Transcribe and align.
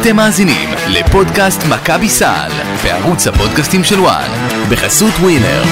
אתם 0.00 0.16
מאזינים 0.16 0.68
לפודקאסט 0.88 1.60
מכבי 1.70 2.08
סל 2.08 2.50
בערוץ 2.84 3.26
הפודקאסטים 3.26 3.84
של 3.84 4.00
וואן 4.00 4.28
בחסות 4.70 5.12
ווינר. 5.20 5.62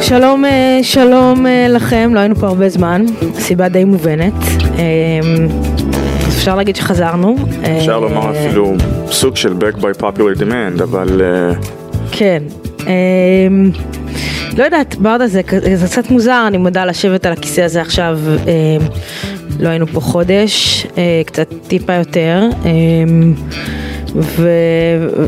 שלום, 0.00 0.44
אה, 0.44 0.78
שלום 0.82 1.46
אה, 1.46 1.66
לכם, 1.68 2.10
לא 2.14 2.20
היינו 2.20 2.34
פה 2.34 2.46
הרבה 2.46 2.68
זמן, 2.68 3.04
סיבה 3.38 3.68
די 3.68 3.84
מובנת. 3.84 4.34
אה, 6.42 6.44
אפשר 6.44 6.56
להגיד 6.56 6.76
שחזרנו. 6.76 7.36
אפשר 7.78 8.00
לומר 8.00 8.30
אפילו 8.30 8.74
סוג 9.06 9.36
של 9.36 9.52
back 9.52 9.76
by 9.76 10.02
popular 10.02 10.40
demand, 10.40 10.82
אבל... 10.82 11.22
כן. 12.12 12.42
לא 14.58 14.64
יודעת, 14.64 14.94
ברדה 14.94 15.26
זה, 15.26 15.40
זה 15.74 15.86
קצת 15.86 16.10
מוזר, 16.10 16.44
אני 16.46 16.56
מודה 16.58 16.84
לשבת 16.84 17.26
על 17.26 17.32
הכיסא 17.32 17.60
הזה 17.60 17.80
עכשיו, 17.80 18.18
לא 19.60 19.68
היינו 19.68 19.86
פה 19.86 20.00
חודש, 20.00 20.86
קצת 21.26 21.46
טיפה 21.66 21.92
יותר, 21.92 22.42
ו, 24.14 24.48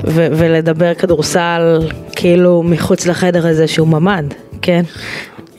ו, 0.06 0.26
ולדבר 0.32 0.94
כדורסל 0.94 1.78
כאילו 2.16 2.62
מחוץ 2.62 3.06
לחדר 3.06 3.46
הזה 3.46 3.68
שהוא 3.68 3.88
ממ"ד. 3.88 4.24
כן. 4.62 4.82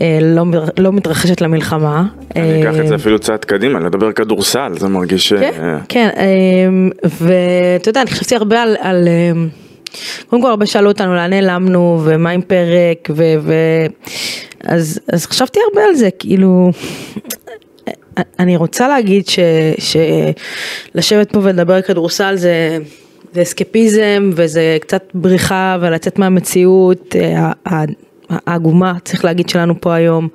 אה, 0.02 0.20
לא, 0.22 0.44
לא 0.77 0.91
מתרחשת 0.91 1.41
למלחמה. 1.41 2.05
אני 2.35 2.62
אקח 2.62 2.80
את 2.80 2.88
זה 2.88 2.94
אה, 2.94 2.99
אפילו 2.99 3.20
צעד 3.20 3.45
קדימה, 3.45 3.80
לדבר 3.80 4.12
כדורסל, 4.12 4.71
זה 4.77 4.88
מרגיש... 4.88 5.34
כן, 5.34 5.52
אה, 5.63 5.77
כן, 5.90 6.09
ואתה 7.04 7.90
יודע, 7.90 8.02
אני 8.02 8.09
חשבתי 8.09 8.35
הרבה 8.35 8.62
על, 8.62 8.76
על... 8.80 9.08
קודם 10.30 10.41
כל 10.41 10.49
הרבה 10.49 10.66
שאלו 10.66 10.88
אותנו 10.88 11.16
לאן 11.16 11.30
נעלמנו 11.30 12.02
ומה 12.04 12.29
עם 12.29 12.41
פרק 12.41 13.10
ו... 13.10 13.24
ו... 13.41 13.54
אז, 14.63 14.99
אז 15.13 15.26
חשבתי 15.26 15.60
הרבה 15.70 15.87
על 15.87 15.96
זה, 15.96 16.09
כאילו, 16.20 16.71
אני 18.40 18.55
רוצה 18.55 18.87
להגיד 18.87 19.27
ש, 19.27 19.40
שלשבת 19.80 21.32
פה 21.32 21.40
ולדבר 21.43 21.82
כדורסל 21.82 22.35
זה, 22.35 22.77
זה 23.34 23.41
אסקפיזם 23.41 24.30
וזה 24.34 24.77
קצת 24.82 25.04
בריחה 25.13 25.77
ולצאת 25.82 26.20
מהמציאות, 26.20 27.15
העגומה, 28.29 28.93
צריך 29.04 29.26
להגיד, 29.26 29.49
שלנו 29.49 29.81
פה 29.81 29.93
היום. 29.93 30.27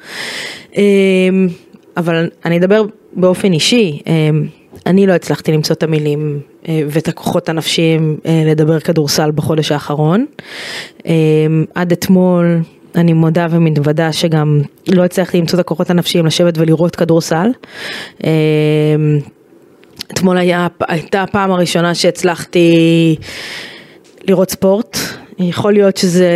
אמ, 0.77 1.49
אבל 1.97 2.31
אני 2.45 2.59
אדבר 2.59 2.85
באופן 3.13 3.53
אישי, 3.53 4.03
אמ, 4.07 4.47
אני 4.87 5.07
לא 5.07 5.13
הצלחתי 5.13 5.53
למצוא 5.53 5.75
את 5.77 5.83
המילים 5.83 6.41
אה, 6.69 6.83
ואת 6.89 7.09
הכוחות 7.09 7.49
הנפשיים 7.49 8.17
אה, 8.27 8.43
לדבר 8.47 8.81
כדורסל 8.81 9.31
בחודש 9.31 9.73
האחרון. 9.73 10.27
אמ, 11.07 11.65
עד 11.75 11.93
אתמול 11.93 12.61
אני 12.95 13.13
מודה 13.13 13.47
ומתוודה 13.51 14.13
שגם 14.13 14.61
לא 14.89 15.05
הצלחתי 15.05 15.39
למצוא 15.39 15.59
את 15.59 15.65
הכוחות 15.65 15.91
הנפשיים 15.91 16.27
לשבת 16.27 16.59
ולראות 16.59 16.97
כדורסל. 16.97 17.51
אתמול 20.13 20.39
היה, 20.39 20.67
הייתה 20.89 21.23
הפעם 21.23 21.51
הראשונה 21.51 21.95
שהצלחתי 21.95 23.17
לראות 24.29 24.51
ספורט, 24.51 24.99
יכול 25.41 25.73
להיות 25.73 25.97
שזה 25.97 26.31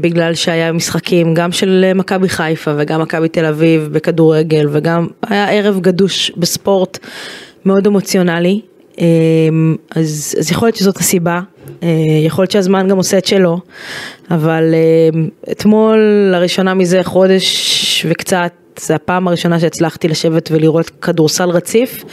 בגלל 0.00 0.34
שהיה 0.34 0.72
משחקים 0.72 1.34
גם 1.34 1.52
של 1.52 1.92
מכבי 1.94 2.28
חיפה 2.28 2.70
וגם 2.76 3.02
מכבי 3.02 3.28
תל 3.28 3.44
אביב 3.44 3.88
בכדורגל 3.92 4.66
וגם 4.72 5.06
היה 5.22 5.50
ערב 5.50 5.80
גדוש 5.80 6.32
בספורט 6.36 6.98
מאוד 7.64 7.86
אמוציונלי. 7.86 8.60
אמ, 8.98 9.76
אז, 9.90 10.34
אז 10.38 10.50
יכול 10.50 10.66
להיות 10.66 10.76
שזאת 10.76 10.96
הסיבה, 10.96 11.40
אה, 11.82 11.88
יכול 12.26 12.42
להיות 12.42 12.50
שהזמן 12.50 12.88
גם 12.88 12.96
עושה 12.96 13.18
את 13.18 13.26
שלו, 13.26 13.58
אבל 14.30 14.74
אמ, 15.14 15.28
אתמול 15.50 15.98
לראשונה 16.32 16.74
מזה 16.74 17.00
חודש 17.02 18.06
וקצת 18.08 18.52
זה 18.80 18.94
הפעם 18.94 19.28
הראשונה 19.28 19.60
שהצלחתי 19.60 20.08
לשבת 20.08 20.48
ולראות 20.52 20.90
כדורסל 20.90 21.50
רציף 21.50 22.04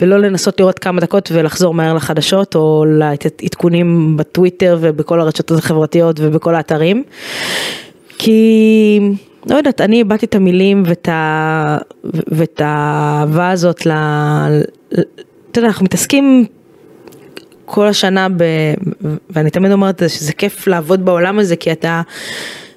ולא 0.00 0.18
לנסות 0.18 0.60
לראות 0.60 0.78
כמה 0.78 1.00
דקות 1.00 1.28
ולחזור 1.32 1.74
מהר 1.74 1.94
לחדשות 1.94 2.54
או 2.54 2.84
לעדכונים 2.88 4.16
בטוויטר 4.16 4.78
ובכל 4.80 5.20
הרשתות 5.20 5.58
החברתיות 5.58 6.16
ובכל 6.20 6.54
האתרים. 6.54 7.02
כי 8.18 9.00
לא 9.46 9.56
יודעת, 9.56 9.80
אני 9.80 9.96
איבדתי 9.96 10.26
את 10.26 10.34
המילים 10.34 10.82
ואת, 10.86 11.08
ה... 11.08 11.78
ואת 12.04 12.60
האהבה 12.64 13.50
הזאת 13.50 13.86
ל... 13.86 13.90
אתה 15.50 15.58
יודע, 15.58 15.68
אנחנו 15.68 15.84
מתעסקים 15.84 16.46
כל 17.64 17.86
השנה 17.86 18.28
ב... 18.28 18.44
ואני 19.30 19.50
תמיד 19.50 19.72
אומרת 19.72 20.02
שזה 20.08 20.32
כיף 20.32 20.66
לעבוד 20.66 21.04
בעולם 21.04 21.38
הזה 21.38 21.56
כי 21.56 21.72
אתה 21.72 22.02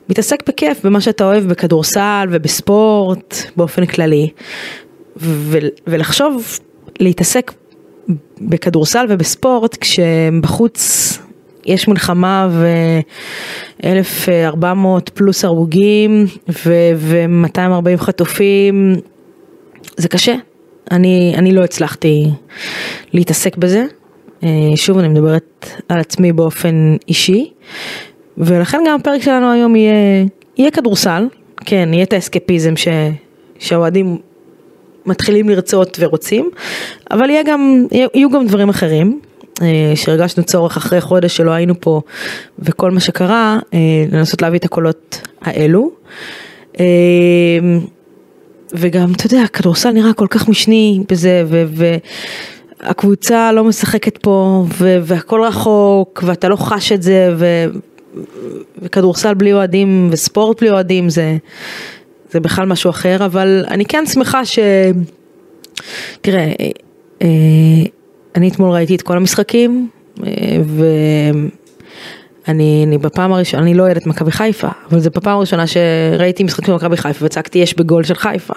מתעסק 0.09 0.49
בכיף, 0.49 0.85
במה 0.85 1.01
שאתה 1.01 1.23
אוהב, 1.23 1.43
בכדורסל 1.43 2.27
ובספורט 2.31 3.35
באופן 3.55 3.85
כללי. 3.85 4.29
ו- 5.17 5.57
ולחשוב, 5.87 6.59
להתעסק 6.99 7.51
בכדורסל 8.41 9.05
ובספורט 9.09 9.77
כשבחוץ 9.81 11.17
יש 11.65 11.87
מלחמה 11.87 12.49
ו-1400 12.51 15.09
פלוס 15.13 15.45
הרוגים 15.45 16.25
ו-240 16.47 17.97
חטופים, 17.97 18.95
זה 19.97 20.07
קשה. 20.07 20.35
אני, 20.91 21.33
אני 21.37 21.51
לא 21.51 21.63
הצלחתי 21.63 22.29
להתעסק 23.13 23.57
בזה. 23.57 23.85
אה, 24.43 24.49
שוב, 24.75 24.97
אני 24.97 25.07
מדברת 25.07 25.65
על 25.89 25.99
עצמי 25.99 26.33
באופן 26.33 26.95
אישי. 27.07 27.51
ולכן 28.37 28.83
גם 28.87 28.99
הפרק 28.99 29.21
שלנו 29.21 29.51
היום 29.51 29.75
יהיה, 29.75 30.25
יהיה 30.57 30.71
כדורסל, 30.71 31.27
כן, 31.65 31.89
יהיה 31.93 32.03
את 32.03 32.13
האסקפיזם 32.13 32.73
שהאוהדים 33.59 34.17
מתחילים 35.05 35.49
לרצות 35.49 35.97
ורוצים, 35.99 36.49
אבל 37.11 37.29
יהיה 37.29 37.43
גם, 37.43 37.85
יהיו 37.91 38.29
גם 38.29 38.47
דברים 38.47 38.69
אחרים, 38.69 39.19
אה, 39.61 39.91
שהרגשנו 39.95 40.43
צורך 40.43 40.77
אחרי 40.77 41.01
חודש 41.01 41.37
שלא 41.37 41.51
היינו 41.51 41.81
פה 41.81 42.01
וכל 42.59 42.91
מה 42.91 42.99
שקרה, 42.99 43.59
אה, 43.73 43.79
לנסות 44.11 44.41
להביא 44.41 44.59
את 44.59 44.65
הקולות 44.65 45.21
האלו. 45.41 45.91
אה, 46.79 46.85
וגם, 48.73 49.11
אתה 49.15 49.25
יודע, 49.25 49.47
כדורסל 49.47 49.91
נראה 49.91 50.13
כל 50.13 50.27
כך 50.29 50.49
משני 50.49 51.03
בזה, 51.09 51.43
ו... 51.47 51.63
ו 51.67 51.95
הקבוצה 52.79 53.51
לא 53.51 53.63
משחקת 53.63 54.17
פה, 54.17 54.65
והכל 54.77 55.43
רחוק, 55.43 56.23
ואתה 56.25 56.49
לא 56.49 56.55
חש 56.55 56.91
את 56.91 57.01
זה, 57.01 57.33
ו- 57.37 57.65
וכדורסל 58.81 59.33
בלי 59.33 59.53
אוהדים 59.53 60.09
וספורט 60.11 60.59
בלי 60.59 60.69
אוהדים 60.69 61.09
זה, 61.09 61.37
זה 62.31 62.39
בכלל 62.39 62.65
משהו 62.65 62.89
אחר, 62.89 63.25
אבל 63.25 63.65
אני 63.67 63.85
כן 63.85 64.05
שמחה 64.05 64.45
ש... 64.45 64.59
תראה, 66.21 66.53
אה, 67.21 67.27
אני 68.35 68.49
אתמול 68.49 68.71
ראיתי 68.71 68.95
את 68.95 69.01
כל 69.01 69.17
המשחקים, 69.17 69.89
אה, 70.23 70.31
ואני 72.47 72.83
אני 72.87 72.97
בפעם 72.97 73.33
הראשונה, 73.33 73.63
אני 73.63 73.73
לא 73.73 73.83
אוהדת 73.83 74.05
מכבי 74.05 74.31
חיפה, 74.31 74.67
אבל 74.91 74.99
זה 74.99 75.09
בפעם 75.09 75.37
הראשונה 75.37 75.63
שראיתי 75.67 76.43
משחקים 76.43 76.73
במכבי 76.73 76.97
חיפה 76.97 77.25
וצעקתי 77.25 77.59
יש 77.59 77.77
בגול 77.77 78.03
של 78.03 78.15
חיפה. 78.15 78.53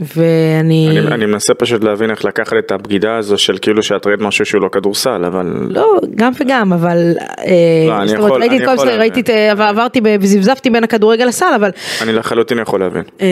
אה, 0.00 0.06
ואני... 0.16 0.88
אני, 0.90 1.14
אני 1.14 1.26
מנסה 1.26 1.54
פשוט 1.54 1.84
להבין 1.84 2.10
איך 2.10 2.24
לקחת 2.24 2.52
את 2.58 2.72
הבגידה 2.72 3.16
הזו 3.16 3.38
של 3.38 3.58
כאילו 3.62 3.82
שאת 3.82 4.06
ראית 4.06 4.20
משהו 4.20 4.44
שהוא 4.44 4.62
לא 4.62 4.68
כדורסל, 4.68 5.24
אבל... 5.24 5.46
לא, 5.68 5.98
גם 6.14 6.32
וגם, 6.40 6.72
אבל... 6.72 7.14
אה, 7.18 7.54
לא, 7.88 8.02
אני 8.02 8.12
יכול, 8.12 8.30
ראיתי 8.30 8.56
אני 8.56 8.64
יכול 8.64 8.86
להבין. 8.86 9.00
ראיתי, 9.00 9.32
עברתי 9.48 10.00
וזבזבתי 10.20 10.70
בין 10.70 10.84
הכדורגל 10.84 11.24
לסל, 11.24 11.52
אבל... 11.56 11.70
אני 12.02 12.12
לחלוטין 12.12 12.58
יכול 12.58 12.80
להבין. 12.80 13.02
אה, 13.20 13.26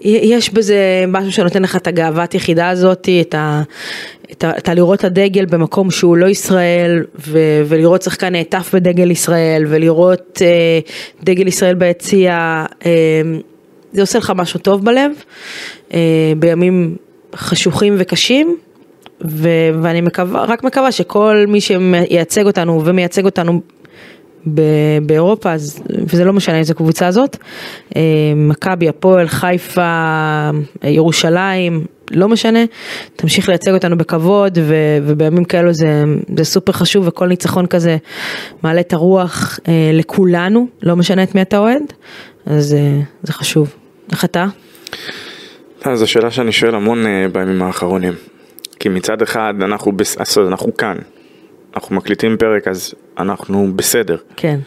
יש 0.00 0.54
בזה 0.54 1.04
משהו 1.08 1.32
שנותן 1.32 1.62
לך 1.62 1.76
את 1.76 1.86
הגאוות 1.86 2.34
יחידה 2.34 2.68
הזאת, 2.68 3.08
את 3.20 3.34
ה... 3.34 3.62
את 4.32 4.44
ה, 4.44 4.50
את 4.58 4.68
ה 4.68 4.74
לראות 4.74 4.98
את 4.98 5.04
הדגל 5.04 5.44
במקום 5.44 5.90
שהוא 5.90 6.16
לא 6.16 6.26
ישראל, 6.26 7.04
ו, 7.18 7.38
ולראות 7.66 8.02
שחקן 8.02 8.32
נעטף 8.32 8.70
בדגל 8.74 9.10
ישראל, 9.10 9.64
ולראות 9.68 10.42
אה, 10.42 10.78
דגל 11.22 11.46
ישראל 11.46 11.74
ביציע, 11.74 12.64
אה, 12.86 12.90
זה 13.96 14.02
עושה 14.02 14.18
לך 14.18 14.32
משהו 14.36 14.60
טוב 14.60 14.84
בלב, 14.84 15.10
אה, 15.94 16.32
בימים 16.38 16.96
חשוכים 17.36 17.94
וקשים, 17.98 18.56
ו- 19.24 19.70
ואני 19.82 20.00
מקווה, 20.00 20.44
רק 20.44 20.64
מקווה 20.64 20.92
שכל 20.92 21.44
מי 21.48 21.60
שמייצג 21.60 22.46
אותנו 22.46 22.82
ומייצג 22.84 23.24
אותנו 23.24 23.60
ב- 24.54 24.98
באירופה, 25.06 25.52
אז, 25.52 25.82
וזה 25.90 26.24
לא 26.24 26.32
משנה 26.32 26.58
איזה 26.58 26.74
קבוצה 26.74 27.10
זאת, 27.10 27.36
אה, 27.96 28.02
מכבי, 28.36 28.88
הפועל, 28.88 29.28
חיפה, 29.28 30.50
ירושלים, 30.84 31.84
לא 32.10 32.28
משנה, 32.28 32.58
תמשיך 33.16 33.48
לייצג 33.48 33.72
אותנו 33.74 33.98
בכבוד 33.98 34.58
ו- 34.62 34.98
ובימים 35.02 35.44
כאלו 35.44 35.74
זה, 35.74 36.04
זה 36.36 36.44
סופר 36.44 36.72
חשוב 36.72 37.08
וכל 37.08 37.26
ניצחון 37.28 37.66
כזה 37.66 37.96
מעלה 38.62 38.80
את 38.80 38.92
הרוח 38.92 39.60
אה, 39.68 39.90
לכולנו, 39.92 40.66
לא 40.82 40.96
משנה 40.96 41.22
את 41.22 41.34
מי 41.34 41.42
אתה 41.42 41.58
אוהד, 41.58 41.82
אז 42.46 42.74
אה, 42.74 43.00
זה 43.22 43.32
חשוב. 43.32 43.85
איך 44.12 44.24
אתה? 44.24 44.46
אה, 45.86 45.96
זו 45.96 46.06
שאלה 46.06 46.30
שאני 46.30 46.52
שואל 46.52 46.74
המון 46.74 47.06
אה, 47.06 47.26
בימים 47.32 47.62
האחרונים. 47.62 48.12
כי 48.80 48.88
מצד 48.88 49.22
אחד 49.22 49.54
אנחנו, 49.62 49.92
בס... 49.92 50.38
אנחנו 50.38 50.76
כאן, 50.76 50.96
אנחנו 51.76 51.96
מקליטים 51.96 52.36
פרק 52.36 52.68
אז 52.68 52.94
אנחנו 53.18 53.72
בסדר. 53.76 54.16
כן. 54.36 54.58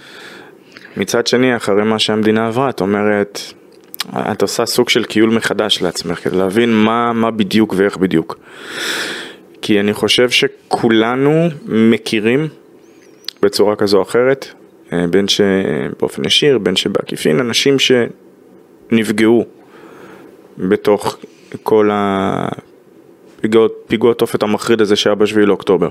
מצד 0.97 1.27
שני, 1.27 1.55
אחרי 1.55 1.83
מה 1.83 1.99
שהמדינה 1.99 2.47
עברה, 2.47 2.69
את 2.69 2.81
אומרת, 2.81 3.39
את 4.15 4.41
עושה 4.41 4.65
סוג 4.65 4.89
של 4.89 5.03
קיול 5.03 5.29
מחדש 5.29 5.81
לעצמך, 5.81 6.19
כדי 6.23 6.37
להבין 6.37 6.73
מה, 6.73 7.13
מה 7.13 7.31
בדיוק 7.31 7.73
ואיך 7.77 7.97
בדיוק. 7.97 8.39
כי 9.61 9.79
אני 9.79 9.93
חושב 9.93 10.29
שכולנו 10.29 11.47
מכירים 11.65 12.47
בצורה 13.41 13.75
כזו 13.75 13.97
או 13.97 14.01
אחרת, 14.01 14.47
אה, 14.93 15.07
בין 15.09 15.27
שבאופן 15.27 16.25
ישיר, 16.25 16.57
בין 16.57 16.75
שבעקיפין, 16.75 17.39
אנשים 17.39 17.79
שנפגעו 18.89 19.45
בתוך 20.57 21.17
כל 21.63 21.89
הפיגוע 21.93 24.11
התופת 24.11 24.43
המחריד 24.43 24.81
הזה 24.81 24.95
שהיה 24.95 25.15
בשביעי 25.15 25.45
לאוקטובר. 25.45 25.89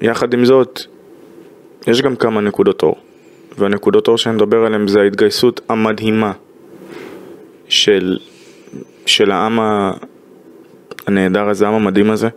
יחד 0.00 0.34
עם 0.34 0.44
זאת, 0.44 0.80
יש 1.86 2.02
גם 2.02 2.16
כמה 2.16 2.40
נקודות 2.40 2.82
אור. 2.82 2.96
והנקודות 3.58 4.08
אור 4.08 4.18
שאני 4.18 4.36
מדבר 4.36 4.64
עליהן 4.64 4.88
זה 4.88 5.00
ההתגייסות 5.00 5.60
המדהימה 5.68 6.32
של, 7.68 8.18
של 9.06 9.30
העם 9.30 9.58
הנהדר 11.06 11.48
הזה, 11.48 11.66
העם 11.66 11.74
המדהים 11.74 12.10
הזה, 12.10 12.28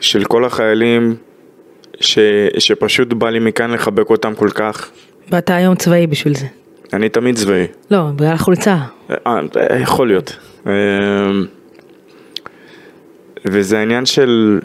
של 0.00 0.24
כל 0.24 0.44
החיילים 0.44 1.16
ש, 2.00 2.18
שפשוט 2.58 3.12
בא 3.12 3.30
לי 3.30 3.38
מכאן 3.38 3.70
לחבק 3.70 4.10
אותם 4.10 4.34
כל 4.34 4.50
כך. 4.54 4.90
ואתה 5.30 5.56
היום 5.56 5.74
צבאי 5.74 6.06
בשביל 6.06 6.34
זה. 6.34 6.46
אני 6.92 7.08
תמיד 7.08 7.36
צבאי. 7.36 7.66
לא, 7.90 8.10
בגלל 8.16 8.32
החולצה. 8.32 8.76
אה, 9.10 9.40
יכול 9.80 10.06
להיות. 10.06 10.36
אה, 10.66 10.72
וזה 13.44 13.78
העניין 13.78 14.06
של... 14.06 14.60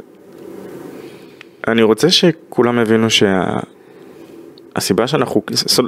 אני 1.67 1.83
רוצה 1.83 2.09
שכולם 2.09 2.79
יבינו 2.79 3.07
שהסיבה 3.09 5.07
שה... 5.07 5.11
שאנחנו, 5.11 5.43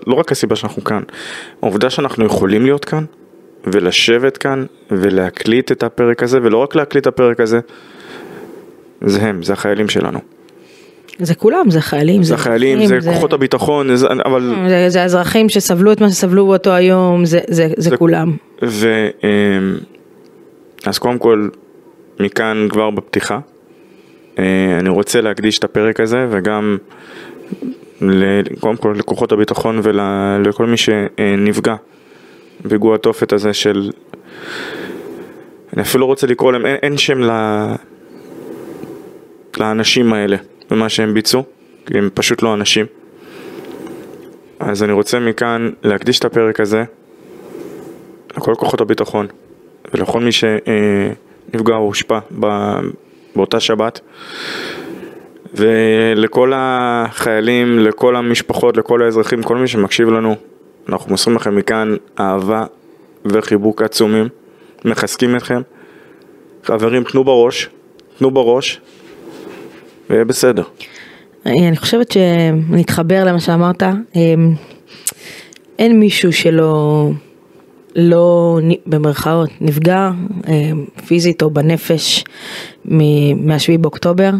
לא 0.07 0.13
רק 0.13 0.31
הסיבה 0.31 0.55
שאנחנו 0.55 0.83
כאן, 0.83 1.01
העובדה 1.61 1.89
שאנחנו 1.89 2.25
יכולים 2.25 2.63
להיות 2.63 2.85
כאן 2.85 3.05
ולשבת 3.63 4.37
כאן 4.37 4.65
ולהקליט 4.91 5.71
את 5.71 5.83
הפרק 5.83 6.23
הזה, 6.23 6.39
ולא 6.43 6.57
רק 6.57 6.75
להקליט 6.75 7.01
את 7.01 7.07
הפרק 7.07 7.39
הזה, 7.39 7.59
זה 9.01 9.21
הם, 9.21 9.43
זה 9.43 9.53
החיילים 9.53 9.89
שלנו. 9.89 10.34
זה 11.19 11.35
כולם, 11.35 11.69
זה 11.69 11.81
חיילים, 11.81 12.23
זה 12.23 12.33
החיילים, 12.33 12.85
זה, 12.85 12.99
זה 12.99 13.11
כוחות 13.13 13.33
הביטחון, 13.33 13.95
זה, 13.95 14.07
אבל... 14.25 14.55
זה, 14.67 14.89
זה 14.89 15.01
האזרחים 15.01 15.49
שסבלו 15.49 15.91
את 15.91 16.01
מה 16.01 16.09
שסבלו 16.09 16.47
באותו 16.47 16.71
היום, 16.71 17.25
זה, 17.25 17.39
זה, 17.47 17.67
זה, 17.77 17.89
זה 17.89 17.97
כולם. 17.97 18.35
ו... 18.63 19.07
אמ, 19.23 19.77
אז 20.85 20.97
קודם 20.97 21.17
כל, 21.17 21.49
מכאן 22.19 22.67
כבר 22.69 22.89
בפתיחה, 22.89 23.39
אה, 24.39 24.77
אני 24.79 24.89
רוצה 24.89 25.21
להקדיש 25.21 25.59
את 25.59 25.63
הפרק 25.63 25.99
הזה 25.99 26.27
וגם 26.29 26.77
קודם 28.59 28.77
כל 28.77 28.95
לכוחות 28.97 29.31
הביטחון 29.31 29.79
ולכל 29.83 30.65
מי 30.65 30.77
שנפגע 30.77 31.75
בפיגוע 32.65 32.95
התופת 32.95 33.33
הזה 33.33 33.53
של... 33.53 33.91
אני 35.73 35.81
אפילו 35.81 36.01
לא 36.01 36.05
רוצה 36.05 36.27
לקרוא 36.27 36.51
להם, 36.51 36.65
אין, 36.65 36.75
אין 36.83 36.97
שם 36.97 37.23
ל... 37.23 37.31
לאנשים 39.57 40.13
האלה 40.13 40.37
ומה 40.71 40.89
שהם 40.89 41.13
ביצעו, 41.13 41.43
כי 41.85 41.97
הם 41.97 42.09
פשוט 42.13 42.41
לא 42.41 42.53
אנשים. 42.53 42.85
אז 44.59 44.83
אני 44.83 44.93
רוצה 44.93 45.19
מכאן 45.19 45.69
להקדיש 45.83 46.19
את 46.19 46.25
הפרק 46.25 46.59
הזה 46.59 46.83
לכל 48.37 48.55
כוחות 48.55 48.81
הביטחון 48.81 49.27
ולכל 49.93 50.19
מי 50.19 50.31
שנפגע 50.31 51.75
או 51.75 51.81
הושפע 51.81 52.19
באותה 53.35 53.59
שבת 53.59 53.99
ולכל 55.53 56.51
החיילים, 56.55 57.79
לכל 57.79 58.15
המשפחות, 58.15 58.77
לכל 58.77 59.01
האזרחים, 59.01 59.43
כל 59.43 59.57
מי 59.57 59.67
שמקשיב 59.67 60.09
לנו, 60.09 60.35
אנחנו 60.89 61.11
מוסרים 61.11 61.35
לכם 61.35 61.55
מכאן 61.55 61.95
אהבה 62.19 62.65
וחיבוק 63.25 63.81
עצומים, 63.81 64.27
מחזקים 64.85 65.35
אתכם. 65.35 65.61
חברים, 66.63 67.03
תנו 67.03 67.23
בראש, 67.23 67.69
תנו 68.17 68.31
בראש, 68.31 68.81
ויהיה 70.09 70.25
בסדר. 70.25 70.63
אני 71.45 71.77
חושבת 71.77 72.11
שנתחבר 72.11 73.23
למה 73.23 73.39
שאמרת, 73.39 73.83
אמ, 74.15 74.53
אין 75.79 75.99
מישהו 75.99 76.33
שלא, 76.33 77.09
לא, 77.95 78.59
במרכאות, 78.85 79.49
נפגע 79.61 80.11
אמ, 80.47 80.85
פיזית 81.07 81.41
או 81.41 81.49
בנפש 81.49 82.23
מה-7 82.85 83.77
באוקטובר, 83.79 84.31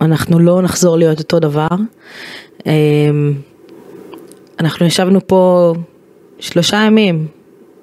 אנחנו 0.00 0.38
לא 0.38 0.62
נחזור 0.62 0.96
להיות 0.96 1.18
אותו 1.18 1.40
דבר. 1.40 1.68
אנחנו 4.60 4.86
ישבנו 4.86 5.26
פה 5.26 5.72
שלושה 6.38 6.76
ימים, 6.76 7.26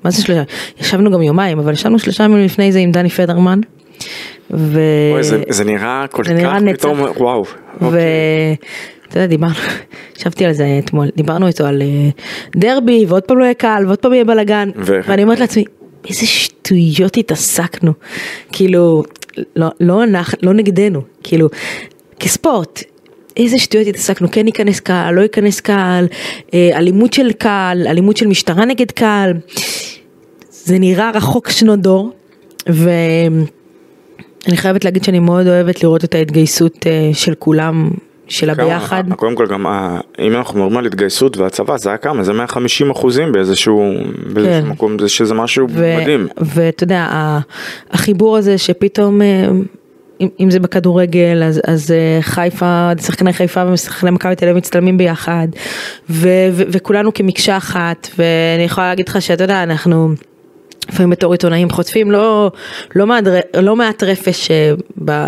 מה 0.04 0.12
זה 0.12 0.22
שלושה? 0.22 0.44
ישבנו 0.80 1.12
גם 1.12 1.22
יומיים, 1.22 1.60
אבל 1.60 1.74
ישבנו 1.74 2.00
שלושה 2.00 2.24
ימים 2.24 2.46
לפני 2.46 2.72
זה 2.72 2.80
עם 2.80 2.92
דני 2.92 3.10
פדרמן. 3.10 3.60
ו... 4.52 4.80
אוי, 5.14 5.24
זה, 5.24 5.44
זה 5.50 5.64
נראה 5.64 6.06
כל 6.12 6.24
זה 6.24 6.34
כך 6.34 6.40
נראה 6.40 6.60
נצח. 6.60 6.78
פתאום, 6.80 7.00
וואו. 7.18 7.46
ואתה 7.82 7.96
יודע, 9.16 9.26
דיברנו, 9.26 9.54
ישבתי 10.18 10.46
על 10.46 10.54
זה 10.54 10.80
אתמול, 10.80 11.08
דיברנו 11.16 11.48
איתו 11.48 11.66
על 11.66 11.82
אה, 11.82 12.10
דרבי, 12.56 13.06
ועוד 13.08 13.24
פעם 13.24 13.38
לא 13.38 13.44
יהיה 13.44 13.54
קל, 13.54 13.84
ועוד 13.88 14.00
פעם 14.00 14.14
יהיה 14.14 14.26
בלאגן, 14.26 14.70
ו... 14.76 15.00
ואני 15.08 15.24
אומרת 15.24 15.40
לעצמי, 15.40 15.64
איזה 16.10 16.26
שטויות 16.26 17.18
התעסקנו, 17.18 17.92
כאילו, 18.52 19.04
לא, 19.56 19.68
לא, 19.80 20.04
אנחנו, 20.04 20.38
לא 20.42 20.54
נגדנו, 20.54 21.02
כאילו, 21.24 21.50
כספורט, 22.20 22.84
איזה 23.38 23.60
שטויות 23.60 23.88
התעסקנו, 23.88 24.28
כן 24.32 24.48
ייכנס 24.48 24.80
קהל, 24.80 25.16
לא 25.16 25.22
ייכנס 25.22 25.60
קהל, 25.60 26.08
אה, 26.54 26.70
אלימות 26.74 27.14
של 27.14 27.32
קהל, 27.32 27.88
אלימות 27.88 28.18
של 28.18 28.28
משטרה 28.28 28.66
נגד 28.66 28.92
קהל, 28.92 29.34
זה 30.50 30.80
נראה 30.80 31.12
רחוק 31.12 31.50
שנות 31.50 31.80
דור, 31.80 32.12
ואני 34.46 34.58
חייבת 34.58 34.86
להגיד 34.86 35.04
שאני 35.04 35.20
מאוד 35.20 35.48
אוהבת 35.48 35.84
לראות 35.84 36.04
את 36.04 36.16
ההתגייסות 36.16 36.88
אה, 36.88 37.10
של 37.14 37.34
כולם. 37.40 37.90
של 38.28 38.50
הביחד. 38.50 39.04
קודם 39.16 39.36
כל 39.36 39.48
גם 39.48 39.66
אם 40.20 40.36
אנחנו 40.36 40.60
מדברים 40.60 40.78
על 40.78 40.86
התגייסות 40.86 41.38
והצבא 41.38 41.78
זה 41.78 41.90
היה 41.90 41.98
כמה 41.98 42.24
זה 42.24 42.34
150 42.34 42.92
אחוזים 42.92 43.32
באיזשהו, 43.32 43.94
באיזשהו 44.34 44.64
כן. 44.64 44.68
מקום 44.68 45.00
זה 45.00 45.10
שזה 45.10 45.34
משהו 45.34 45.68
ו- 45.70 45.98
מדהים. 46.02 46.28
ואתה 46.38 46.84
יודע 46.84 47.08
החיבור 47.92 48.38
הזה 48.38 48.58
שפתאום 48.58 49.22
אה, 49.22 49.48
אם, 50.22 50.28
אם 50.40 50.52
זה 50.52 50.60
בכדורגל, 50.60 51.44
אז, 51.44 51.62
אז 51.68 51.92
אה, 51.92 52.22
חיפה, 52.22 52.92
שחקני 53.02 53.34
חיפה 53.34 53.64
ושחקני 53.72 54.12
מכבי 54.12 54.36
תל 54.36 54.46
אביב 54.46 54.58
מצטלמים 54.58 54.98
ביחד, 54.98 55.48
ו, 56.10 56.30
ו, 56.52 56.64
וכולנו 56.68 57.14
כמקשה 57.14 57.58
אחת, 57.58 58.10
ואני 58.18 58.64
יכולה 58.64 58.88
להגיד 58.88 59.10
לך 59.10 59.22
שאתה 59.22 59.44
יודע, 59.44 59.64
אנחנו... 59.64 60.14
לפעמים 60.90 61.10
בתור 61.10 61.32
עיתונאים 61.32 61.70
חוטפים 61.70 62.12
לא, 62.12 62.52
לא, 62.96 63.08
מעט, 63.08 63.24
לא 63.58 63.76
מעט 63.76 64.04
רפש 64.04 64.52
אה, 64.52 64.72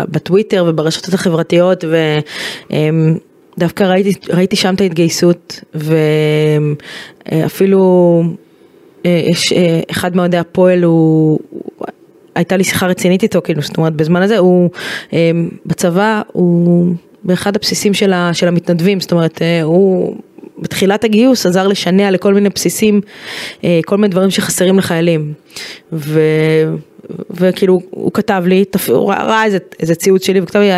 בטוויטר 0.08 0.64
וברשתות 0.68 1.14
החברתיות 1.14 1.84
ודווקא 3.56 3.84
אמ, 3.84 3.90
ראיתי, 3.90 4.12
ראיתי 4.30 4.56
שם 4.56 4.74
את 4.74 4.80
ההתגייסות 4.80 5.60
ואפילו 7.32 8.22
אה, 9.06 9.22
יש 9.24 9.52
אחד 9.90 10.16
מאוהדי 10.16 10.36
הפועל 10.36 10.82
הוא 10.82 11.38
הייתה 12.34 12.56
לי 12.56 12.64
שיחה 12.64 12.86
רצינית 12.86 13.22
איתו, 13.22 13.42
כאילו, 13.44 13.62
זאת 13.62 13.76
אומרת, 13.76 13.92
בזמן 13.92 14.22
הזה 14.22 14.38
הוא 14.38 14.70
בצבא, 15.66 16.22
הוא 16.32 16.94
באחד 17.26 17.56
הבסיסים 17.56 17.94
של, 17.94 18.12
ה, 18.12 18.30
של 18.34 18.48
המתנדבים, 18.48 19.00
זאת 19.00 19.12
אומרת, 19.12 19.42
אה, 19.42 19.62
הוא 19.62 20.16
בתחילת 20.58 21.04
הגיוס 21.04 21.46
עזר 21.46 21.68
לשנע 21.68 22.10
לכל 22.10 22.34
מיני 22.34 22.48
בסיסים, 22.48 23.00
אה, 23.64 23.80
כל 23.86 23.96
מיני 23.96 24.08
דברים 24.08 24.30
שחסרים 24.30 24.78
לחיילים. 24.78 25.32
ו... 25.92 26.20
וכאילו 27.30 27.80
הוא 27.90 28.12
כתב 28.12 28.42
לי, 28.46 28.64
הוא 28.88 29.12
ראה 29.12 29.44
איזה, 29.44 29.58
איזה 29.80 29.94
ציוץ 29.94 30.26
שלי 30.26 30.40
וכתב 30.40 30.58
לי, 30.58 30.70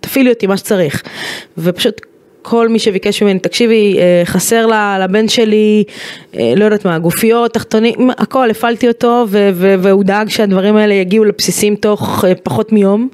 תפעילי 0.00 0.30
אותי 0.30 0.46
מה 0.46 0.56
שצריך. 0.56 1.02
ופשוט 1.58 2.00
כל 2.42 2.68
מי 2.68 2.78
שביקש 2.78 3.22
ממני, 3.22 3.38
תקשיבי, 3.38 3.98
אה, 3.98 4.22
חסר 4.24 4.66
לבן 5.00 5.28
שלי, 5.28 5.84
אה, 6.36 6.52
לא 6.56 6.64
יודעת 6.64 6.84
מה, 6.84 6.98
גופיות, 6.98 7.54
תחתונים, 7.54 8.10
הכל, 8.18 8.50
הפעלתי 8.50 8.88
אותו 8.88 9.26
והוא 9.54 10.04
דאג 10.04 10.28
שהדברים 10.28 10.76
האלה 10.76 10.94
יגיעו 10.94 11.24
לבסיסים 11.24 11.74
תוך 11.74 12.24
פחות 12.42 12.72
מיום. 12.72 13.08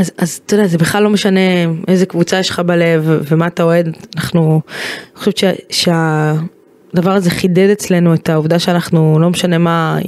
אז, 0.00 0.12
אז 0.18 0.40
אתה 0.46 0.54
יודע, 0.54 0.66
זה 0.66 0.78
בכלל 0.78 1.02
לא 1.02 1.10
משנה 1.10 1.40
איזה 1.88 2.06
קבוצה 2.06 2.38
יש 2.38 2.50
לך 2.50 2.60
בלב 2.60 3.22
ומה 3.28 3.46
אתה 3.46 3.62
אוהד, 3.62 3.96
אנחנו, 4.16 4.60
אני 5.14 5.16
חושבת 5.16 5.38
שה... 5.70 6.32
הדבר 6.94 7.10
הזה 7.10 7.30
חידד 7.30 7.70
אצלנו 7.70 8.14
את 8.14 8.28
העובדה 8.28 8.58
שאנחנו 8.58 9.18
לא 9.20 9.30
משנה 9.30 9.58
מה, 9.58 9.98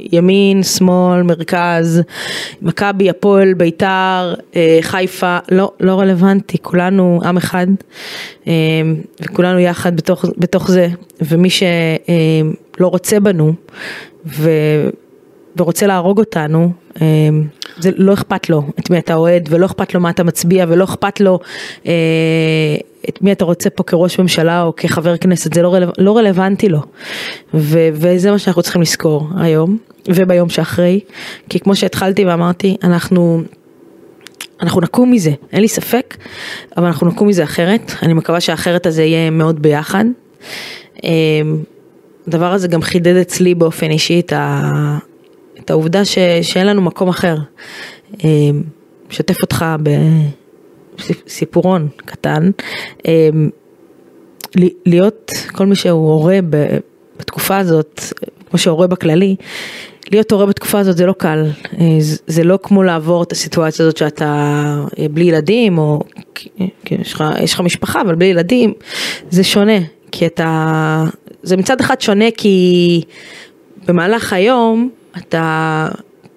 ימין, 0.00 0.62
שמאל, 0.62 1.22
מרכז, 1.22 2.02
מכבי, 2.62 3.10
הפועל, 3.10 3.54
ביתר, 3.54 4.34
אה, 4.56 4.78
חיפה, 4.80 5.38
לא, 5.50 5.72
לא 5.80 6.00
רלוונטי, 6.00 6.58
כולנו 6.62 7.20
עם 7.24 7.36
אחד 7.36 7.66
אה, 8.46 8.52
וכולנו 9.20 9.58
יחד 9.58 9.96
בתוך, 9.96 10.24
בתוך 10.38 10.70
זה, 10.70 10.88
ומי 11.20 11.50
שלא 11.50 12.86
רוצה 12.86 13.20
בנו 13.20 13.52
ו... 14.26 14.50
ורוצה 15.56 15.86
להרוג 15.86 16.18
אותנו, 16.18 16.72
אה, 17.02 17.06
זה 17.78 17.90
לא 17.96 18.14
אכפת 18.14 18.50
לו 18.50 18.62
את 18.78 18.90
מי 18.90 18.98
אתה 18.98 19.14
אוהד, 19.14 19.48
ולא 19.50 19.66
אכפת 19.66 19.94
לו 19.94 20.00
מה 20.00 20.10
אתה 20.10 20.24
מצביע, 20.24 20.66
ולא 20.68 20.84
אכפת 20.84 21.20
לו 21.20 21.38
אה, 21.86 21.92
את 23.08 23.22
מי 23.22 23.32
אתה 23.32 23.44
רוצה 23.44 23.70
פה 23.70 23.82
כראש 23.82 24.18
ממשלה 24.18 24.62
או 24.62 24.76
כחבר 24.76 25.16
כנסת, 25.16 25.52
זה 25.54 25.62
לא, 25.62 25.74
רלו, 25.74 25.92
לא 25.98 26.16
רלוונטי 26.16 26.68
לו. 26.68 26.80
ו, 27.54 27.88
וזה 27.92 28.30
מה 28.30 28.38
שאנחנו 28.38 28.62
צריכים 28.62 28.82
לזכור 28.82 29.28
היום, 29.36 29.78
וביום 30.08 30.48
שאחרי, 30.48 31.00
כי 31.48 31.60
כמו 31.60 31.76
שהתחלתי 31.76 32.24
ואמרתי, 32.24 32.76
אנחנו... 32.82 33.42
אנחנו 34.62 34.80
נקום 34.80 35.10
מזה, 35.10 35.30
אין 35.52 35.60
לי 35.60 35.68
ספק, 35.68 36.16
אבל 36.76 36.86
אנחנו 36.86 37.06
נקום 37.06 37.28
מזה 37.28 37.44
אחרת, 37.44 37.92
אני 38.02 38.12
מקווה 38.12 38.40
שהאחרת 38.40 38.86
הזה 38.86 39.02
יהיה 39.02 39.30
מאוד 39.30 39.62
ביחד. 39.62 40.04
הדבר 42.26 42.52
הזה 42.52 42.68
גם 42.68 42.82
חידד 42.82 43.16
אצלי 43.16 43.54
באופן 43.54 43.90
אישי 43.90 44.20
את, 44.20 44.32
ה... 44.32 44.98
את 45.64 45.70
העובדה 45.70 46.04
ש... 46.04 46.18
שאין 46.42 46.66
לנו 46.66 46.82
מקום 46.82 47.08
אחר. 47.08 47.36
משתף 49.10 49.42
אותך 49.42 49.64
בסיפורון 51.02 51.88
קטן, 51.96 52.50
להיות 54.86 55.32
כל 55.52 55.66
מי 55.66 55.74
שהוא 55.74 56.12
הורה 56.12 56.38
בתקופה 57.16 57.56
הזאת, 57.56 58.00
כמו 58.50 58.58
שהורה 58.58 58.86
בכללי, 58.86 59.36
להיות 60.10 60.32
הורה 60.32 60.46
בתקופה 60.46 60.78
הזאת 60.78 60.96
זה 60.96 61.06
לא 61.06 61.12
קל, 61.12 61.46
זה 62.26 62.44
לא 62.44 62.58
כמו 62.62 62.82
לעבור 62.82 63.22
את 63.22 63.32
הסיטואציה 63.32 63.84
הזאת 63.84 63.96
שאתה 63.96 64.84
בלי 65.10 65.24
ילדים, 65.24 65.78
או 65.78 66.00
יש 66.90 67.12
לך, 67.12 67.24
יש 67.40 67.54
לך 67.54 67.60
משפחה 67.60 68.00
אבל 68.00 68.14
בלי 68.14 68.26
ילדים, 68.26 68.72
זה 69.30 69.44
שונה, 69.44 69.78
כי 70.12 70.26
אתה, 70.26 71.04
זה 71.42 71.56
מצד 71.56 71.80
אחד 71.80 72.00
שונה 72.00 72.24
כי 72.36 73.02
במהלך 73.86 74.32
היום 74.32 74.90
אתה, 75.18 75.88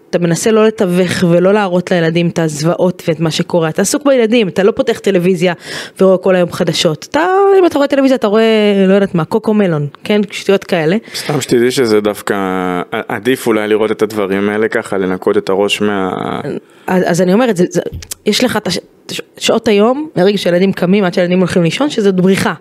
אתה 0.10 0.20
מנסה 0.20 0.51
לא 0.51 0.65
לתווך 0.67 1.24
ולא 1.29 1.53
להראות 1.53 1.91
לילדים 1.91 2.27
את 2.27 2.39
הזוועות 2.39 3.03
ואת 3.08 3.20
מה 3.20 3.32
שקורה, 3.32 3.70
אתה 3.70 3.82
עסוק 3.82 4.05
בילדים, 4.05 4.48
אתה 4.48 4.63
לא 4.63 4.72
פותח 4.72 5.00
טלוויזיה 5.00 5.53
ורואה 6.01 6.17
כל 6.17 6.36
היום 6.36 6.51
חדשות, 6.51 7.08
אתה, 7.10 7.22
אם 7.60 7.65
אתה 7.65 7.77
רואה 7.77 7.88
טלוויזיה 7.88 8.15
אתה 8.15 8.27
רואה, 8.27 8.44
לא 8.88 8.94
יודעת 8.94 9.15
מה, 9.15 9.25
קוקו 9.25 9.53
מלון, 9.53 9.88
כן, 10.03 10.22
שטויות 10.32 10.63
כאלה. 10.63 10.98
סתם 11.15 11.41
שתדעי 11.41 11.72
שזה 11.72 12.01
דווקא 12.01 12.36
עדיף 12.91 13.48
אולי 13.48 13.67
לראות 13.67 13.91
את 13.91 14.01
הדברים 14.01 14.50
האלה 14.50 14.67
ככה, 14.67 14.98
לנקות 14.98 15.38
את 15.38 15.50
הראש 15.50 15.82
מה... 15.82 16.12
אז, 16.88 17.03
אז 17.05 17.22
אני 17.22 17.34
אומרת, 17.34 17.58
זה, 17.58 17.65
זה, 17.70 17.82
יש 18.25 18.44
לך 18.44 18.58
את 18.58 18.67
שעות 19.38 19.67
היום, 19.67 20.10
מהרגע 20.15 20.38
שילדים 20.38 20.74
קמים 20.74 21.03
עד 21.03 21.13
שילדים 21.13 21.39
הולכים 21.39 21.63
לישון, 21.63 21.89
שזאת 21.89 22.15
בריחה. 22.15 22.53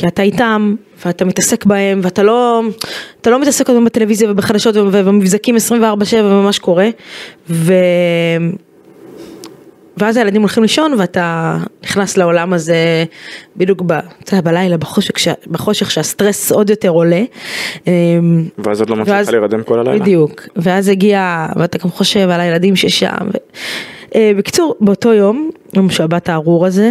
כי 0.00 0.06
אתה 0.06 0.22
איתם, 0.22 0.74
ואתה 1.06 1.24
מתעסק 1.24 1.64
בהם, 1.64 2.00
ואתה 2.02 2.22
לא, 2.22 2.62
אתה 3.20 3.30
לא 3.30 3.40
מתעסק 3.40 3.68
אותם 3.68 3.84
בטלוויזיה 3.84 4.30
ובחדשות 4.30 4.76
ובמבזקים 4.76 5.56
24/7 5.56 5.60
ומה 6.22 6.52
שקורה, 6.52 6.88
ו... 7.50 7.74
ואז 9.96 10.16
הילדים 10.16 10.40
הולכים 10.40 10.62
לישון 10.62 10.94
ואתה 10.98 11.56
נכנס 11.82 12.16
לעולם 12.16 12.52
הזה 12.52 13.04
בדיוק 13.56 13.82
ב, 13.86 13.92
יודע, 14.32 14.40
בלילה, 14.40 14.76
בחושך, 14.76 15.28
בחושך 15.46 15.90
שהסטרס 15.90 16.52
עוד 16.52 16.70
יותר 16.70 16.88
עולה. 16.88 17.22
ואז 18.58 18.80
עוד 18.80 18.90
לא 18.90 18.96
מצליחה 18.96 19.30
להירדם 19.30 19.62
כל 19.62 19.78
הלילה. 19.78 19.98
בדיוק, 19.98 20.48
ואז 20.56 20.88
הגיע, 20.88 21.46
ואתה 21.56 21.78
גם 21.78 21.90
חושב 21.90 22.30
על 22.30 22.40
הילדים 22.40 22.76
ששם. 22.76 23.28
ו... 23.34 24.18
בקיצור, 24.38 24.76
באותו 24.80 25.12
יום, 25.12 25.50
יום 25.74 25.90
שבת 25.90 26.28
הארור 26.28 26.66
הזה, 26.66 26.90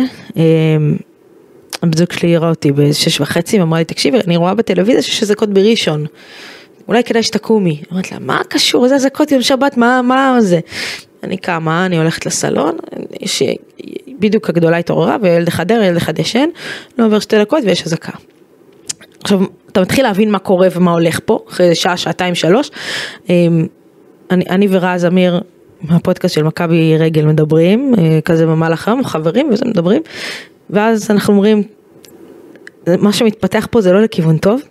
הבת 1.81 1.97
זוג 1.97 2.11
שלי 2.11 2.35
הראה 2.35 2.49
אותי 2.49 2.71
בשש 2.71 3.21
וחצי 3.21 3.59
ואמרה 3.59 3.79
לי 3.79 3.85
תקשיבי 3.85 4.17
אני 4.27 4.37
רואה 4.37 4.53
בטלוויזיה 4.53 5.01
שיש 5.01 5.23
אזעקות 5.23 5.49
בראשון. 5.49 6.05
אולי 6.87 7.03
כדאי 7.03 7.23
שתקומי. 7.23 7.81
אמרתי 7.93 8.13
לה 8.13 8.19
מה 8.19 8.41
קשור 8.49 8.83
איזה 8.83 8.95
אזעקות 8.95 9.31
יום 9.31 9.41
שבת 9.41 9.77
מה 9.77 10.01
מה 10.01 10.37
זה. 10.39 10.59
אני 11.23 11.37
קמה 11.37 11.85
אני 11.85 11.97
הולכת 11.97 12.25
לסלון 12.25 12.77
יש 13.21 13.43
בדיוק 14.19 14.49
הגדולה 14.49 14.77
התעוררה 14.77 15.17
וילד 15.21 15.47
אחד 15.47 15.71
ער 15.71 15.81
ילד 15.81 15.97
אחד 15.97 16.19
ישן 16.19 16.49
לא 16.97 17.05
עובר 17.05 17.19
שתי 17.19 17.39
דקות 17.39 17.63
ויש 17.65 17.83
אזעקה. 17.85 18.11
עכשיו 19.23 19.39
אתה 19.71 19.81
מתחיל 19.81 20.05
להבין 20.05 20.31
מה 20.31 20.39
קורה 20.39 20.67
ומה 20.75 20.91
הולך 20.91 21.19
פה 21.25 21.39
אחרי 21.49 21.75
שעה 21.75 21.97
שעתיים 21.97 22.35
שלוש. 22.35 22.71
אני, 24.31 24.45
אני 24.49 24.67
ורז 24.69 25.05
אמיר 25.05 25.41
מהפודקאסט 25.81 26.35
של 26.35 26.43
מכבי 26.43 26.97
רגל 26.97 27.25
מדברים 27.25 27.93
כזה 28.25 28.45
במהלך 28.45 28.87
היום 28.87 29.03
חברים 29.03 29.49
וזה 29.53 29.65
מדברים 29.65 30.01
ואז 30.69 31.11
אנחנו 31.11 31.33
אומרים, 31.33 31.63
מה 32.87 33.13
שמתפתח 33.13 33.67
פה 33.71 33.81
זה 33.81 33.93
לא 33.93 34.01
לכיוון 34.01 34.37
טוב, 34.37 34.61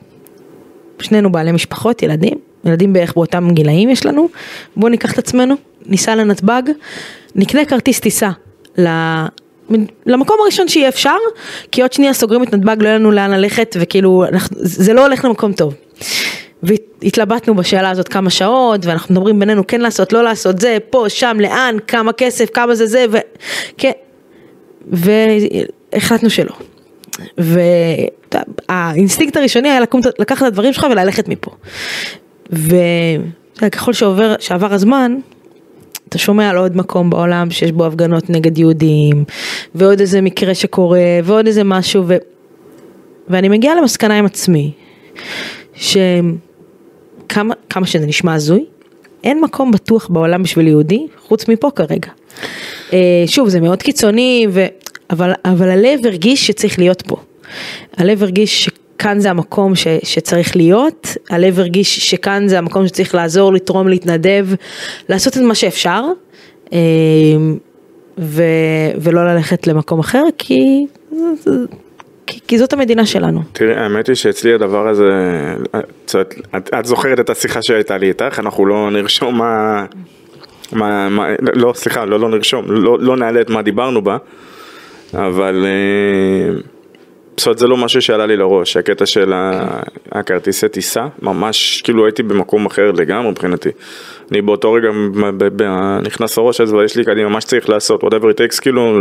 שנינו 1.01 1.33
בעלי 1.33 1.53
משפחות, 1.53 2.03
ילדים, 2.03 2.39
ילדים 2.65 2.93
בערך 2.93 3.15
באותם 3.15 3.49
גילאים 3.53 3.91
יש 3.91 4.07
לנו, 4.07 4.29
בואו 4.77 4.91
ניקח 4.91 5.13
את 5.13 5.19
עצמנו, 5.19 5.55
ניסע 5.87 6.15
לנתב"ג, 6.15 6.63
נקנה 7.35 7.65
כרטיס 7.65 8.01
טיסה 8.01 8.31
למקום 10.07 10.37
הראשון 10.43 10.69
שיהיה 10.69 10.89
אפשר, 10.89 11.17
כי 11.73 11.83
עוד 11.83 11.93
שנייה 11.93 12.13
סוגרים 12.13 12.43
את 12.43 12.55
נתב"ג, 12.55 12.83
לא 12.83 12.89
יהיה 12.89 12.99
לנו 12.99 13.11
לאן 13.11 13.31
ללכת, 13.31 13.77
וכאילו, 13.81 14.25
זה 14.61 14.93
לא 14.93 15.07
הולך 15.07 15.25
למקום 15.25 15.53
טוב. 15.53 15.75
והתלבטנו 16.63 17.55
בשאלה 17.55 17.91
הזאת 17.91 18.09
כמה 18.09 18.31
שעות, 18.31 18.87
ואנחנו 18.87 19.15
מדברים 19.15 19.39
בינינו 19.39 19.67
כן 19.67 19.81
לעשות, 19.81 20.13
לא 20.13 20.23
לעשות, 20.23 20.59
זה, 20.59 20.79
פה, 20.91 21.05
שם, 21.09 21.37
לאן, 21.41 21.77
כמה 21.87 22.13
כסף, 22.13 22.51
כמה 22.51 22.75
זה 22.75 22.87
זה, 22.87 23.07
וכן, 23.11 23.91
והחלטנו 25.93 26.31
שלא. 26.31 26.53
והאינסטינקט 28.69 29.37
הראשוני 29.37 29.69
היה 29.69 29.81
לקום, 29.81 30.01
לקחת 30.19 30.43
את 30.43 30.47
הדברים 30.47 30.73
שלך 30.73 30.87
וללכת 30.91 31.29
מפה. 31.29 31.51
וככל 32.53 33.93
שעובר, 33.93 34.35
שעבר 34.39 34.75
הזמן, 34.75 35.17
אתה 36.09 36.19
שומע 36.19 36.51
על 36.51 36.57
עוד 36.57 36.77
מקום 36.77 37.11
בעולם 37.11 37.51
שיש 37.51 37.73
בו 37.73 37.87
הפגנות 37.87 38.31
נגד 38.31 38.59
יהודים, 38.59 39.25
ועוד 39.75 40.01
איזה 40.01 40.21
מקרה 40.21 40.55
שקורה, 40.55 41.01
ועוד 41.25 41.47
איזה 41.47 41.65
משהו, 41.65 42.05
ו... 42.07 42.17
ואני 43.29 43.49
מגיעה 43.49 43.75
למסקנה 43.75 44.19
עם 44.19 44.27
עצמי, 44.27 44.73
שכמה 45.75 47.55
שזה 47.85 48.07
נשמע 48.07 48.35
הזוי, 48.35 48.65
אין 49.25 49.41
מקום 49.41 49.71
בטוח 49.71 50.09
בעולם 50.09 50.43
בשביל 50.43 50.69
יהודי, 50.69 51.07
חוץ 51.27 51.49
מפה 51.49 51.71
כרגע. 51.71 52.11
שוב, 53.27 53.49
זה 53.49 53.61
מאוד 53.61 53.83
קיצוני, 53.83 54.47
ו... 54.51 54.67
אבל, 55.11 55.33
אבל 55.45 55.71
הלב 55.71 56.07
הרגיש 56.07 56.47
שצריך 56.47 56.79
להיות 56.79 57.03
פה. 57.03 57.17
הלב 57.97 58.23
הרגיש 58.23 58.65
שכאן 58.65 59.21
זה 59.21 59.31
המקום 59.31 59.75
ש, 59.75 59.87
שצריך 60.03 60.57
להיות, 60.57 61.17
הלב 61.31 61.59
הרגיש 61.59 62.11
שכאן 62.11 62.49
זה 62.49 62.59
המקום 62.59 62.87
שצריך 62.87 63.15
לעזור, 63.15 63.53
לתרום, 63.53 63.89
להתנדב, 63.89 64.47
לעשות 65.09 65.37
את 65.37 65.43
מה 65.43 65.55
שאפשר, 65.55 66.03
ו, 68.19 68.43
ולא 69.01 69.27
ללכת 69.27 69.67
למקום 69.67 69.99
אחר, 70.01 70.23
כי, 70.39 70.87
כי, 72.27 72.41
כי 72.49 72.59
זאת 72.59 72.73
המדינה 72.73 73.07
שלנו. 73.07 73.41
תראי, 73.53 73.75
האמת 73.75 74.07
היא 74.07 74.15
שאצלי 74.15 74.55
הדבר 74.55 74.89
הזה, 74.89 75.11
את, 75.77 76.15
את, 76.57 76.75
את 76.75 76.85
זוכרת 76.87 77.21
את 77.21 77.31
השיחה 77.31 77.63
שהייתה 77.63 77.99
לי 77.99 78.09
איתך, 78.09 78.39
אנחנו 78.39 78.67
לא 78.67 78.91
נרשום 78.91 79.39
מה... 79.39 79.85
מה, 80.73 81.09
מה, 81.09 81.29
לא, 81.55 81.73
סליחה, 81.77 82.05
לא, 82.05 82.21
לא 82.21 82.29
נרשום, 82.29 82.65
לא, 82.69 82.99
לא 83.01 83.17
נעלה 83.17 83.41
את 83.41 83.51
מה 83.51 83.63
דיברנו 83.63 84.03
בה, 84.03 84.17
אבל 85.15 85.67
אה, 85.67 87.55
זה 87.57 87.67
לא 87.67 87.77
משהו 87.77 88.03
שעלה 88.03 88.27
לי 88.27 88.37
לראש, 88.37 88.77
הקטע 88.77 89.07
של 89.07 89.33
הכרטיסי 90.13 90.69
טיסה, 90.69 91.07
ממש 91.23 91.83
כאילו 91.83 92.07
הייתי 92.07 92.23
במקום 92.23 92.67
אחר 92.67 92.91
לגמרי 92.93 93.31
מבחינתי. 93.31 93.69
אני 94.31 94.43
באותו 94.43 94.73
רגע 94.73 94.89
נכנס 96.03 96.39
לראש 96.39 96.61
הזה 96.61 96.77
ויש 96.77 96.97
לי 96.97 97.05
קדימה 97.05 97.29
מה 97.29 97.41
שצריך 97.41 97.69
לעשות, 97.69 98.05
whatever 98.05 98.25
it 98.35 98.39
takes, 98.39 98.61
כאילו... 98.61 98.99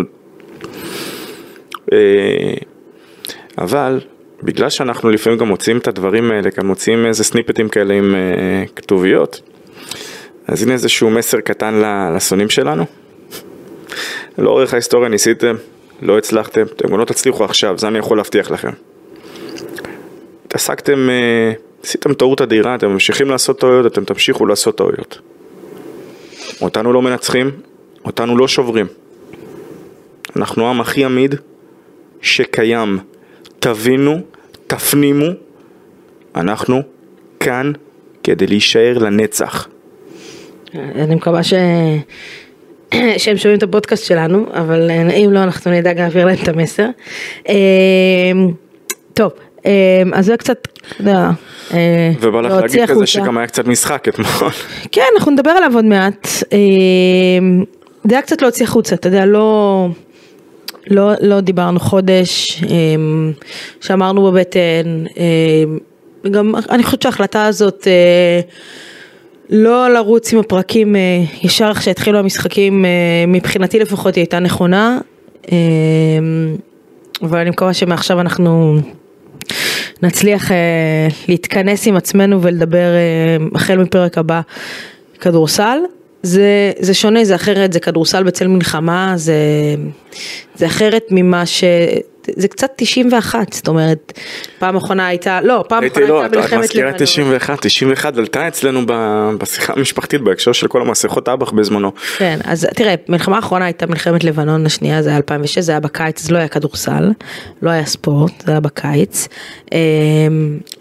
אה, 1.93 2.53
אבל 3.57 3.99
בגלל 4.43 4.69
שאנחנו 4.69 5.09
לפעמים 5.09 5.39
גם 5.39 5.47
מוצאים 5.47 5.77
את 5.77 5.87
הדברים 5.87 6.31
האלה, 6.31 6.49
גם 6.57 6.67
מוצאים 6.67 7.05
איזה 7.05 7.23
סניפטים 7.23 7.69
כאלה 7.69 7.93
עם 7.93 8.15
אה, 8.15 8.63
כתוביות, 8.75 9.41
אז 10.47 10.63
הנה 10.63 10.73
איזשהו 10.73 11.09
מסר 11.09 11.39
קטן 11.39 11.81
לשונאים 12.15 12.49
שלנו. 12.49 12.85
לאורך 14.37 14.73
ההיסטוריה 14.73 15.09
ניסיתם, 15.09 15.55
לא 16.01 16.17
הצלחתם, 16.17 16.61
אתם 16.61 16.87
גם 16.87 16.99
לא 16.99 17.05
תצליחו 17.05 17.43
עכשיו, 17.43 17.77
זה 17.77 17.87
אני 17.87 17.99
יכול 17.99 18.17
להבטיח 18.17 18.51
לכם. 18.51 18.71
התעסקתם, 20.45 21.09
אה, 21.09 21.51
עשיתם 21.83 22.13
טעות 22.13 22.41
אדירה, 22.41 22.75
אתם 22.75 22.87
ממשיכים 22.87 23.29
לעשות 23.29 23.59
טעויות, 23.59 23.85
אתם 23.85 24.05
תמשיכו 24.05 24.45
לעשות 24.45 24.77
טעויות. 24.77 25.19
אותנו 26.61 26.93
לא 26.93 27.01
מנצחים, 27.01 27.51
אותנו 28.05 28.37
לא 28.37 28.47
שוברים. 28.47 28.85
אנחנו 30.35 30.67
העם 30.67 30.81
הכי 30.81 31.05
עמיד 31.05 31.35
שקיים. 32.21 32.99
תבינו, 33.59 34.21
תפנימו, 34.67 35.25
אנחנו 36.35 36.81
כאן 37.39 37.71
כדי 38.23 38.47
להישאר 38.47 38.97
לנצח. 38.97 39.67
אני 40.73 41.15
מקווה 41.15 41.43
ש... 41.43 41.53
שהם 43.17 43.37
שומעים 43.37 43.57
את 43.57 43.63
הפודקאסט 43.63 44.05
שלנו, 44.05 44.45
אבל 44.53 44.91
אם 44.91 45.29
לא, 45.33 45.43
אנחנו 45.43 45.71
נדאג 45.71 45.99
להעביר 45.99 46.25
להם 46.25 46.37
את 46.43 46.47
המסר. 46.47 46.87
טוב, 49.13 49.31
אמ, 49.65 50.13
אז 50.13 50.25
זה 50.25 50.37
קצת, 50.37 50.67
אתה 50.91 51.01
יודע, 51.01 51.29
אה, 51.73 52.11
ובא 52.21 52.41
לך 52.41 52.51
להגיד 52.51 52.85
כזה. 52.85 53.05
שגם 53.05 53.37
היה 53.37 53.47
קצת 53.47 53.67
משחק 53.67 54.07
אתמול. 54.07 54.51
כן, 54.91 55.01
אנחנו 55.17 55.31
נדבר 55.31 55.51
עליו 55.51 55.71
עוד 55.75 55.85
מעט. 55.85 56.27
אמ, 56.51 57.63
זה 58.03 58.15
היה 58.15 58.21
קצת 58.21 58.41
להוציא 58.41 58.65
החוצה, 58.65 58.95
אתה 58.95 59.07
יודע, 59.07 59.25
לא, 59.25 59.87
לא, 60.87 61.11
לא 61.21 61.39
דיברנו 61.39 61.79
חודש, 61.79 62.63
אמ, 62.63 63.31
שאמרנו 63.81 64.31
בבטן, 64.31 65.05
אמ, 65.17 65.77
גם 66.31 66.55
אני 66.69 66.83
חושבת 66.83 67.01
שההחלטה 67.01 67.45
הזאת 67.45 67.87
אה, 67.87 68.41
לא 69.49 69.93
לרוץ 69.93 70.33
עם 70.33 70.39
הפרקים 70.39 70.95
אה, 70.95 71.23
ישר 71.43 71.69
איך 71.69 71.81
שהתחילו 71.81 72.19
המשחקים, 72.19 72.85
אה, 72.85 72.89
מבחינתי 73.27 73.79
לפחות 73.79 74.15
היא 74.15 74.21
הייתה 74.21 74.39
נכונה, 74.39 74.99
אמ, 75.51 76.55
אבל 77.21 77.39
אני 77.39 77.49
מקווה 77.49 77.73
שמעכשיו 77.73 78.21
אנחנו 78.21 78.77
נצליח 80.03 80.51
אה, 80.51 81.07
להתכנס 81.27 81.87
עם 81.87 81.95
עצמנו 81.95 82.41
ולדבר 82.41 82.77
אה, 82.77 83.45
החל 83.55 83.77
מפרק 83.77 84.17
הבא 84.17 84.41
כדורסל. 85.19 85.77
זה, 86.23 86.71
זה 86.79 86.93
שונה, 86.93 87.25
זה 87.25 87.35
אחרת, 87.35 87.73
זה 87.73 87.79
כדורסל 87.79 88.23
בצל 88.23 88.47
מלחמה, 88.47 89.13
זה, 89.15 89.35
זה 90.55 90.65
אחרת 90.65 91.03
ממה 91.11 91.45
ש... 91.45 91.63
זה 92.35 92.47
קצת 92.47 92.71
91, 92.75 93.53
זאת 93.53 93.67
אומרת, 93.67 94.19
פעם 94.59 94.75
אחרונה 94.75 95.07
הייתה, 95.07 95.41
לא, 95.41 95.63
פעם 95.67 95.83
הייתי 95.83 96.03
אחרונה 96.03 96.13
לא, 96.13 96.21
הייתה 96.21 96.39
את 96.39 96.45
את 96.45 96.51
מלחמת 96.51 96.63
מזכירה 96.63 96.89
את 96.89 96.93
לבנון. 96.93 97.07
91, 97.07 97.57
91 97.61 98.17
עלתה 98.17 98.47
אצלנו 98.47 98.81
בשיחה 99.37 99.73
המשפחתית 99.73 100.21
בהקשר 100.21 100.51
של 100.51 100.67
כל 100.67 100.81
המסכות 100.81 101.29
אב"ח 101.29 101.51
בזמנו. 101.51 101.91
כן, 102.17 102.39
אז 102.43 102.67
תראה, 102.75 102.95
מלחמה 103.09 103.35
האחרונה 103.35 103.65
הייתה 103.65 103.85
מלחמת 103.85 104.23
לבנון 104.23 104.65
השנייה, 104.65 105.01
זה 105.01 105.09
היה 105.09 105.17
2006, 105.17 105.57
זה 105.57 105.71
היה 105.71 105.79
בקיץ, 105.79 106.21
זה 106.21 106.33
לא 106.33 106.37
היה 106.37 106.47
כדורסל, 106.47 107.11
לא 107.61 107.69
היה 107.69 107.85
ספורט, 107.85 108.43
זה 108.45 108.51
היה 108.51 108.59
בקיץ. 108.59 109.27
אמ, 109.71 109.77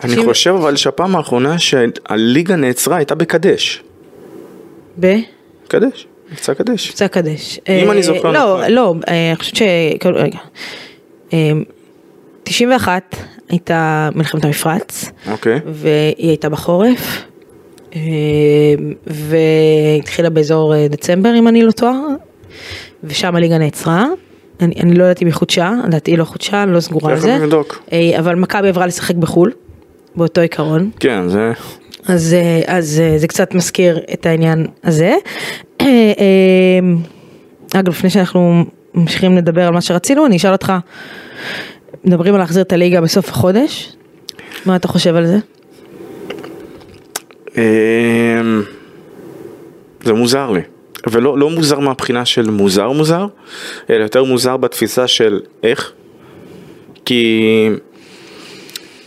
אני 0.04 0.16
חושב 0.16 0.50
אבל 0.50 0.76
שהפעם 0.76 1.16
האחרונה 1.16 1.58
שהליגה 1.58 2.56
נעצרה 2.56 2.96
הייתה 2.96 3.14
בקדש. 3.14 3.82
ב? 5.00 5.16
קדש, 5.68 6.06
מבצע 6.32 6.54
קדש. 6.54 6.88
מבצע 6.88 7.08
קדש. 7.08 7.60
אם 7.68 7.90
אני 7.90 8.02
זוכר 8.02 8.30
לא, 8.30 8.58
נכון. 8.58 8.72
לא, 8.72 8.94
אה, 9.08 9.28
אני 9.28 9.36
חושבת 9.36 9.56
ש... 9.56 9.62
רגע. 10.04 10.38
אה, 11.32 11.52
91 12.42 13.16
הייתה 13.48 14.08
מלחמת 14.14 14.44
המפרץ, 14.44 15.10
אוקיי. 15.30 15.60
והיא 15.66 16.28
הייתה 16.28 16.48
בחורף, 16.48 17.24
אה, 17.94 18.00
והתחילה 19.06 20.30
באזור 20.30 20.74
אה, 20.74 20.88
דצמבר 20.88 21.38
אם 21.38 21.48
אני 21.48 21.62
לא 21.62 21.70
טועה, 21.70 22.00
ושם 23.04 23.36
הליגה 23.36 23.58
נעצרה. 23.58 24.04
אני, 24.60 24.74
אני 24.80 24.94
לא 24.94 25.04
יודעת 25.04 25.22
אם 25.22 25.26
היא 25.26 25.34
חודשה, 25.34 25.72
לדעתי 25.86 26.10
היא 26.10 26.18
לא 26.18 26.24
חודשה, 26.24 26.62
אני 26.62 26.72
לא 26.72 26.80
סגורה 26.80 27.12
על 27.12 27.18
זה. 27.18 27.38
נבדוק. 27.38 27.82
אה, 27.92 28.18
אבל 28.18 28.34
מכבי 28.34 28.68
עברה 28.68 28.86
לשחק 28.86 29.14
בחו"ל, 29.14 29.52
באותו 30.16 30.40
עיקרון. 30.40 30.90
כן, 31.00 31.28
זה... 31.28 31.52
אז, 32.08 32.34
אה, 32.34 32.76
אז 32.76 33.02
זה 33.16 33.28
קצת 33.28 33.54
מזכיר 33.54 34.00
את 34.12 34.26
העניין 34.26 34.66
הזה. 34.84 35.14
אה, 35.80 35.86
אגב, 37.74 37.88
לפני 37.88 38.10
שאנחנו 38.10 38.64
ממשיכים 38.96 39.36
לדבר 39.36 39.66
על 39.66 39.72
מה 39.72 39.80
שרצינו, 39.80 40.26
אני 40.26 40.36
אשאל 40.36 40.52
אותך, 40.52 40.72
מדברים 42.04 42.34
על 42.34 42.40
להחזיר 42.40 42.62
את 42.62 42.72
הליגה 42.72 43.00
בסוף 43.00 43.28
החודש, 43.28 43.92
מה 44.66 44.76
אתה 44.76 44.88
חושב 44.88 45.16
על 45.16 45.26
זה? 45.26 45.38
אמ, 47.56 48.62
זה 50.04 50.12
מוזר 50.12 50.50
לי. 50.50 50.60
ולא 51.10 51.38
לא 51.38 51.50
מוזר 51.50 51.78
מהבחינה 51.78 52.24
של 52.24 52.50
מוזר 52.50 52.92
מוזר, 52.92 53.26
אלא 53.90 54.02
יותר 54.02 54.24
מוזר 54.24 54.56
בתפיסה 54.56 55.08
של 55.08 55.40
איך. 55.62 55.92
כי 57.04 57.68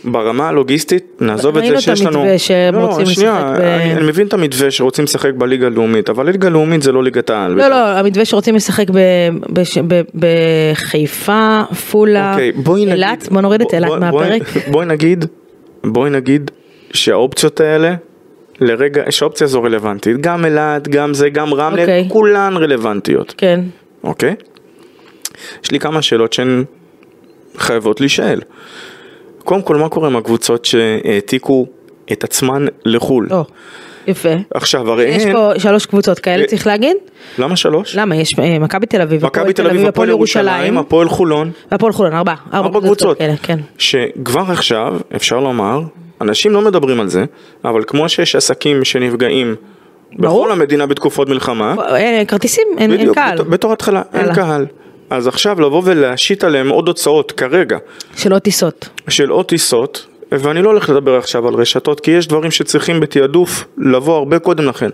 ברמה 0.04 0.48
הלוגיסטית, 0.48 1.04
נעזוב 1.20 1.56
את 1.56 1.62
ראינו 1.62 1.80
זה 1.80 1.92
את 1.92 1.96
שיש 1.96 2.06
לנו... 2.06 2.18
המתווה 2.18 2.38
שהם 2.38 2.74
לא, 2.74 2.80
רוצים 2.86 3.06
שנייה, 3.06 3.34
לשחק 3.34 3.60
ב- 3.60 3.64
אני, 3.64 3.92
אני 3.92 4.02
מבין 4.02 4.26
את 4.26 4.32
המתווה 4.32 4.70
שרוצים 4.70 5.04
לשחק 5.04 5.34
בליגה 5.34 5.66
הלאומית, 5.66 6.10
אבל 6.10 6.26
ליגה 6.26 6.48
לאומית 6.48 6.82
זה 6.82 6.92
לא 6.92 7.02
ליגת 7.04 7.30
העל. 7.30 7.52
לא, 7.52 7.68
לא, 7.68 7.76
המתווה 7.76 8.24
שרוצים 8.24 8.54
לשחק 8.54 8.86
בחיפה, 10.14 11.60
עפולה, 11.70 12.32
אוקיי. 12.32 12.52
אילת, 12.76 13.28
בוא 13.30 13.40
נוריד 13.40 13.60
את 13.60 13.74
אילת 13.74 13.90
מהפרק. 14.00 14.42
בואי, 14.70 14.86
נגיד, 14.86 15.24
בואי 15.84 16.10
נגיד 16.10 16.50
שהאופציות 16.92 17.60
האלה, 17.60 17.94
לרגע, 18.60 19.02
שהאופציה 19.10 19.44
הזו 19.44 19.62
רלוונטית, 19.62 20.16
גם 20.20 20.44
אילת, 20.44 20.88
גם 20.88 21.14
זה, 21.14 21.28
גם 21.28 21.54
רמלה, 21.54 21.82
אוקיי. 21.82 22.06
כולן 22.08 22.56
רלוונטיות, 22.56 23.34
כן, 23.38 23.60
אוקיי? 24.04 24.34
יש 25.64 25.70
לי 25.70 25.78
כמה 25.78 26.02
שאלות 26.02 26.32
שהן 26.32 26.64
חייבות 27.56 28.00
להישאל. 28.00 28.40
קודם 29.44 29.62
כל, 29.62 29.76
מה 29.76 29.88
קורה 29.88 30.08
עם 30.08 30.16
הקבוצות 30.16 30.64
שהעתיקו 30.64 31.66
את 32.12 32.24
עצמן 32.24 32.66
לחו"ל? 32.84 33.28
או, 33.30 33.44
יפה. 34.06 34.28
עכשיו, 34.54 34.90
הרי 34.92 35.04
יש 35.04 35.22
הן... 35.22 35.32
פה 35.32 35.50
שלוש 35.58 35.86
קבוצות 35.86 36.18
כאלה, 36.18 36.42
אה, 36.42 36.46
צריך 36.48 36.66
להגיד? 36.66 36.96
למה 37.38 37.56
שלוש? 37.56 37.96
למה? 37.96 38.16
יש 38.16 38.38
אה, 38.38 38.58
מכבי 38.58 38.86
תל 38.86 39.02
אביב, 39.02 39.26
מכבי 39.26 39.52
תל 39.52 39.66
אביב, 39.66 39.86
הפועל 39.86 40.08
ירושלים, 40.08 40.78
הפועל 40.78 41.08
חולון, 41.08 41.50
והפועל 41.72 41.92
חולון, 41.92 42.12
ארבע, 42.12 42.34
ארבע 42.54 42.80
קבוצות, 42.80 43.18
כאלה, 43.18 43.36
כן. 43.42 43.58
שכבר 43.78 44.42
עכשיו, 44.48 44.96
אפשר 45.16 45.40
לומר, 45.40 45.80
אנשים 46.20 46.52
לא 46.52 46.60
מדברים 46.60 47.00
על 47.00 47.08
זה, 47.08 47.24
אבל 47.64 47.82
כמו 47.86 48.08
שיש 48.08 48.36
עסקים 48.36 48.84
שנפגעים 48.84 49.54
ברור. 50.18 50.42
בכל 50.44 50.52
המדינה 50.52 50.86
בתקופות 50.86 51.28
מלחמה, 51.28 51.74
אין 51.96 52.24
כרטיסים, 52.26 52.64
אין 52.78 52.92
אין 52.92 53.14
קהל. 53.14 53.38
בת- 53.38 53.46
בתור 53.46 53.72
התחלה, 53.72 54.02
אין. 54.14 54.34
קהל. 54.34 54.66
אז 55.10 55.26
עכשיו 55.26 55.60
לבוא 55.60 55.82
ולהשית 55.84 56.44
עליהם 56.44 56.68
עוד 56.68 56.88
הוצאות 56.88 57.32
כרגע 57.32 57.78
שלא 58.16 58.38
טיסות. 58.38 58.88
של 59.08 59.30
עוד 59.30 59.46
טיסות, 59.46 60.06
ואני 60.32 60.62
לא 60.62 60.68
הולך 60.70 60.90
לדבר 60.90 61.16
עכשיו 61.16 61.48
על 61.48 61.54
רשתות, 61.54 62.00
כי 62.00 62.10
יש 62.10 62.28
דברים 62.28 62.50
שצריכים 62.50 63.00
בתעדוף 63.00 63.64
לבוא 63.78 64.16
הרבה 64.16 64.38
קודם 64.38 64.64
לכן. 64.64 64.90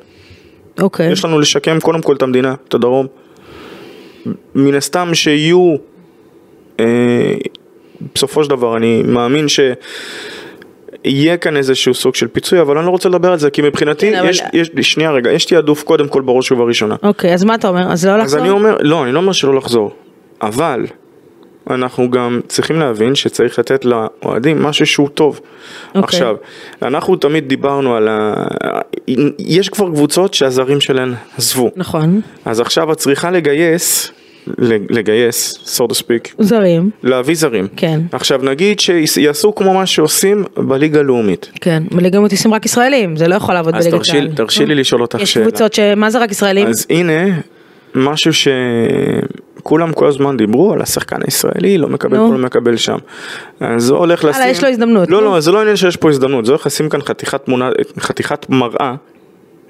אוקיי. 0.81 1.13
יש 1.13 1.25
לנו 1.25 1.39
לשקם 1.39 1.81
קודם 1.81 2.03
כל 2.03 2.17
את 2.17 2.23
המדינה, 2.23 2.55
את 2.69 2.75
הדרום. 2.75 3.07
מן 4.55 4.75
הסתם 4.75 5.15
שיהיו, 5.15 5.75
אה, 6.81 6.85
בסופו 8.15 8.45
של 8.45 8.51
דבר 8.51 8.77
אני 8.77 9.03
מאמין 9.03 9.47
שיהיה 11.05 11.37
כאן 11.37 11.57
איזשהו 11.57 11.95
סוג 11.95 12.15
של 12.15 12.29
פיצוי, 12.29 12.61
אבל 12.61 12.79
אני 12.79 12.87
לא 12.87 12.91
רוצה 12.91 13.09
לדבר 13.09 13.33
על 13.33 13.39
זה, 13.39 13.51
כי 13.51 13.63
מבחינתי, 13.63 14.11
כן, 14.11 14.19
אבל- 14.19 14.29
יש, 14.29 14.43
יש, 14.53 14.71
שנייה 14.81 15.11
רגע, 15.13 15.33
יש 15.33 15.45
תעדוף 15.45 15.83
קודם 15.83 16.09
כל 16.09 16.21
בראש 16.23 16.53
ובראשונה. 16.53 16.97
אוקיי, 17.03 17.35
אז 17.35 17.45
מה 17.45 17.55
אתה 17.55 17.69
אומר? 17.69 17.93
אז 17.93 18.07
לא 18.07 18.13
אז 18.13 18.21
לחזור? 18.21 18.41
אני 18.41 18.51
אומר, 18.51 18.77
לא, 18.81 19.05
אני 19.05 19.13
לא 19.13 19.19
אומר 19.19 19.33
שלא 19.33 19.55
לחזור, 19.55 19.91
אבל 20.43 20.87
אנחנו 21.71 22.11
גם 22.11 22.41
צריכים 22.49 22.79
להבין 22.79 23.15
שצריך 23.15 23.59
לתת 23.59 23.85
לאוהדים 23.85 24.63
משהו 24.63 24.87
שהוא 24.87 25.09
טוב. 25.09 25.41
אוקיי. 25.89 26.03
עכשיו, 26.03 26.37
אנחנו 26.83 27.17
תמיד 27.17 27.49
דיברנו 27.49 27.97
על 27.97 28.09
ה... 28.09 28.35
יש 29.39 29.69
כבר 29.69 29.91
קבוצות 29.91 30.35
שהזרים 30.35 30.81
שלהן 30.81 31.15
עזבו. 31.39 31.71
נכון. 31.77 32.21
אז 32.45 32.61
עכשיו 32.61 32.93
את 32.93 32.97
צריכה 32.97 33.31
לגייס, 33.31 34.13
לגייס, 34.91 35.59
so 35.79 35.93
to 35.93 35.95
speak, 35.95 36.35
זרים, 36.39 36.91
להביא 37.03 37.35
זרים. 37.35 37.69
כן. 37.77 38.01
עכשיו 38.13 38.41
נגיד 38.43 38.81
שיעשו 38.81 39.55
כמו 39.55 39.75
מה 39.75 39.87
שעושים 39.87 40.45
בליגה 40.57 41.01
הלאומית. 41.01 41.51
כן. 41.61 41.83
בליגה 41.91 42.21
מטיסים 42.21 42.55
רק 42.55 42.67
ישראלים, 42.67 43.17
זה 43.17 43.29
לא 43.29 43.35
יכול 43.35 43.55
לעבוד 43.55 43.75
אז 43.75 43.85
בליגת 43.85 43.99
תרשי, 43.99 44.17
העל. 44.17 44.31
תרשי 44.35 44.67
לי 44.67 44.75
לשאול 44.75 45.03
אותך 45.03 45.19
יש 45.21 45.33
שאלה. 45.33 45.47
קבוצות 45.47 45.73
שמה 45.73 46.11
זה 46.11 46.19
רק 46.19 46.31
ישראלים? 46.31 46.67
אז 46.67 46.87
הנה, 46.91 47.41
משהו 47.95 48.33
שכולם 49.67 49.93
כל 49.93 50.07
הזמן 50.07 50.37
דיברו 50.37 50.73
על 50.73 50.83
השחקן 50.83 51.17
הישראלי, 51.25 51.79
לא 51.79 51.89
מקבל 51.89 52.17
נו. 52.17 52.27
פה, 52.29 52.33
לא 52.33 52.39
מקבל 52.39 52.77
שם. 52.77 52.97
אז 53.61 53.83
זה 53.85 53.95
הולך 53.95 54.25
לשים... 54.25 54.43
יש 54.47 54.63
לו 54.65 54.69
הזדמנות, 54.71 55.11
לא, 55.11 55.21
נו. 55.21 55.25
לא, 55.35 55.41
זה 55.41 55.53
לא 55.53 55.61
עניין 55.61 55.77
שיש 55.77 55.97
פה 55.97 56.11
הזדמנות, 56.11 56.47
זה 56.47 56.53
הולך 56.53 56.67
לשים 56.67 56.89
כאן 56.89 57.03
חתיכת 57.03 57.45
תמונה, 57.45 57.71
חתיכת 58.01 58.47
מראה 58.49 58.95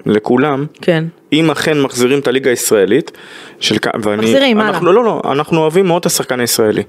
לכולם. 0.05 0.65
כן. 0.81 1.03
אם 1.33 1.51
אכן 1.51 1.81
מחזירים 1.81 2.19
את 2.19 2.27
הליגה 2.27 2.49
הישראלית, 2.49 3.11
של 3.59 3.77
כ- 3.81 3.87
ואני, 4.03 4.21
מחזירים, 4.21 4.59
הלאה. 4.59 4.79
לא, 4.81 4.93
לא, 4.93 5.21
אנחנו 5.31 5.57
אוהבים 5.59 5.85
מאוד 5.87 5.99
את 5.99 6.05
השחקן 6.05 6.39
הישראלי. 6.39 6.83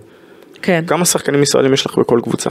כן. 0.62 0.84
כמה 0.86 1.04
שחקנים 1.04 1.42
ישראלים 1.42 1.72
יש 1.74 1.86
לך 1.86 1.98
בכל 1.98 2.20
קבוצה? 2.22 2.50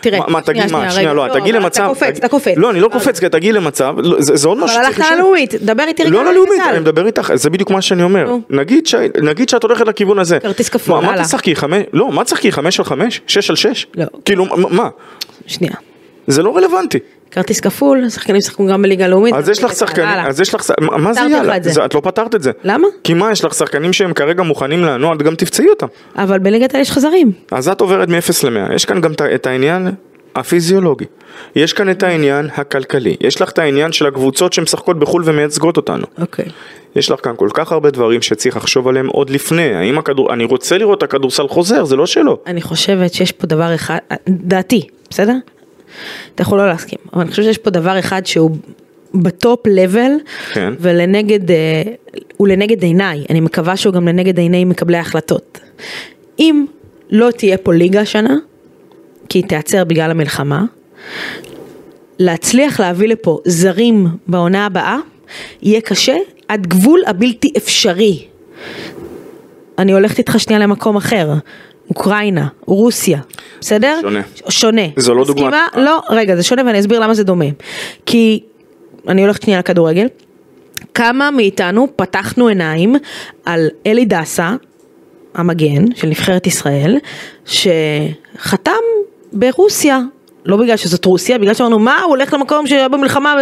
תראה, 0.00 0.18
מה, 0.28 0.40
תגיד, 0.40 0.72
מה, 0.72 0.90
שנייה. 0.90 1.12
לא, 1.12 1.26
לא, 1.28 1.32
תגיעי 1.34 1.50
אבל 1.52 1.60
למצב, 1.62 1.82
אתה 1.82 1.88
קופץ, 1.88 2.02
תגיד- 2.08 2.16
אתה 2.16 2.28
קופץ. 2.28 2.54
לא, 2.56 2.70
אני 2.70 2.80
לא 2.80 2.88
קופץ, 2.92 3.20
כי 3.20 3.28
תגיעי 3.28 3.52
למצב, 3.52 3.94
לא, 3.98 4.16
זה 4.20 4.48
עוד 4.48 4.58
אבל 4.58 4.64
משהו 4.66 4.78
הלכת 4.80 4.98
להישאל. 4.98 5.14
ללאומית, 5.16 5.54
דבר 5.54 5.82
איתי 5.88 6.02
רגע 6.02 6.10
לא 6.12 6.24
ללאומית, 6.24 6.60
אני. 6.70 6.78
מדבר 6.78 7.06
איתך, 7.06 7.32
זה 7.34 7.50
בדיוק 7.50 7.70
מה 7.70 7.82
שאני 7.82 8.02
אומר. 8.02 8.34
נגיד 8.50 8.86
שאת 9.48 9.62
הולכת 9.62 9.86
לכיוון 9.88 10.18
הזה. 10.18 10.38
כרטיס 10.40 10.68
כפול, 10.68 11.00
מה. 11.00 11.24
תשחקי, 11.24 11.56
חמש, 11.56 11.82
לא, 11.92 12.12
מה 12.12 12.24
תשחקי, 12.24 12.52
חמש 12.52 12.78
על 12.78 12.84
חמש? 12.84 13.20
שש 13.26 13.50
על 13.50 13.56
שש? 13.56 13.86
לא. 13.96 14.04
כאילו, 14.24 14.44
מה? 14.56 14.88
שנייה. 15.46 15.74
זה 16.26 16.42
לא 16.42 16.56
רלוונטי. 16.56 16.98
כרטיס 17.34 17.60
כפול, 17.60 18.08
שחקנים 18.08 18.36
ישחקו 18.36 18.66
גם 18.66 18.82
בליגה 18.82 19.04
הלאומית. 19.04 19.34
אז 19.34 19.48
יש 19.48 19.64
לך. 19.64 19.72
שחקנים. 19.74 20.08
אז 20.26 20.40
יש 20.40 20.54
לך, 20.54 20.62
מה 20.80 21.12
זה 21.14 21.20
יאללה? 21.30 21.56
את 21.56 21.64
זה. 21.64 21.70
זה- 21.70 21.84
את 21.84 21.94
לא 21.94 22.00
פתרת 22.04 22.34
את 22.34 22.42
זה. 22.42 22.50
למה? 22.64 22.88
כי 23.04 23.14
מה, 23.14 23.32
יש 23.32 23.44
לך 23.44 23.54
שחקנים 23.54 23.92
שהם 23.92 24.12
כרגע 24.14 24.42
מוכנים 24.42 24.80
לענו, 24.80 25.12
את 25.14 25.22
גם 25.22 25.34
תפצעי 25.34 25.68
אותם. 25.68 25.86
אבל 26.16 26.38
בליגת 26.38 26.74
יש 26.74 26.90
לך 26.90 26.98
זרים. 26.98 27.32
אז 27.50 27.68
את 27.68 27.80
עוברת 27.80 28.08
מ-0 28.08 28.14
ל-100. 28.50 28.74
יש 28.74 28.84
כאן 28.84 29.00
גם 29.00 29.12
את 29.34 29.46
העניין 29.46 29.88
הפיזיולוגי. 30.36 31.04
יש 31.56 31.72
כאן 31.72 31.90
את 31.90 32.02
העניין 32.02 32.48
הכלכלי, 32.56 33.16
יש 33.20 33.40
לך 33.42 33.50
את 33.50 33.58
העניין 33.58 33.92
של 33.92 34.06
הקבוצות 34.06 34.52
שמשחקות 34.52 34.98
בחו"ל 34.98 35.22
ומייצגות 35.26 35.76
אותנו. 35.76 36.06
אוקיי. 36.20 36.44
יש 36.96 37.10
לך 37.10 37.20
כאן 37.24 37.32
כל 37.36 37.48
כך 37.54 37.72
הרבה 37.72 37.90
דברים 37.90 38.22
שצריך 38.22 38.56
לחשוב 38.56 38.88
עליהם 38.88 39.06
עוד 39.06 39.30
לפני, 39.30 39.74
האם 39.74 39.98
הכדור, 39.98 40.32
אני 40.32 40.44
רוצה 40.44 40.78
לראות 40.78 40.98
את 40.98 41.02
הכדורסל 41.02 41.48
חוזר, 41.48 41.84
זה 41.84 41.96
לא 41.96 42.06
שלא. 42.06 42.38
אני 42.46 42.62
חושבת 42.62 43.14
שיש 43.14 43.32
פה 43.32 43.46
דבר 43.46 43.74
אחד, 43.74 43.96
דעתי, 44.28 44.86
בסדר? 45.10 45.32
אתה 46.34 46.42
יכול 46.42 46.58
לא 46.58 46.68
להסכים, 46.68 46.98
אבל 47.12 47.22
אני 47.22 47.30
חושבת 47.30 47.44
שיש 47.44 47.58
פה 47.58 47.70
דבר 47.70 47.98
אחד 47.98 48.26
שהוא 48.26 48.50
בטופ 49.14 49.60
לבל, 49.66 50.10
כן. 50.52 50.74
ולנגד, 50.80 51.50
אה, 51.50 51.82
הוא 52.36 52.48
לנגד 52.48 52.82
עיניי, 52.82 53.24
אני 53.30 53.40
מקווה 53.40 53.76
שהוא 53.76 53.94
גם 53.94 54.08
לנגד 54.08 54.38
עיני 54.38 54.64
מקבלי 54.64 54.96
ההחלטות. 54.96 55.60
אם 56.38 56.64
לא 57.10 57.30
תהיה 57.30 57.58
פה 57.58 57.74
ליגה 57.74 58.00
השנה, 58.00 58.36
כי 59.28 59.38
היא 59.38 59.44
תיעצר 59.44 59.84
בגלל 59.84 60.10
המלחמה, 60.10 60.64
להצליח 62.18 62.80
להביא 62.80 63.08
לפה 63.08 63.38
זרים 63.44 64.06
בעונה 64.26 64.66
הבאה, 64.66 64.98
יהיה 65.62 65.80
קשה 65.80 66.16
עד 66.48 66.66
גבול 66.66 67.02
הבלתי 67.06 67.52
אפשרי. 67.56 68.26
אני 69.78 69.92
הולכת 69.92 70.18
איתך 70.18 70.40
שנייה 70.40 70.58
למקום 70.60 70.96
אחר. 70.96 71.32
אוקראינה, 71.88 72.46
רוסיה, 72.66 73.18
בסדר? 73.60 73.98
שונה. 74.00 74.20
שונה. 74.48 74.82
זו 74.96 75.14
לא 75.14 75.24
דוגמה. 75.24 75.66
לא, 75.76 76.00
רגע, 76.10 76.36
זה 76.36 76.42
שונה 76.42 76.62
ואני 76.66 76.80
אסביר 76.80 77.00
למה 77.00 77.14
זה 77.14 77.24
דומה. 77.24 77.44
כי, 78.06 78.40
אני 79.08 79.22
הולכת 79.22 79.42
שנייה 79.42 79.58
לכדורגל, 79.58 80.06
כמה 80.94 81.30
מאיתנו 81.30 81.88
פתחנו 81.96 82.48
עיניים 82.48 82.96
על 83.44 83.68
אלי 83.86 84.04
דסה, 84.04 84.54
המגן 85.34 85.84
של 85.94 86.08
נבחרת 86.08 86.46
ישראל, 86.46 86.98
שחתם 87.44 88.72
ברוסיה. 89.32 90.00
לא 90.46 90.56
בגלל 90.56 90.76
שזאת 90.76 91.04
רוסיה, 91.04 91.38
בגלל 91.38 91.54
שאמרנו 91.54 91.78
מה 91.78 92.00
הוא 92.00 92.10
הולך 92.10 92.34
למקום 92.34 92.66
שהיה 92.66 92.88
במלחמה, 92.88 93.36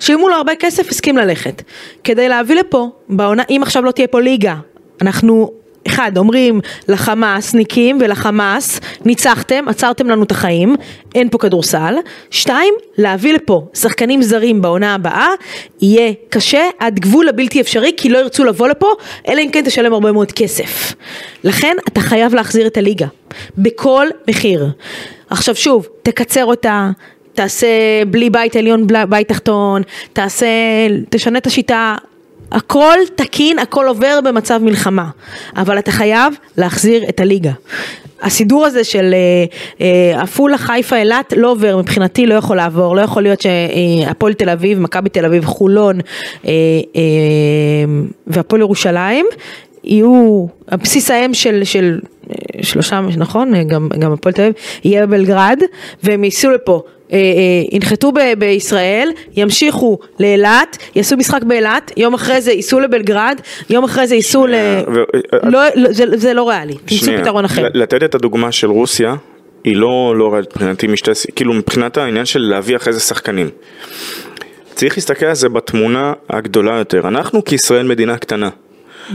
שילמו 0.00 0.28
לו 0.28 0.34
הרבה 0.34 0.52
כסף, 0.54 0.90
הסכים 0.90 1.16
ללכת. 1.16 1.62
כדי 2.04 2.28
להביא 2.28 2.56
לפה, 2.56 2.90
בעונה, 3.08 3.42
אם 3.50 3.60
עכשיו 3.62 3.82
לא 3.84 3.90
תהיה 3.90 4.06
פה 4.06 4.20
ליגה, 4.20 4.54
אנחנו 5.02 5.52
אחד, 5.90 6.12
אומרים 6.16 6.60
לחמאסניקים 6.88 7.98
ולחמאס, 8.00 8.80
ניצחתם, 9.04 9.64
עצרתם 9.68 10.06
לנו 10.06 10.22
את 10.22 10.30
החיים, 10.30 10.76
אין 11.14 11.28
פה 11.28 11.38
כדורסל. 11.38 11.94
שתיים, 12.30 12.74
להביא 12.98 13.32
לפה 13.34 13.66
שחקנים 13.74 14.22
זרים 14.22 14.62
בעונה 14.62 14.94
הבאה, 14.94 15.28
יהיה 15.82 16.12
קשה 16.28 16.62
עד 16.78 17.00
גבול 17.00 17.28
הבלתי 17.28 17.60
אפשרי, 17.60 17.92
כי 17.96 18.08
לא 18.08 18.18
ירצו 18.18 18.44
לבוא 18.44 18.68
לפה, 18.68 18.92
אלא 19.28 19.40
אם 19.40 19.50
כן 19.52 19.62
תשלם 19.64 19.92
הרבה 19.92 20.12
מאוד 20.12 20.32
כסף. 20.32 20.94
לכן 21.44 21.76
אתה 21.88 22.00
חייב 22.00 22.34
להחזיר 22.34 22.66
את 22.66 22.76
הליגה, 22.76 23.06
בכל 23.58 24.06
מחיר. 24.28 24.68
עכשיו 25.30 25.54
שוב, 25.54 25.88
תקצר 26.02 26.44
אותה, 26.44 26.90
תעשה 27.34 27.66
בלי 28.10 28.30
בית 28.30 28.56
עליון, 28.56 28.86
בלי 28.86 28.98
בית 29.08 29.28
תחתון, 29.28 29.82
תעשה, 30.12 30.46
תשנה 31.10 31.38
את 31.38 31.46
השיטה, 31.46 31.94
הכל 32.52 32.98
תקין, 33.14 33.58
הכל 33.58 33.86
עובר 33.88 34.20
במצב 34.24 34.60
מלחמה, 34.62 35.08
אבל 35.56 35.78
אתה 35.78 35.92
חייב 35.92 36.34
להחזיר 36.56 37.08
את 37.08 37.20
הליגה. 37.20 37.52
הסידור 38.22 38.66
הזה 38.66 38.84
של 38.84 39.14
אה, 39.14 39.44
אה, 39.80 40.22
עפולה, 40.22 40.58
חיפה, 40.58 40.96
אילת 40.96 41.32
לא 41.36 41.50
עובר, 41.50 41.76
מבחינתי 41.76 42.26
לא 42.26 42.34
יכול 42.34 42.56
לעבור, 42.56 42.96
לא 42.96 43.00
יכול 43.00 43.22
להיות 43.22 43.40
שהפועל 43.40 44.32
תל 44.32 44.48
אביב, 44.48 44.80
מכבי 44.80 45.08
תל 45.08 45.24
אביב, 45.24 45.44
חולון 45.44 46.00
אה, 46.46 46.52
והפועל 48.26 48.60
ירושלים 48.60 49.26
יהיו, 49.84 50.46
הבסיס 50.68 51.10
האם 51.10 51.34
של, 51.34 51.64
של 51.64 52.00
שלושה, 52.62 53.00
נכון? 53.00 53.62
גם, 53.62 53.88
גם 53.98 54.12
הפועל 54.12 54.32
תל 54.34 54.42
אביב, 54.42 54.54
יהיה 54.84 55.06
בבלגרד, 55.06 55.60
והם 56.02 56.24
ייסעו 56.24 56.50
לפה. 56.50 56.82
ינחתו 57.72 58.12
ב- 58.12 58.34
בישראל, 58.38 59.10
ימשיכו 59.36 59.98
לאילת, 60.20 60.76
יעשו 60.94 61.16
משחק 61.16 61.42
באילת, 61.42 61.92
יום 61.96 62.14
אחרי 62.14 62.40
זה 62.40 62.52
ייסעו 62.52 62.80
לבלגרד, 62.80 63.40
יום 63.70 63.84
אחרי 63.84 64.06
זה 64.06 64.14
ייסעו 64.14 64.46
ל... 64.46 64.54
ו- 64.54 65.48
לא, 65.50 65.60
לא, 65.74 65.92
זה, 65.92 66.04
זה 66.14 66.34
לא 66.34 66.48
ריאלי, 66.48 66.74
תמצאו 66.74 67.12
פתרון 67.20 67.44
אחר. 67.44 67.66
לתת 67.74 68.02
את 68.02 68.14
הדוגמה 68.14 68.52
של 68.52 68.70
רוסיה, 68.70 69.14
היא 69.64 69.76
לא, 69.76 70.14
לא 70.16 70.28
ריאלית 70.32 70.50
מבחינתי 70.50 70.86
משתי, 70.86 71.10
כאילו 71.36 71.52
מבחינת 71.54 71.96
העניין 71.96 72.24
של 72.24 72.40
להביא 72.40 72.76
אחרי 72.76 72.92
זה 72.92 73.00
שחקנים. 73.00 73.48
צריך 74.74 74.96
להסתכל 74.96 75.26
על 75.26 75.34
זה 75.34 75.48
בתמונה 75.48 76.12
הגדולה 76.30 76.78
יותר. 76.78 77.08
אנחנו 77.08 77.44
כישראל 77.44 77.86
מדינה 77.86 78.16
קטנה. 78.16 78.48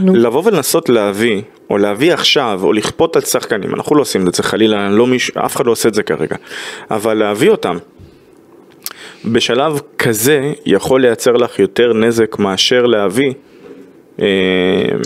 נו. 0.00 0.14
לבוא 0.14 0.42
ולנסות 0.44 0.88
להביא, 0.88 1.42
או 1.70 1.78
להביא 1.78 2.12
עכשיו, 2.12 2.60
או 2.62 2.72
לכפות 2.72 3.16
על 3.16 3.22
שחקנים, 3.22 3.74
אנחנו 3.74 3.96
לא 3.96 4.00
עושים 4.00 4.28
את 4.28 4.34
זה 4.34 4.42
חלילה, 4.42 4.90
לא 4.90 5.06
מיש... 5.06 5.30
אף 5.30 5.56
אחד 5.56 5.66
לא 5.66 5.72
עושה 5.72 5.88
את 5.88 5.94
זה 5.94 6.02
כרגע, 6.02 6.36
אבל 6.90 7.14
להביא 7.14 7.50
אותם 7.50 7.76
בשלב 9.24 9.80
כזה 9.98 10.52
יכול 10.66 11.00
לייצר 11.00 11.32
לך 11.32 11.58
יותר 11.58 11.92
נזק 11.92 12.38
מאשר 12.38 12.86
להביא. 12.86 13.32
אה, 14.20 14.26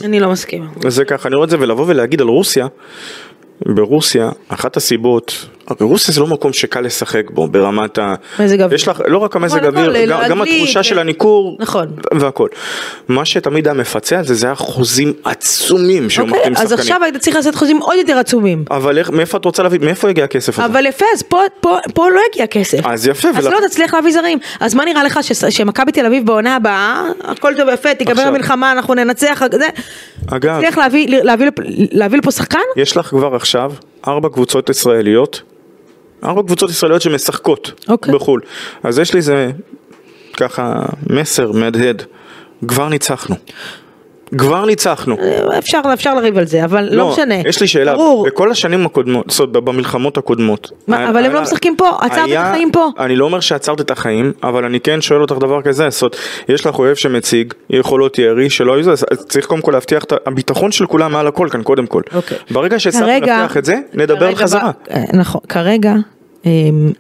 אני 0.05 0.21
לא 0.21 0.31
מסכימה. 0.31 0.67
זה 0.89 1.05
ככה, 1.05 1.29
אני 1.29 1.37
רואה 1.37 1.45
את 1.45 1.51
זה, 1.51 1.57
ולבוא 1.61 1.85
ולהגיד 1.89 2.21
על 2.21 2.29
רוסיה, 2.29 2.67
ברוסיה, 3.67 4.31
אחת 4.49 4.77
הסיבות, 4.77 5.47
ברוסיה 5.81 6.15
זה 6.15 6.21
לא 6.21 6.27
מקום 6.27 6.53
שקל 6.53 6.81
לשחק 6.81 7.31
בו 7.31 7.49
ברמת 7.49 7.99
ה... 7.99 8.15
מזג 8.39 8.61
אוויר. 8.63 8.75
יש 8.75 8.89
לך, 8.89 9.03
לא 9.07 9.19
רק 9.19 9.37
המזג 9.37 9.65
אוויר, 9.65 10.07
גם, 10.07 10.21
גם 10.29 10.43
התחושה 10.43 10.83
של 10.83 10.95
כן. 10.95 11.01
הניכור, 11.01 11.57
נכון. 11.61 11.87
והכל. 12.21 12.49
מה 13.09 13.25
שתמיד 13.25 13.67
היה 13.67 13.75
מפצה 13.75 14.19
על 14.19 14.25
זה, 14.25 14.35
זה 14.35 14.47
היה 14.47 14.55
חוזים 14.55 15.13
עצומים 15.25 16.11
שהיו 16.11 16.25
אוקיי, 16.25 16.39
מחתימים 16.39 16.57
אז 16.59 16.63
שחקנים. 16.63 16.81
עכשיו 16.81 17.03
היית 17.05 17.17
צריך 17.17 17.37
לעשות 17.37 17.55
חוזים 17.55 17.79
עוד 17.79 17.97
יותר 17.99 18.19
עצומים. 18.19 18.65
אבל 18.71 18.99
איך, 18.99 19.11
מאיפה 19.11 19.39
את 19.39 19.45
רוצה 19.45 19.63
להביא, 19.63 19.79
מאיפה 19.83 20.11
יגיע 20.11 20.25
הכסף 20.25 20.59
הזה? 20.59 20.65
אבל 20.67 20.87
יפה, 20.87 21.05
אז 21.15 21.23
פה, 21.23 21.41
פה, 21.61 21.77
פה 21.95 22.09
לא 22.11 22.21
הגיע 22.33 22.47
כסף. 22.47 22.79
אז 22.87 23.07
יפה, 23.07 23.29
אז 23.29 23.47
ולכן- 23.47 23.63
לא 23.63 23.69
תצליח 23.69 23.95
להביא 23.95 24.13
זרים. 24.13 24.39
אז 24.61 24.75
מה 24.75 24.85
נראה 24.85 25.05
לך 25.05 25.21
שמכבי 25.51 25.93
תל 25.93 26.07
אביב 26.07 26.27
בעונה 26.27 26.57
הבאה, 26.57 27.03
הכל 27.25 27.53
טוב 27.57 27.69
ויפה, 27.69 27.95
תיגמר. 27.95 28.23
המלחמה, 28.23 28.73
אנחנו 28.73 28.95
ננצח, 28.95 29.43
זה, 29.53 29.67
אגב, 30.27 30.57
תצליח 30.57 30.79
להביא, 30.79 31.07
להביא, 31.25 31.47
לפ- 31.47 31.65
להביא 31.93 32.19
לפה 32.19 32.31
שחקן? 32.31 32.59
יש 32.77 32.97
לך 32.97 33.07
כבר 33.07 33.35
עכשיו 33.35 33.73
ארבע 34.09 34.29
קבוצות 34.29 34.71
ישראליות, 34.71 35.43
ארבע 36.25 36.43
קבוצות 36.43 36.71
ישראליות 36.71 37.03
שמשחקות 37.03 37.73
אוקיי. 37.89 38.15
בחו"ל. 38.15 38.41
אז 38.83 38.99
יש 38.99 39.13
לי 39.13 39.17
איזה, 39.19 39.51
ככה, 40.37 40.83
מסר 41.11 41.53
מהדהד, 41.53 42.03
כבר 42.69 42.89
ניצחנו. 42.89 43.37
כבר 44.39 44.65
ניצחנו. 44.65 45.17
אפשר, 45.59 45.81
אפשר 45.95 46.15
לריב 46.15 46.39
על 46.39 46.45
זה, 46.47 46.65
אבל 46.65 46.89
לא, 46.93 47.11
משנה. 47.13 47.35
יש 47.35 47.61
לי 47.61 47.67
שאלה, 47.67 47.95
ברור. 47.95 48.27
בכל 48.27 48.51
השנים 48.51 48.87
הקודמות, 48.87 49.25
זאת 49.31 49.41
אומרת, 49.41 49.53
במלחמות 49.65 50.19
הקודמות. 50.19 50.71
מה, 50.89 50.99
היה- 50.99 51.11
אבל 51.11 51.25
הם 51.25 51.33
לא 51.33 51.43
משחקים 51.43 51.77
פה, 51.77 51.89
עצרת 52.01 52.13
את 52.13 52.27
היה- 52.27 52.49
החיים 52.51 52.71
פה. 52.73 52.89
אני 52.99 53.17
לא 53.17 53.25
אומר 53.25 53.41
שעצרת 53.41 53.81
את 53.81 53.91
החיים, 53.91 54.33
אבל 54.43 54.65
אני 54.65 54.81
כן 54.81 55.01
שואל 55.01 55.21
אותך 55.23 55.35
דבר 55.41 55.63
כזה, 55.63 55.91
זאת 55.91 56.17
יש 56.49 56.67
לך 56.67 56.79
אויב 56.79 56.95
שמציג 56.97 57.55
יכולות 57.71 58.19
ירי 58.19 58.51
שלא 58.51 58.73
יהיו 58.73 58.85
זה, 58.97 59.05
צריך 59.29 59.47
קודם 59.47 59.61
כל 59.61 59.73
להבטיח 59.73 60.05
את 60.05 60.13
הביטחון 60.27 60.73
של 60.73 60.87
כולם 60.87 61.13
מעל 61.13 61.27
הכל 61.27 61.49
כאן 61.51 61.63
קודם 61.63 61.87
כל. 61.87 62.03
אוקיי. 62.15 62.37
ברגע 62.51 62.81
שהצלחנו 62.81 63.07
להבטיח 63.07 63.57
את 63.57 63.65
זה, 63.65 63.79
נדבר 63.95 64.21
כרגע 64.21 64.37
חזרה. 64.37 64.71
ב- 64.71 64.93
אה, 64.93 65.03
נכון, 65.13 65.41
כרגע 65.49 65.93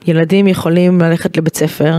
ילדים 0.06 0.46
יכולים 0.46 1.00
ללכת 1.00 1.36
לבית 1.36 1.56
ספר, 1.56 1.94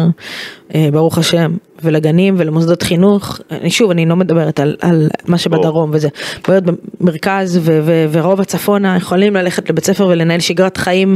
אה, 0.75 0.89
ברוך 0.91 1.17
השם, 1.17 1.51
ולגנים 1.83 2.35
ולמוסדות 2.37 2.83
חינוך, 2.83 3.39
אני 3.51 3.69
שוב, 3.69 3.91
אני 3.91 4.05
לא 4.05 4.15
מדברת 4.15 4.59
על, 4.59 4.75
על 4.81 5.09
מה 5.27 5.37
שבדרום 5.37 5.89
וזה, 5.93 6.09
בעיות 6.47 6.63
במרכז 6.99 7.59
ו- 7.61 7.79
ו- 7.83 8.05
ורוב 8.11 8.41
הצפונה 8.41 8.97
יכולים 8.97 9.35
ללכת 9.35 9.69
לבית 9.69 9.85
ספר 9.85 10.07
ולנהל 10.07 10.39
שגרת 10.39 10.77
חיים, 10.77 11.15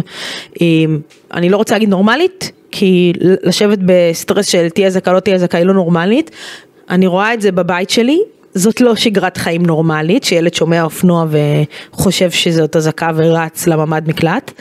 אה, 0.62 0.68
אני 1.34 1.50
לא 1.50 1.58
רוצה 1.58 1.76
להגיד 1.76 1.90
נורמלית, 1.90 2.52
כי 2.72 3.14
לשבת 3.44 3.80
בסטרס 3.86 4.48
של 4.48 4.70
תהיה 4.70 4.90
זכאי 4.90 5.14
לא 5.14 5.20
תהיה 5.20 5.38
זכאי 5.38 5.64
לא 5.64 5.74
נורמלית, 5.74 6.32
אני 6.90 7.08
רואה 7.08 7.34
את 7.34 7.42
זה 7.42 7.52
בבית 7.52 7.90
שלי, 7.90 8.22
זאת 8.56 8.82
לא 8.82 8.96
שגרת 8.96 9.38
חיים 9.38 9.65
נורמלית, 9.65 10.24
שילד 10.24 10.54
שומע 10.54 10.84
אופנוע 10.84 11.26
וחושב 11.94 12.32
שזאת 12.32 12.76
אזעקה 12.76 13.10
ורץ 13.15 13.68
לממ"ד 13.68 14.08
מקלט, 14.08 14.52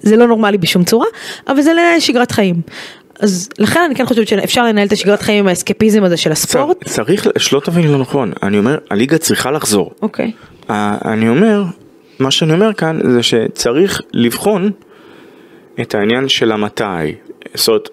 זה 0.00 0.16
לא 0.16 0.26
נורמלי 0.26 0.58
בשום 0.58 0.84
צורה, 0.84 1.06
אבל 1.48 1.60
זה 1.62 1.72
לנהל 1.72 2.00
שגרת 2.00 2.30
חיים. 2.32 2.54
אז 3.20 3.48
לכן 3.58 3.80
אני 3.86 3.94
כן 3.94 4.06
חושבת 4.06 4.28
שאפשר 4.28 4.64
לנהל 4.64 4.86
את 4.86 4.92
השגרת 4.92 5.22
חיים 5.22 5.38
עם 5.44 5.48
האסקפיזם 5.48 6.04
הזה 6.04 6.16
של 6.16 6.32
הספורט. 6.32 6.84
צר- 6.84 6.90
צריך, 6.90 7.26
שלא 7.38 7.60
תבין 7.64 7.92
לא 7.92 7.98
נכון, 7.98 8.32
אני 8.42 8.58
אומר, 8.58 8.78
הליגה 8.90 9.18
צריכה 9.18 9.50
לחזור. 9.50 9.90
אוקיי. 10.02 10.32
ה- 10.68 11.12
אני 11.12 11.28
אומר, 11.28 11.64
מה 12.18 12.30
שאני 12.30 12.52
אומר 12.52 12.72
כאן 12.72 12.98
זה 13.12 13.22
שצריך 13.22 14.00
לבחון 14.12 14.70
את 15.80 15.94
העניין 15.94 16.28
של 16.28 16.52
המתי. 16.52 16.84
זאת 17.54 17.68
אומרת, 17.68 17.88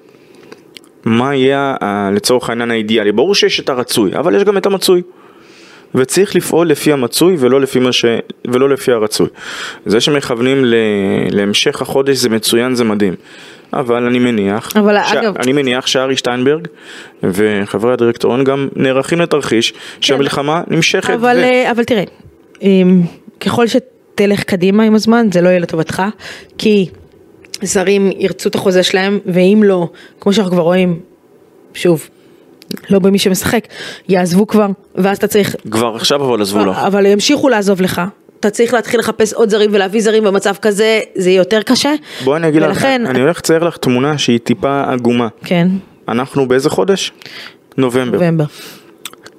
מה 1.05 1.35
יהיה 1.35 1.75
ה- 1.81 2.09
לצורך 2.13 2.49
העניין 2.49 2.71
האידיאלי. 2.71 3.11
ברור 3.11 3.35
שיש 3.35 3.59
את 3.59 3.69
הרצוי, 3.69 4.11
אבל 4.15 4.35
יש 4.35 4.43
גם 4.43 4.57
את 4.57 4.65
המצוי. 4.65 5.01
וצריך 5.95 6.35
לפעול 6.35 6.69
לפי 6.69 6.91
המצוי 6.93 7.35
ולא 7.39 7.61
לפי, 7.61 7.79
ש... 7.91 8.05
ולא 8.47 8.69
לפי 8.69 8.91
הרצוי. 8.91 9.27
זה 9.85 10.01
שמכוונים 10.01 10.65
ל... 10.65 10.75
להמשך 11.31 11.81
החודש 11.81 12.17
זה 12.17 12.29
מצוין, 12.29 12.75
זה 12.75 12.83
מדהים. 12.83 13.13
אבל 13.73 14.03
אני 14.05 14.19
מניח, 14.19 14.71
אבל 14.77 14.97
אגב- 14.97 15.37
אני 15.37 15.53
מניח 15.53 15.87
שארי 15.87 16.17
שטיינברג 16.17 16.67
וחברי 17.23 17.93
הדירקטוריון 17.93 18.43
גם 18.43 18.67
נערכים 18.75 19.21
לתרחיש 19.21 19.73
שהמלחמה 20.01 20.61
נמשכת. 20.67 21.07
כן. 21.07 21.13
אבל, 21.13 21.37
ו- 21.39 21.43
אה, 21.43 21.71
אבל 21.71 21.83
תראה, 21.83 22.03
אמ, 22.61 23.01
ככל 23.39 23.65
שתלך 23.67 24.43
קדימה 24.43 24.83
עם 24.83 24.95
הזמן 24.95 25.27
זה 25.33 25.41
לא 25.41 25.49
יהיה 25.49 25.59
לטובתך, 25.59 26.03
כי 26.57 26.89
זרים 27.61 28.11
ירצו 28.19 28.49
את 28.49 28.55
החוזה 28.55 28.83
שלהם, 28.83 29.19
ואם 29.25 29.61
לא, 29.65 29.89
כמו 30.19 30.33
שאנחנו 30.33 30.51
כבר 30.51 30.61
רואים, 30.63 30.99
שוב, 31.73 32.09
לא 32.89 32.99
במי 32.99 33.19
שמשחק, 33.19 33.67
יעזבו 34.09 34.47
כבר, 34.47 34.67
ואז 34.95 35.17
אתה 35.17 35.27
צריך, 35.27 35.55
כבר 35.71 35.95
עכשיו 35.95 36.23
אבל 36.25 36.41
עזבו 36.41 36.65
לך. 36.65 36.77
אבל 36.77 37.05
ימשיכו 37.05 37.49
לעזוב 37.49 37.81
לך. 37.81 38.01
אתה 38.39 38.49
צריך 38.49 38.73
להתחיל 38.73 38.99
לחפש 38.99 39.33
עוד 39.33 39.49
זרים 39.49 39.69
ולהביא 39.73 40.01
זרים 40.01 40.23
במצב 40.23 40.55
כזה, 40.61 40.99
זה 41.15 41.29
יהיה 41.29 41.37
יותר 41.37 41.61
קשה. 41.61 41.93
בואי 42.23 42.37
אני 42.37 42.47
אגיד 42.47 42.61
לך, 42.61 42.69
ולכן, 42.69 43.05
אני 43.05 43.21
הולך 43.21 43.37
לצייר 43.37 43.63
לך 43.63 43.77
תמונה 43.77 44.17
שהיא 44.17 44.39
טיפה 44.39 44.83
עגומה. 44.87 45.27
כן, 45.43 45.67
אנחנו 46.07 46.47
באיזה 46.47 46.69
חודש? 46.69 47.11
נובמבר. 47.77 48.17
נובמבר. 48.17 48.45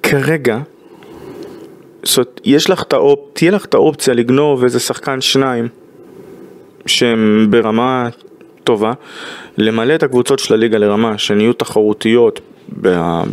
כרגע, 0.03 0.57
זאת 2.03 2.41
יש 2.45 2.69
לך 2.69 2.83
את 2.83 2.93
האופ... 2.93 3.19
תהיה 3.33 3.51
לך 3.51 3.65
את 3.65 3.73
האופציה 3.73 4.13
לגנוב 4.13 4.63
איזה 4.63 4.79
שחקן 4.79 5.21
שניים 5.21 5.67
שהם 6.85 7.47
ברמה 7.49 8.09
טובה, 8.63 8.93
למלא 9.57 9.95
את 9.95 10.03
הקבוצות 10.03 10.39
של 10.39 10.53
הליגה 10.53 10.77
לרמה 10.77 11.17
שהן 11.17 11.41
יהיו 11.41 11.53
תחרותיות 11.53 12.39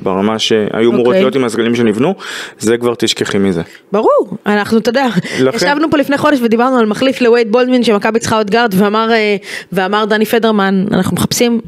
ברמה 0.03 0.39
שהיו 0.39 0.91
אמורות 0.91 1.07
אוקיי. 1.07 1.21
להיות 1.21 1.35
עם 1.37 1.45
הסגלים 1.45 1.75
שנבנו, 1.75 2.15
זה 2.59 2.77
כבר 2.79 2.95
תשכחי 2.99 3.39
מזה. 3.39 3.63
ברור, 3.93 4.37
אנחנו, 4.47 4.79
אתה 4.79 4.91
יודע, 4.91 5.07
לכן- 5.41 5.57
ישבנו 5.57 5.91
פה 5.91 5.97
לפני 5.97 6.19
חודש 6.19 6.39
ודיברנו 6.43 6.77
על 6.79 6.87
מחליף 6.87 7.21
לווייד 7.21 7.53
בולדמין 7.53 7.83
שמכבי 7.83 8.19
צריכה 8.19 8.37
עוד 8.37 8.51
גארד 8.51 8.75
ואמר, 8.79 9.13
אה, 9.13 9.37
ואמר 9.73 10.05
דני 10.05 10.25
פדרמן, 10.25 10.85
אנחנו 10.93 11.17
מחפשים, 11.17 11.61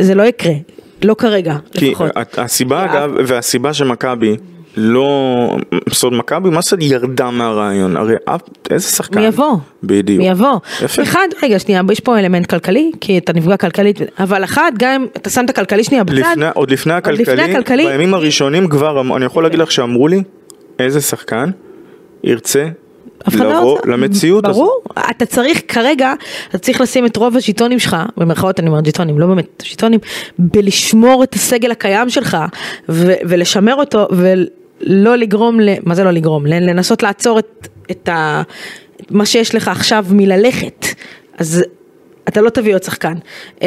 זה 0.00 0.14
לא 0.14 0.22
יקרה, 0.22 0.52
לא 1.02 1.14
כרגע, 1.14 1.56
כי 1.72 1.90
לפחות. 1.90 2.10
הסיבה 2.38 2.84
אגב, 2.84 3.10
והסיבה 3.26 3.74
שמכבי 3.74 4.36
לא, 4.76 5.56
זאת 5.90 6.04
אומרת 6.04 6.18
מכבי 6.20 6.50
מה 6.50 6.60
זה 6.62 6.76
ירדה 6.80 7.30
מהרעיון, 7.30 7.96
הרי 7.96 8.14
אף, 8.24 8.40
איזה 8.70 8.88
שחקן, 8.88 9.20
מי 9.20 9.26
יבוא? 9.26 9.56
בדיוק, 9.82 10.18
מי 10.18 10.28
יבוא? 10.28 10.58
יפה. 10.82 11.02
אחד, 11.02 11.26
רגע 11.42 11.58
שנייה, 11.58 11.82
יש 11.92 12.00
פה 12.00 12.18
אלמנט 12.18 12.46
כלכלי, 12.46 12.90
כי 13.00 13.18
אתה 13.18 13.32
נפגע 13.32 13.56
כלכלית, 13.56 13.98
אבל 14.18 14.44
אחד, 14.44 14.72
גם 14.78 14.90
אם 15.02 15.06
אתה 15.16 15.30
שם 15.30 15.44
את 15.44 15.50
הכלכלי 15.50 15.84
שנייה 15.84 16.04
בצד, 16.04 16.14
לפני, 16.14 16.46
עוד 16.54 16.70
לפני 16.70 16.92
עוד 16.94 17.08
לפני 17.08 17.32
הכלכלי, 17.32 17.52
הכלכלי, 17.52 17.86
בימים 17.86 18.14
הראשונים 18.14 18.68
כבר, 18.68 19.00
אמ- 19.00 19.12
אני 19.12 19.24
יכול 19.24 19.42
להגיד 19.42 19.58
לך 19.58 19.72
שאמרו 19.72 20.08
לי, 20.08 20.22
איזה 20.78 21.00
שחקן 21.00 21.50
ירצה 22.24 22.68
לא 23.32 23.50
לבוא 23.50 23.60
רוצה. 23.60 23.90
למציאות 23.90 24.44
הזו. 24.46 24.60
ברור, 24.60 24.82
אתה 25.10 25.26
צריך 25.26 25.60
כרגע, 25.68 26.14
אתה 26.48 26.58
צריך 26.58 26.80
לשים 26.80 27.06
את 27.06 27.16
רוב 27.16 27.36
הז'יטונים 27.36 27.78
שלך, 27.78 27.96
במרכאות 28.16 28.60
אני 28.60 28.68
אומרת 28.68 28.84
ז'יטונים, 28.84 29.18
לא 29.18 29.26
באמת 29.26 29.62
ז'יטונים, 29.70 30.00
בלשמור 30.38 31.22
את 31.24 31.34
הסגל 31.34 31.70
הקיים 31.70 32.10
שלך, 32.10 32.36
ו- 32.88 33.14
ולשמר 33.28 33.74
אותו, 33.74 34.08
ולא 34.80 35.16
לגרום, 35.16 35.60
ל- 35.60 35.74
מה 35.82 35.94
זה 35.94 36.04
לא 36.04 36.10
לגרום? 36.10 36.46
לנסות 36.46 37.02
לעצור 37.02 37.38
את, 37.38 37.68
את 37.90 38.08
ה- 38.08 38.42
את 39.00 39.10
מה 39.10 39.26
שיש 39.26 39.54
לך 39.54 39.68
עכשיו 39.68 40.04
מללכת. 40.10 40.86
אז 41.38 41.64
אתה 42.28 42.40
לא 42.40 42.50
תביא 42.50 42.74
עוד 42.74 42.82
שחקן. 42.82 43.14
אמ, 43.62 43.66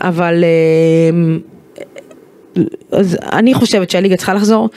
אבל 0.00 0.44
אמ, 1.14 1.38
אז 2.92 3.16
אני 3.32 3.54
חושבת 3.54 3.90
שהליגה 3.90 4.16
צריכה 4.16 4.34
לחזור, 4.34 4.68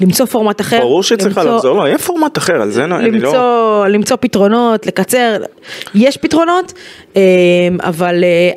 למצוא 0.00 0.26
פורמט 0.26 0.60
אחר. 0.60 0.78
ברור 0.80 1.02
שהיא 1.02 1.18
צריכה 1.18 1.40
למצוא- 1.42 1.56
לחזור, 1.56 1.76
לא, 1.76 1.86
אין 1.86 1.98
פורמט 1.98 2.38
אחר, 2.38 2.62
על 2.62 2.70
זה 2.70 2.84
אני 2.84 2.94
אני 2.96 3.10
למצוא, 3.10 3.32
לא... 3.32 3.84
למצוא 3.88 4.16
פתרונות, 4.20 4.86
לקצר, 4.86 5.36
יש 5.94 6.16
פתרונות, 6.16 6.72
אה, 7.16 7.22
אבל 7.80 8.24
אה, 8.24 8.50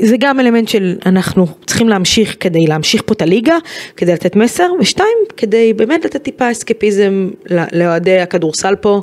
זה 0.00 0.16
גם 0.18 0.40
אלמנט 0.40 0.68
של 0.68 0.96
אנחנו 1.06 1.46
צריכים 1.66 1.88
להמשיך 1.88 2.36
כדי 2.40 2.66
להמשיך 2.66 3.02
פה 3.06 3.12
את 3.12 3.22
הליגה, 3.22 3.56
כדי 3.96 4.12
לתת 4.12 4.36
מסר, 4.36 4.70
ושתיים, 4.80 5.18
כדי 5.36 5.72
באמת 5.72 6.04
לתת 6.04 6.22
טיפה 6.22 6.50
אסקפיזם 6.50 7.30
לאוהדי 7.72 8.18
הכדורסל 8.18 8.76
פה, 8.76 9.02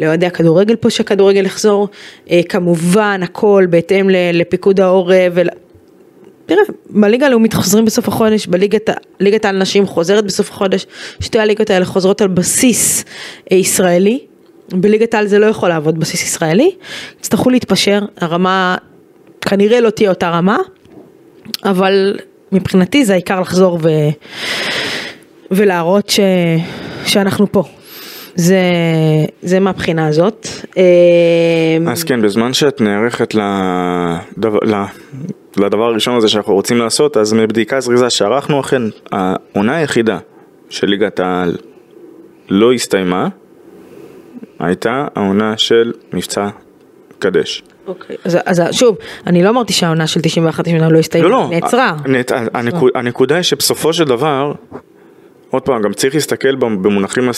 לאוהדי 0.00 0.26
הכדורגל 0.26 0.76
פה 0.76 0.90
שהכדורגל 0.90 1.46
יחזור, 1.46 1.88
אה, 2.30 2.40
כמובן 2.48 3.20
הכל 3.22 3.66
בהתאם 3.70 4.10
לפיקוד 4.10 4.80
העורף. 4.80 5.32
ול... 5.34 5.48
תראה, 6.46 6.62
בליגה 6.90 7.26
הלאומית 7.26 7.54
חוזרים 7.54 7.84
בסוף 7.84 8.08
החודש, 8.08 8.46
בליגת 8.46 9.44
העל 9.44 9.58
נשים 9.58 9.86
חוזרת 9.86 10.24
בסוף 10.24 10.50
החודש, 10.50 10.86
שתי 11.20 11.38
הליגות 11.38 11.70
האלה 11.70 11.84
חוזרות 11.84 12.20
על 12.20 12.28
בסיס 12.28 13.04
אה, 13.52 13.56
ישראלי, 13.56 14.18
בליגת 14.72 15.14
העל 15.14 15.26
זה 15.26 15.38
לא 15.38 15.46
יכול 15.46 15.68
לעבוד 15.68 15.98
בסיס 15.98 16.22
ישראלי, 16.22 16.70
יצטרכו 17.20 17.50
להתפשר, 17.50 18.00
הרמה 18.20 18.76
כנראה 19.48 19.80
לא 19.80 19.90
תהיה 19.90 20.10
אותה 20.10 20.30
רמה, 20.30 20.58
אבל 21.64 22.18
מבחינתי 22.52 23.04
זה 23.04 23.12
העיקר 23.12 23.40
לחזור 23.40 23.78
ו... 23.82 23.88
ולהראות 25.50 26.10
ש... 26.10 26.20
שאנחנו 27.06 27.52
פה. 27.52 27.62
זה, 28.34 28.60
זה 29.42 29.60
מהבחינה 29.60 30.06
הזאת. 30.06 30.46
אה, 30.78 31.92
אז 31.92 32.04
כן, 32.04 32.22
בזמן 32.22 32.52
שאת 32.52 32.80
נערכת 32.80 33.34
לדבר, 33.34 34.58
לדבר 35.56 35.84
הראשון 35.84 36.16
הזה 36.16 36.28
שאנחנו 36.28 36.54
רוצים 36.54 36.78
לעשות, 36.78 37.16
אז 37.16 37.32
מבדיקה 37.32 37.80
זריזה 37.80 38.10
שערכנו 38.10 38.60
אכן, 38.60 38.82
העונה 39.12 39.76
היחידה 39.76 40.18
של 40.70 40.86
ליגת 40.86 41.20
העל 41.20 41.56
לא 42.48 42.72
הסתיימה, 42.72 43.28
הייתה 44.58 45.06
העונה 45.14 45.54
של 45.56 45.92
מבצע 46.12 46.48
קדש. 47.22 47.62
אוקיי, 47.86 48.16
אז, 48.24 48.38
אז 48.46 48.62
שוב, 48.72 48.96
אני 49.26 49.42
לא 49.42 49.48
אמרתי 49.48 49.72
שהעונה 49.72 50.06
של 50.06 50.20
91 50.20 50.64
לא 50.90 50.98
הסתיימה, 50.98 51.28
לא, 51.28 51.34
לא, 51.34 51.48
נעצרה. 51.50 51.96
הנ- 52.04 52.14
הנקוד- 52.54 52.90
הנקודה 52.94 53.34
היא 53.34 53.42
שבסופו 53.42 53.92
של 53.92 54.04
דבר, 54.04 54.52
עוד 55.50 55.62
פעם, 55.62 55.82
גם 55.82 55.92
צריך 55.92 56.14
להסתכל 56.14 56.54
במונחים 56.54 57.30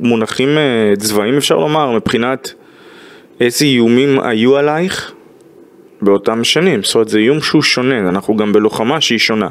מונחים 0.00 0.48
אה, 0.58 0.62
צבאיים 0.98 1.36
אפשר 1.36 1.56
לומר, 1.56 1.92
מבחינת 1.92 2.52
איזה 3.40 3.64
איומים 3.64 4.20
היו 4.20 4.56
עלייך 4.56 5.12
באותם 6.02 6.44
שנים, 6.44 6.82
זאת 6.82 6.94
אומרת 6.94 7.08
זה 7.08 7.18
איום 7.18 7.40
שהוא 7.40 7.62
שונה, 7.62 7.98
אנחנו 8.08 8.36
גם 8.36 8.52
בלוחמה 8.52 9.00
שהיא 9.00 9.18
שונה. 9.18 9.48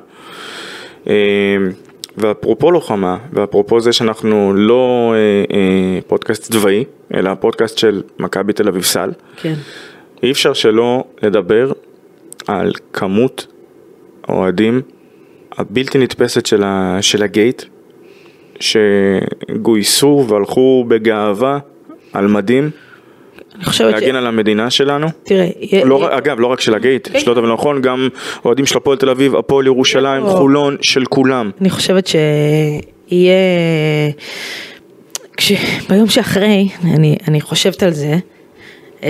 ואפרופו 2.17 2.71
לוחמה, 2.71 3.17
ואפרופו 3.33 3.79
זה 3.79 3.93
שאנחנו 3.93 4.53
לא 4.53 5.13
אה, 5.15 5.55
אה, 5.57 5.99
פודקאסט 6.07 6.51
צבאי, 6.51 6.83
אלא 7.13 7.33
פודקאסט 7.33 7.77
של 7.77 8.01
מכבי 8.19 8.53
תל 8.53 8.67
אביב 8.67 8.83
סל, 8.83 9.11
כן. 9.41 9.53
אי 10.23 10.31
אפשר 10.31 10.53
שלא 10.53 11.03
לדבר 11.23 11.71
על 12.47 12.73
כמות 12.93 13.47
האוהדים 14.27 14.81
הבלתי 15.57 15.97
נתפסת 15.97 16.45
של, 16.45 16.63
ה, 16.63 16.97
של 17.01 17.23
הגייט, 17.23 17.63
שגויסו 18.59 20.25
והלכו 20.29 20.85
בגאווה 20.87 21.59
על 22.13 22.27
מדים 22.27 22.69
חושבת 23.63 23.91
ש... 23.91 23.93
להגן 23.93 24.15
על 24.15 24.27
המדינה 24.27 24.69
שלנו. 24.69 25.07
תראה, 25.23 25.47
לא, 25.85 25.99
יה- 26.11 26.17
אגב, 26.17 26.39
לא 26.39 26.47
רק 26.47 26.61
של 26.61 26.75
הגייט, 26.75 27.07
כן. 27.11 27.19
שלא 27.19 27.33
תבין 27.33 27.51
נכון, 27.51 27.81
גם 27.81 28.07
אוהדים 28.45 28.65
של 28.65 28.77
הפועל 28.77 28.97
תל 28.97 29.09
אביב, 29.09 29.35
הפועל 29.35 29.65
ירושלים, 29.65 30.23
לא. 30.23 30.29
חולון, 30.29 30.77
של 30.81 31.05
כולם. 31.05 31.51
אני 31.61 31.69
חושבת 31.69 32.07
שיהיה... 32.07 33.33
כש... 35.37 35.51
ביום 35.89 36.07
שאחרי, 36.07 36.69
אני, 36.83 37.17
אני 37.27 37.41
חושבת 37.41 37.83
על 37.83 37.91
זה, 37.93 38.15
אה, 39.03 39.09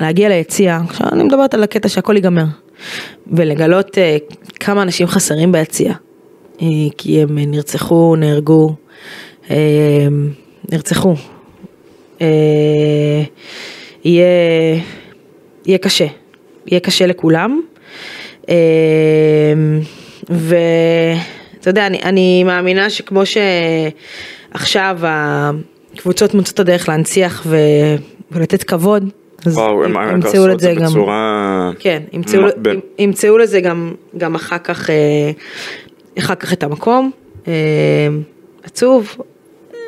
להגיע 0.00 0.28
ליציע, 0.28 0.80
אני 1.12 1.22
מדברת 1.22 1.54
על 1.54 1.62
הקטע 1.62 1.88
שהכל 1.88 2.16
ייגמר, 2.16 2.44
ולגלות 3.26 3.98
אה, 3.98 4.16
כמה 4.60 4.82
אנשים 4.82 5.06
חסרים 5.06 5.52
ביציע, 5.52 5.92
אה, 6.62 6.66
כי 6.98 7.22
הם 7.22 7.38
נרצחו, 7.38 8.16
נהרגו, 8.16 8.74
נרצחו. 10.72 11.14
אה, 12.20 12.26
יהיה, 14.04 14.26
יהיה 15.66 15.78
קשה, 15.78 16.06
יהיה 16.66 16.80
קשה 16.80 17.06
לכולם. 17.06 17.60
אה, 18.48 18.54
ואתה 20.28 21.70
יודע, 21.70 21.86
אני, 21.86 22.02
אני 22.02 22.44
מאמינה 22.44 22.90
שכמו 22.90 23.22
שעכשיו 23.26 24.98
הקבוצות 25.94 26.34
מוצאות 26.34 26.54
את 26.54 26.60
הדרך 26.60 26.88
להנציח 26.88 27.42
ו... 27.46 27.56
ולתת 28.32 28.62
כבוד, 28.62 29.10
אז 29.46 29.56
וואו, 29.56 29.84
הם 29.84 29.94
ימצאו 30.12 30.48
לזה 30.48 30.58
זה 30.58 30.74
גם, 30.74 30.86
בצורה... 30.86 31.70
כן, 31.78 32.02
ימצאו, 32.12 32.40
ב- 32.62 32.68
ימצאו 32.98 33.38
לזה 33.38 33.60
גם, 33.60 33.94
גם 34.18 34.34
אחר 34.34 34.58
כך, 34.58 34.90
אה, 34.90 35.30
אחר 36.18 36.34
כך 36.34 36.52
את 36.52 36.62
המקום, 36.62 37.10
עצוב, 38.62 39.16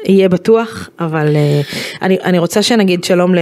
יהיה 0.05 0.29
בטוח, 0.29 0.89
אבל 1.01 1.37
אה, 1.37 1.61
אני, 2.03 2.19
אני 2.25 2.39
רוצה 2.39 2.63
שנגיד 2.63 3.05
שלום 3.05 3.35
ל, 3.35 3.39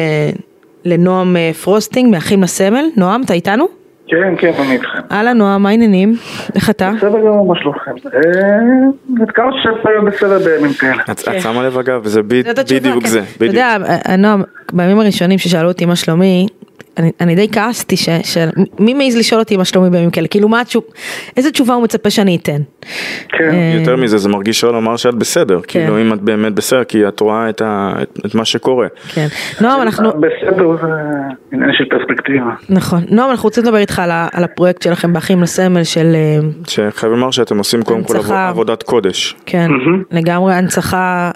לנועם 0.84 1.36
אה, 1.36 1.50
פרוסטינג 1.52 2.10
מאחים 2.10 2.42
לסמל, 2.42 2.84
נועם 2.96 3.22
אתה 3.22 3.34
איתנו? 3.34 3.80
כן, 4.10 4.34
כן, 4.38 4.52
אני 4.58 4.72
איתכם. 4.72 4.98
אהלן 5.12 5.38
נועם, 5.38 5.62
מה 5.62 5.68
העניינים? 5.68 6.14
איך 6.54 6.70
אתה? 6.70 6.90
בסדר 6.96 7.20
גמור, 7.20 7.46
מה 7.46 7.54
שלומכם? 7.60 7.90
אה, 8.14 8.20
נתקע 9.08 9.42
שפעם 9.62 10.06
בסדר 10.06 10.38
בימים 10.38 10.72
כאלה. 10.72 11.02
את 11.10 11.28
את 11.28 11.40
שמה 11.40 11.62
לב 11.62 11.78
אגב, 11.78 12.06
זה 12.06 12.22
בדיוק 12.22 13.02
כן. 13.02 13.08
זה, 13.08 13.22
אתה. 13.36 13.44
יודע, 13.44 13.76
אה, 14.08 14.16
נועם, 14.16 14.42
בימים 14.72 15.00
הראשונים 15.00 15.38
ששאלו 15.38 15.68
אותי 15.68 15.86
מה 15.86 15.96
שלומי, 15.96 16.46
אני, 16.98 17.12
אני 17.20 17.34
די 17.34 17.48
כעסתי 17.52 17.96
ש... 17.96 18.08
ש... 18.22 18.38
מי 18.78 18.94
מעז 18.94 19.16
לשאול 19.16 19.40
אותי 19.40 19.56
מה 19.56 19.64
שלומי 19.64 19.90
בימים 19.90 20.10
כאלה? 20.10 20.28
כאילו 20.28 20.48
מה 20.48 20.60
התשובה, 20.60 20.86
איזה 21.36 21.50
תשובה 21.50 21.74
הוא 21.74 21.82
מצפה 21.82 22.10
שאני 22.10 22.36
אתן? 22.36 22.60
כן. 23.28 23.50
אה, 23.52 23.74
יותר 23.78 23.96
מזה, 23.96 24.18
זה 24.18 24.28
מרגיש 24.28 24.64
רע 24.64 24.72
לומר 24.72 24.96
שאת 24.96 25.14
בסדר. 25.14 25.60
כן. 25.68 25.80
כאילו, 25.80 26.00
אם 26.00 26.12
את 26.12 26.20
באמת 26.20 26.52
בסדר, 26.54 26.84
כי 26.84 27.08
את 27.08 27.20
רואה 27.20 27.48
את 27.48 27.60
ה- 27.60 27.92
את- 28.02 28.18
את 28.26 28.34
מה 28.34 28.44
שקורה. 28.44 28.86
כן. 29.14 29.26
נועם, 29.60 29.82
אנחנו... 29.82 30.10
בסדר, 30.12 30.76
זה 30.82 30.88
עניין 31.52 31.70
של 31.78 31.84
פרספקטיבה. 31.90 32.50
נכון. 32.68 33.00
נועם, 33.10 33.30
אנחנו 33.30 33.46
רוצים 33.46 33.64
לדבר 33.64 33.76
איתך 33.76 33.98
על 33.98 34.10
ה- 34.10 34.28
על 34.32 34.44
הפרויקט 34.44 34.82
שלכם 34.82 35.12
באחים 35.12 35.42
לסמל 35.42 35.84
של... 35.84 36.12
אה, 36.14 36.38
שחייב 36.68 37.12
לומר 37.12 37.30
שאתם 37.30 37.58
עושים 37.58 37.82
קודם 37.82 38.04
כל 38.04 38.16
עבודת 38.32 38.82
קודש. 38.82 39.36
כן, 39.46 39.70
לגמרי 40.12 40.54
הנצחה 40.54 41.30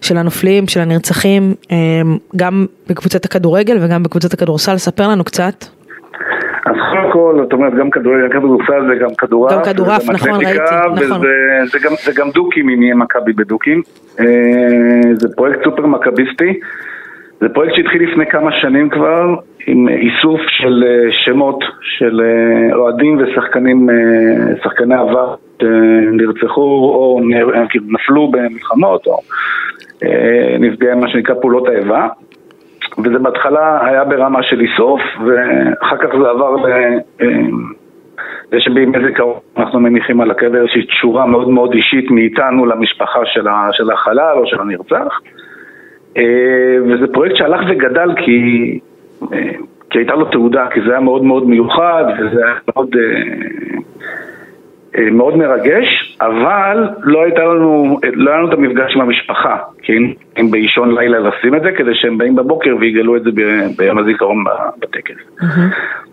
של 0.00 0.16
הנופלים, 0.16 0.68
של 0.68 0.80
הנרצחים, 0.80 1.54
גם 2.36 2.66
בקבוצת 2.88 3.24
הכדורגל 3.24 3.78
וגם 3.80 4.02
בקבוצת 4.02 4.32
הכדורסל, 4.34 4.76
ספר 4.78 5.08
לנו 5.08 5.24
קצת. 5.24 5.64
אז 6.66 6.74
קודם 6.90 7.12
כל, 7.12 7.44
את 7.48 7.52
אומרת, 7.52 7.74
גם 7.74 7.90
גם 8.20 8.30
כדורסל 8.30 8.90
וגם 8.90 9.14
כדורעף. 9.18 9.52
גם 9.52 9.72
כדורעף, 9.72 10.10
נכון, 10.10 10.30
ראיתי, 10.30 10.60
נכון. 10.94 11.16
וזה 11.16 11.28
זה 11.64 11.78
גם, 11.84 11.92
זה 12.04 12.12
גם 12.16 12.30
דוקים, 12.30 12.68
אם 12.68 12.82
יהיה 12.82 12.94
מכבי 12.94 13.32
בדוקים. 13.32 13.82
אה, 14.20 15.14
זה 15.14 15.28
פרויקט 15.36 15.64
סופר 15.64 15.86
מכביסטי. 15.86 16.60
זה 17.40 17.48
פרויקט 17.48 17.74
שהתחיל 17.74 18.10
לפני 18.10 18.26
כמה 18.26 18.50
שנים 18.60 18.90
כבר, 18.90 19.34
עם 19.66 19.88
איסוף 19.88 20.40
של 20.48 20.84
אה, 20.86 21.12
שמות 21.12 21.64
של 21.80 22.20
אה, 22.20 22.76
אוהדים 22.76 23.18
ושחקנים, 23.22 23.88
שחקני 24.62 24.94
עבר 24.94 25.34
שנרצחו 25.62 26.60
או 26.60 27.20
כאילו 27.68 27.86
נפלו 27.88 28.30
במלחמות 28.30 29.06
או 29.06 29.20
נפגעי 30.60 30.94
מה 30.94 31.08
שנקרא 31.08 31.34
פעולות 31.40 31.68
האיבה. 31.68 32.08
וזה 32.98 33.18
בהתחלה 33.18 33.86
היה 33.86 34.04
ברמה 34.04 34.42
של 34.42 34.60
איסוף, 34.60 35.00
ואחר 35.26 35.96
כך 35.96 36.08
זה 36.22 36.30
עבר 36.30 36.56
ל... 36.56 36.98
זה 38.50 38.60
שבימי 38.60 38.98
זיכרון 39.06 39.38
אנחנו 39.56 39.80
מניחים 39.80 40.20
על 40.20 40.30
הקבר 40.30 40.60
איזושהי 40.60 40.86
תשורה 40.86 41.26
מאוד 41.26 41.48
מאוד 41.48 41.74
אישית 41.74 42.10
מאיתנו 42.10 42.66
למשפחה 42.66 43.20
של, 43.24 43.46
של 43.72 43.90
החלל 43.90 44.36
או 44.36 44.46
של 44.46 44.60
הנרצח. 44.60 45.20
אה, 46.16 46.76
וזה 46.86 47.06
פרויקט 47.12 47.36
שהלך 47.36 47.60
וגדל 47.68 48.14
כי, 48.16 48.78
אה, 49.32 49.50
כי 49.90 49.98
הייתה 49.98 50.14
לו 50.14 50.24
תעודה, 50.24 50.66
כי 50.70 50.80
זה 50.86 50.90
היה 50.90 51.00
מאוד 51.00 51.24
מאוד 51.24 51.48
מיוחד 51.48 52.04
וזה 52.18 52.46
היה 52.46 52.54
מאוד, 52.68 52.96
אה, 52.96 53.78
מאוד 55.12 55.36
מרגש, 55.36 56.16
אבל 56.20 56.88
לא 57.02 57.22
הייתה 57.22 57.44
לנו, 57.44 57.98
לא 58.12 58.30
היה 58.30 58.38
לנו 58.38 58.48
את 58.48 58.52
המפגש 58.52 58.94
עם 58.94 59.00
המשפחה, 59.00 59.56
כי 59.82 59.92
הם 60.36 60.50
באישון 60.50 60.94
לילה 60.94 61.18
לשים 61.18 61.54
את 61.54 61.62
זה, 61.62 61.72
כדי 61.72 61.94
שהם 61.94 62.18
באים 62.18 62.36
בבוקר 62.36 62.76
ויגלו 62.80 63.16
את 63.16 63.22
זה 63.22 63.30
ביום 63.78 63.98
הזיכרון 63.98 64.44
בטקס. 64.78 65.14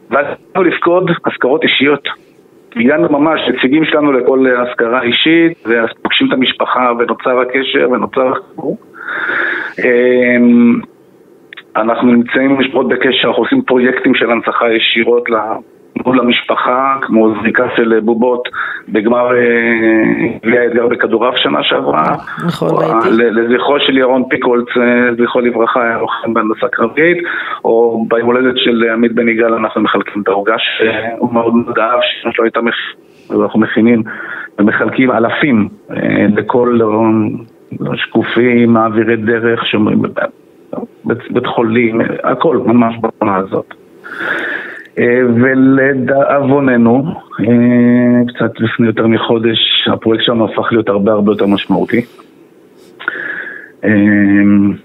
ואז 0.10 0.26
התחלנו 0.32 0.70
לפקוד 0.70 1.12
אזכרות 1.26 1.64
אישיות. 1.64 2.08
הגענו 2.76 3.10
ממש, 3.10 3.42
נציגים 3.50 3.86
שלנו 3.86 4.12
לכל 4.12 4.48
אזכרה 4.48 5.02
אישית, 5.02 5.68
ואז 5.68 5.90
פוגשים 6.02 6.28
את 6.28 6.34
המשפחה 6.34 6.92
ונוצר 7.00 7.40
הקשר 7.40 7.90
ונוצר 7.92 8.32
החיבור. 8.32 8.78
אמ, 9.80 10.80
אנחנו 11.76 12.12
נמצאים 12.12 12.50
עם 12.52 12.60
משפחות 12.60 12.88
בקשר, 12.88 13.28
אנחנו 13.28 13.44
עושים 13.44 13.62
פרויקטים 13.62 14.16
של 14.16 14.32
הנצחה 14.32 14.66
ישירות 14.74 15.30
מול 16.06 16.20
המשפחה, 16.20 16.98
כמו 17.02 17.34
זריקה 17.42 17.64
של 17.76 18.00
בובות 18.00 18.48
בגמר 18.90 19.36
אה, 19.36 19.42
גביע 20.46 20.62
האתגר 20.62 20.88
בכדורעף 20.88 21.36
שנה 21.38 21.64
שעברה. 21.64 22.16
נכון, 22.48 22.70
ראיתי. 22.84 23.10
לזכרו 23.12 23.80
של 23.80 23.98
ירון 23.98 24.24
פיקולץ, 24.30 24.68
אה, 24.78 24.84
זכרו 25.24 25.42
לברכה, 25.42 25.84
היה 25.84 25.98
לוחם 25.98 26.34
בהנדסה 26.34 26.68
קרבית, 26.72 27.18
או 27.66 28.06
ביום 28.10 28.28
הולדת 28.28 28.54
של 28.58 28.84
עמית 28.94 29.16
בן 29.16 29.30
יגאל 29.30 29.54
אנחנו 29.54 29.82
מחלקים 29.82 30.22
את 30.22 30.28
העוגה 30.28 30.56
שהוא 30.58 31.34
מאוד 31.34 31.56
מאוד 31.56 31.80
אהב, 31.80 32.00
שאמא 32.02 32.34
שלו 32.34 32.44
הייתה 32.44 32.62
מכ- 32.62 32.96
אנחנו 33.42 33.60
מכינים 33.60 34.04
ומחלקים 34.60 35.12
אלפים 35.12 35.68
אה, 35.92 35.98
לכל 36.36 36.80
אה, 36.82 36.88
שקופים, 37.98 38.74
מעבירי 38.74 39.16
דרך, 39.16 39.66
שומרים 39.66 40.02
בבית 40.02 40.24
בית- 41.06 41.32
בית 41.32 41.46
חולים, 41.46 42.02
הכל 42.24 42.58
ממש 42.66 42.96
בעונה 43.02 43.36
הזאת. 43.38 43.74
אה, 45.00 45.22
ולדאבוננו, 45.36 47.04
אה, 47.40 47.46
קצת 48.28 48.60
לפני 48.60 48.88
יותר 48.88 49.08
מחודש, 49.08 49.88
הפרויקט 49.94 50.24
שלנו 50.26 50.46
הפך 50.46 50.68
להיות 50.72 50.90
הרבה 50.90 51.12
הרבה 51.12 51.32
יותר 51.32 51.46
משמעותי. 51.46 52.02
אה, 53.84 53.90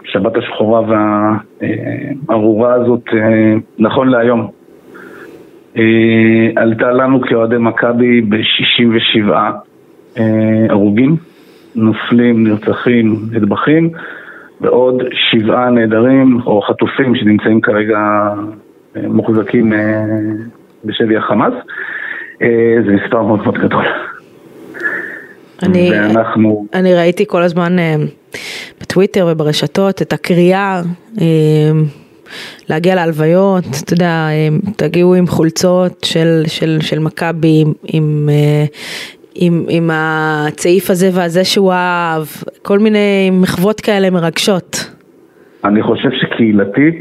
שבת 0.05 0.37
השחורה 0.37 0.81
והארורה 2.29 2.75
הזאת, 2.75 3.05
נכון 3.79 4.09
להיום, 4.09 4.51
עלתה 6.57 6.93
לנו 6.93 7.21
כאוהדי 7.21 7.57
מכבי 7.59 8.21
ב-67 8.21 9.33
הרוגים, 10.71 11.17
נופלים, 11.75 12.47
נרצחים, 12.47 13.17
נטבחים, 13.33 13.91
ועוד 14.61 15.03
שבעה 15.31 15.71
נעדרים 15.71 16.41
או 16.47 16.63
חטופים 16.63 17.15
שנמצאים 17.15 17.61
כרגע 17.61 17.99
מוחזקים 19.03 19.73
אה, 19.73 20.05
בשבי 20.85 21.17
החמאס. 21.17 21.55
אה, 22.43 22.77
זה 22.87 22.93
מספר 22.93 23.23
מאוד 23.23 23.41
מאוד 23.43 23.59
גדול. 23.59 23.85
אני, 25.63 25.91
ואנחנו... 25.93 26.67
אני 26.75 26.95
ראיתי 26.95 27.25
כל 27.27 27.43
הזמן 27.43 27.79
אה, 27.79 27.95
בטוויטר 28.81 29.29
וברשתות 29.31 30.03
את 30.03 30.13
הקריאה 30.13 30.83
אה, 31.21 31.27
להגיע 32.69 32.95
להלוויות, 32.95 33.65
אתה 33.85 33.93
יודע, 33.93 34.29
תגיעו 34.77 35.15
עם 35.15 35.27
חולצות 35.27 36.05
של, 36.05 36.43
של, 36.47 36.79
של 36.81 36.99
מכבי, 36.99 37.61
עם, 37.63 37.73
עם, 37.93 38.29
עם, 39.35 39.65
עם 39.69 39.91
הצעיף 39.93 40.91
הזה 40.91 41.11
והזה 41.13 41.45
שהוא 41.45 41.73
אהב, 41.73 42.25
כל 42.63 42.79
מיני 42.79 43.31
מחוות 43.33 43.81
כאלה 43.81 44.11
מרגשות. 44.11 44.91
אני 45.65 45.83
חושב 45.83 46.09
שקהילתית 46.21 47.01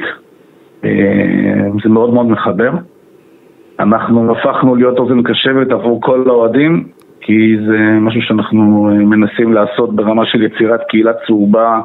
זה 1.84 1.90
מאוד 1.90 2.14
מאוד 2.14 2.26
מחבר. 2.26 2.72
אנחנו 3.80 4.32
הפכנו 4.32 4.76
להיות 4.76 5.00
אוזן 5.00 5.24
קשבת 5.24 5.72
עבור 5.72 6.02
כל 6.02 6.24
האוהדים, 6.28 6.84
כי 7.22 7.58
זה 7.68 7.78
משהו 8.02 8.22
שאנחנו 8.22 8.90
אה, 8.90 8.94
מנסים 8.94 9.54
לעשות 9.54 9.96
ברמה 9.96 10.26
של 10.26 10.44
יצירת 10.44 10.80
קהילה 10.90 11.12
צהובה 11.28 11.82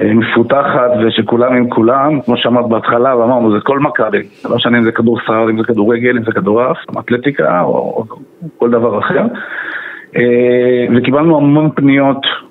אה, 0.00 0.14
מפותחת 0.14 0.90
ושכולם 1.06 1.52
עם 1.52 1.68
כולם, 1.68 2.20
כמו 2.20 2.36
שאמרת 2.36 2.68
בהתחלה, 2.68 3.16
ואמרנו 3.16 3.52
זה 3.52 3.60
כל 3.60 3.78
מכבי, 3.78 4.22
לא 4.44 4.56
משנה 4.56 4.78
אם 4.78 4.84
זה 4.84 4.92
כדורסל, 4.92 5.46
אם 5.50 5.58
זה 5.58 5.64
כדורגל, 5.64 6.16
אם 6.16 6.24
זה 6.24 6.32
כדורעף, 6.32 6.76
אתלטיקה 6.98 7.60
או, 7.60 7.68
או 7.68 8.04
כל 8.58 8.70
דבר 8.70 8.98
אחר. 8.98 9.26
אה, 10.16 10.86
וקיבלנו 10.96 11.36
המון 11.36 11.70
פניות 11.74 12.24
אה, 12.24 12.47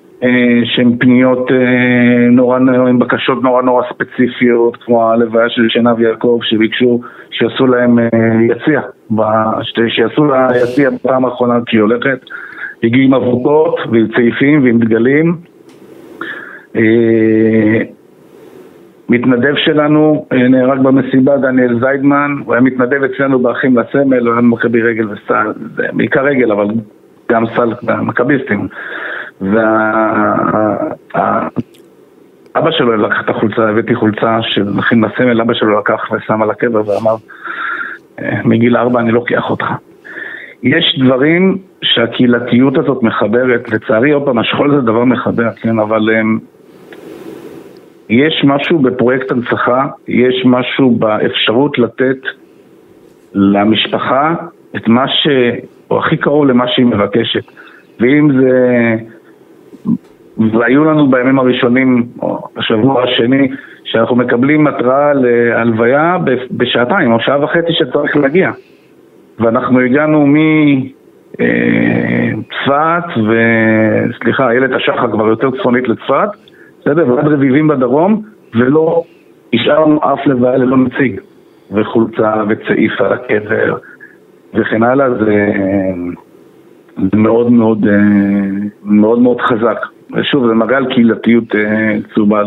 שהן 0.64 0.96
פניות 0.98 1.50
אה, 1.50 2.30
נורא, 2.30 2.58
עם 2.88 2.98
בקשות 2.98 3.42
נורא 3.42 3.62
נורא 3.62 3.82
ספציפיות, 3.92 4.76
כמו 4.76 5.10
הלוויה 5.10 5.48
של 5.48 5.62
שנב 5.68 6.00
יעקב, 6.00 6.38
שביקשו 6.42 7.00
שיעשו 7.30 7.66
להם 7.66 7.98
אה, 7.98 8.04
יציע, 8.48 8.80
שיעשו 9.88 10.24
לה 10.24 10.48
יציע 10.62 10.90
בפעם 10.90 11.24
האחרונה 11.24 11.54
כשהיא 11.66 11.80
הולכת. 11.80 12.18
הגיעו 12.82 13.04
עם 13.04 13.14
אבוקות 13.14 13.76
ועם 13.92 14.06
צעיפים 14.16 14.64
ועם 14.64 14.78
דגלים. 14.78 15.36
אה, 16.76 17.82
מתנדב 19.08 19.54
שלנו 19.56 20.26
אה, 20.32 20.48
נהרג 20.48 20.80
במסיבה, 20.80 21.36
דניאל 21.36 21.80
זיידמן, 21.80 22.30
הוא 22.44 22.54
היה 22.54 22.62
מתנדב 22.62 23.02
אצלנו 23.04 23.38
באחים 23.38 23.78
לסמל, 23.78 24.26
הוא 24.26 24.32
היה 24.32 24.42
מכבי 24.42 24.82
רגל 24.82 25.06
וסל, 25.10 25.52
בעיקר 25.92 26.24
רגל, 26.24 26.52
אבל 26.52 26.66
גם 27.30 27.44
סל 27.56 27.72
מכביסטים. 28.02 28.68
ואבא 29.40 29.60
שלו 32.70 32.96
לקח 32.96 33.16
את 33.24 33.30
החולצה, 33.30 33.68
הבאתי 33.68 33.94
חולצה 33.94 34.38
אחים 34.78 35.04
לסמל, 35.04 35.40
אבא 35.40 35.54
שלו 35.54 35.78
לקח 35.78 36.12
ושם 36.12 36.42
על 36.42 36.50
הקבר 36.50 36.82
ואמר, 36.86 37.16
"אה, 38.18 38.40
מגיל 38.44 38.76
ארבע 38.76 39.00
אני 39.00 39.10
לוקח 39.10 39.50
אותך. 39.50 39.66
יש 40.62 40.98
דברים 41.04 41.58
שהקהילתיות 41.82 42.78
הזאת 42.78 43.02
מחברת, 43.02 43.68
לצערי, 43.68 44.10
עוד 44.10 44.24
פעם, 44.24 44.38
השכול 44.38 44.74
זה 44.74 44.80
דבר 44.80 45.04
מחבר, 45.04 45.50
כן, 45.62 45.78
אבל 45.78 46.10
הם, 46.10 46.38
יש 48.08 48.44
משהו 48.44 48.78
בפרויקט 48.78 49.32
הנצחה, 49.32 49.86
יש 50.08 50.42
משהו 50.44 50.90
באפשרות 50.90 51.78
לתת 51.78 52.18
למשפחה 53.34 54.34
את 54.76 54.88
מה 54.88 55.08
ש... 55.08 55.28
או 55.90 55.98
הכי 55.98 56.16
קרוב 56.16 56.46
למה 56.46 56.64
שהיא 56.68 56.86
מבקשת. 56.86 57.44
ואם 58.00 58.40
זה... 58.40 58.96
והיו 60.38 60.84
לנו 60.84 61.10
בימים 61.10 61.38
הראשונים, 61.38 62.06
או 62.22 62.38
בשבוע 62.56 63.02
השני, 63.02 63.48
שאנחנו 63.84 64.16
מקבלים 64.16 64.66
התראה 64.66 65.12
להלוויה 65.14 66.16
בשעתיים 66.50 67.12
או 67.12 67.20
שעה 67.20 67.44
וחצי 67.44 67.72
שצריך 67.72 68.16
להגיע. 68.16 68.50
ואנחנו 69.40 69.80
הגענו 69.80 70.26
מצפת, 71.36 73.04
וסליחה, 73.16 74.50
איילת 74.50 74.70
השחר 74.72 75.12
כבר 75.12 75.26
יותר 75.26 75.50
צפונית 75.50 75.88
לצפת, 75.88 76.28
בסדר? 76.80 77.14
ועד 77.14 77.28
רביבים 77.28 77.68
בדרום, 77.68 78.22
ולא 78.54 79.02
השארנו 79.54 80.00
אף 80.12 80.26
לוויה 80.26 80.56
ללא 80.56 80.76
נציג. 80.76 81.20
וחולצה 81.72 82.34
וצעיף 82.48 83.00
על 83.00 83.12
הקבר 83.12 83.76
וכן 84.54 84.82
הלאה, 84.82 85.10
זה, 85.14 85.52
זה 86.98 87.16
מאוד 87.16 87.52
מאוד, 87.52 87.84
אה, 87.88 87.94
מאוד 88.84 89.18
מאוד 89.18 89.40
חזק. 89.40 89.78
ושוב, 90.16 90.46
זה 90.48 90.54
על 90.76 90.86
קהילתיות 90.94 91.54
אה, 91.54 91.60
צהובה 92.14 92.42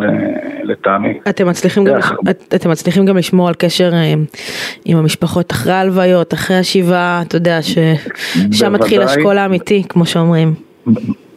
לטעמי. 0.64 1.20
אתם 1.30 1.48
מצליחים, 1.48 1.84
גם, 1.86 1.96
את- 2.30 2.54
אתם 2.56 2.70
מצליחים 2.70 3.06
גם 3.06 3.18
לשמור 3.18 3.48
על 3.48 3.54
קשר 3.54 3.90
אה, 3.94 4.14
עם 4.86 4.98
המשפחות 4.98 5.52
אחרי 5.52 5.74
ההלוויות, 5.74 6.34
אחרי 6.34 6.58
השבעה, 6.58 7.22
אתה 7.28 7.36
יודע 7.38 7.62
ששם 7.62 8.74
מתחיל. 8.74 9.02
השכול 9.02 9.38
האמיתי, 9.38 9.84
כמו 9.90 10.06
שאומרים. 10.06 10.54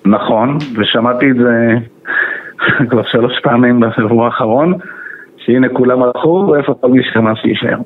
נכון, 0.04 0.58
ושמעתי 0.76 1.30
את 1.30 1.36
זה 1.36 1.74
כבר 2.90 3.02
שלוש 3.04 3.32
פעמים 3.42 3.80
בשבוע 3.80 4.26
האחרון, 4.26 4.74
שהנה 5.36 5.68
כולם 5.68 6.02
הלכו, 6.02 6.48
ואיפה 6.52 6.74
כל 6.80 6.88
מי 6.88 7.02
שנכנס 7.02 7.38
שיישאר. 7.42 7.78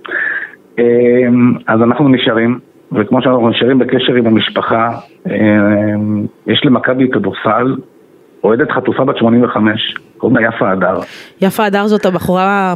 אז 1.67 1.83
אנחנו 1.83 2.09
נשארים, 2.09 2.59
וכמו 2.93 3.23
שאנחנו 3.23 3.49
נשארים 3.49 3.79
בקשר 3.79 4.15
עם 4.15 4.27
המשפחה, 4.27 4.91
אמ, 5.27 6.27
יש 6.47 6.63
למכבי 6.65 7.11
כדורסל 7.11 7.77
אוהדת 8.45 8.71
חטופה 8.71 9.05
בת 9.05 9.17
85, 9.17 9.95
קוראים 10.19 10.37
לה 10.37 10.49
יפה 10.49 10.71
הדר. 10.71 11.01
יפה 11.41 11.65
הדר 11.65 11.87
זאת 11.87 12.07
הבחורה, 12.07 12.75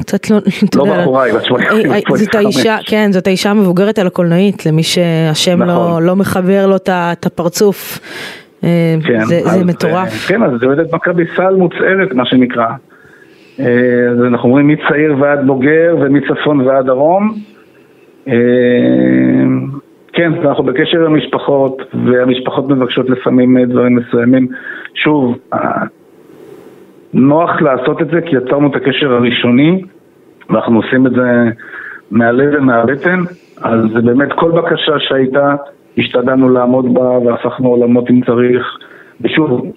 קצת 0.00 0.30
לא, 0.30 0.36
לא 0.76 0.84
בחורה, 0.84 1.22
היא 1.22 1.34
בת 1.34 1.44
80, 1.44 1.66
אה, 1.66 1.96
אה, 1.96 2.00
זאת 2.16 2.32
85. 2.32 2.34
האישה, 2.34 2.76
כן, 2.86 3.12
זאת 3.12 3.26
האישה 3.26 3.50
המבוגרת 3.50 3.98
על 3.98 4.06
הקולנועית, 4.06 4.66
למי 4.66 4.82
שהשם 4.82 5.62
לא, 5.62 5.66
נכון. 5.66 6.02
לא 6.02 6.16
מחבר 6.16 6.66
לו 6.66 6.76
את 6.76 7.26
הפרצוף. 7.26 7.98
אה, 8.64 8.94
כן, 9.04 9.24
זה, 9.24 9.36
אז, 9.36 9.58
זה 9.58 9.64
מטורף. 9.64 10.28
כן, 10.28 10.42
אז 10.42 10.50
זה 10.60 10.66
אוהדת 10.66 10.94
מכבי 10.94 11.24
סל 11.36 11.54
מוצהרת, 11.54 12.12
מה 12.14 12.26
שנקרא. 12.26 12.66
אז 13.58 14.24
אנחנו 14.26 14.48
אומרים 14.48 14.68
מצעיר 14.68 15.16
ועד 15.20 15.46
בוגר 15.46 15.96
ומצפון 16.00 16.60
ועד 16.60 16.86
דרום. 16.86 17.49
אה, 18.30 18.36
כן, 20.12 20.32
אנחנו 20.44 20.64
בקשר 20.64 21.06
עם 21.06 21.14
המשפחות, 21.14 21.82
והמשפחות 22.04 22.68
מבקשות 22.68 23.10
לפעמים 23.10 23.58
אה, 23.58 23.64
דברים 23.64 23.96
מסוימים. 23.96 24.48
שוב, 24.94 25.38
אה, 25.54 25.82
נוח 27.14 27.62
לעשות 27.62 28.02
את 28.02 28.08
זה 28.08 28.20
כי 28.20 28.36
יצרנו 28.36 28.70
את 28.70 28.76
הקשר 28.76 29.12
הראשוני, 29.12 29.82
ואנחנו 30.50 30.76
עושים 30.76 31.06
את 31.06 31.12
זה 31.12 31.50
מהלב 32.10 32.54
ומהבטן, 32.58 33.20
אז 33.62 33.84
באמת 34.04 34.32
כל 34.32 34.50
בקשה 34.50 34.92
שהייתה, 34.98 35.54
השתדלנו 35.98 36.48
לעמוד 36.48 36.94
בה 36.94 37.18
והפכנו 37.18 37.68
עולמות 37.68 38.10
אם 38.10 38.20
צריך. 38.26 38.78
ושוב, 39.20 39.72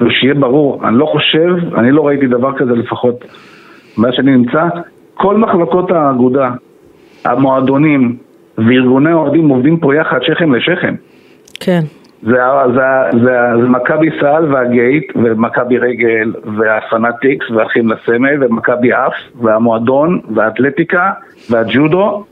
ושיהיה 0.00 0.34
ברור, 0.34 0.88
אני 0.88 0.98
לא 0.98 1.06
חושב, 1.06 1.54
אני 1.78 1.90
לא 1.90 2.06
ראיתי 2.06 2.26
דבר 2.26 2.58
כזה 2.58 2.72
לפחות 2.72 3.24
מאז 3.98 4.12
שאני 4.14 4.36
נמצא, 4.36 4.68
כל 5.14 5.36
מחלקות 5.36 5.90
האגודה, 5.90 6.50
המועדונים 7.24 8.16
וארגוני 8.58 9.10
האוהדים 9.10 9.48
עובדים 9.48 9.76
פה 9.76 9.94
יחד 9.94 10.18
שכם 10.22 10.54
לשכם. 10.54 10.94
כן, 11.60 11.80
זה, 12.22 12.32
זה, 12.74 12.80
זה, 13.24 13.40
ה- 13.40 13.58
זה 13.62 13.68
מכבי 13.68 14.08
סל 14.20 14.44
והגייט 14.54 15.12
ומכבי 15.16 15.78
רגל 15.78 16.32
והפנאטיקס 16.56 17.50
והאחים 17.50 17.90
לסמל 17.90 18.44
ומכבי 18.44 18.92
אף 18.92 19.12
והמועדון 19.40 20.20
והאתלטיקה 20.34 21.10
והג'ודו. 21.50 22.24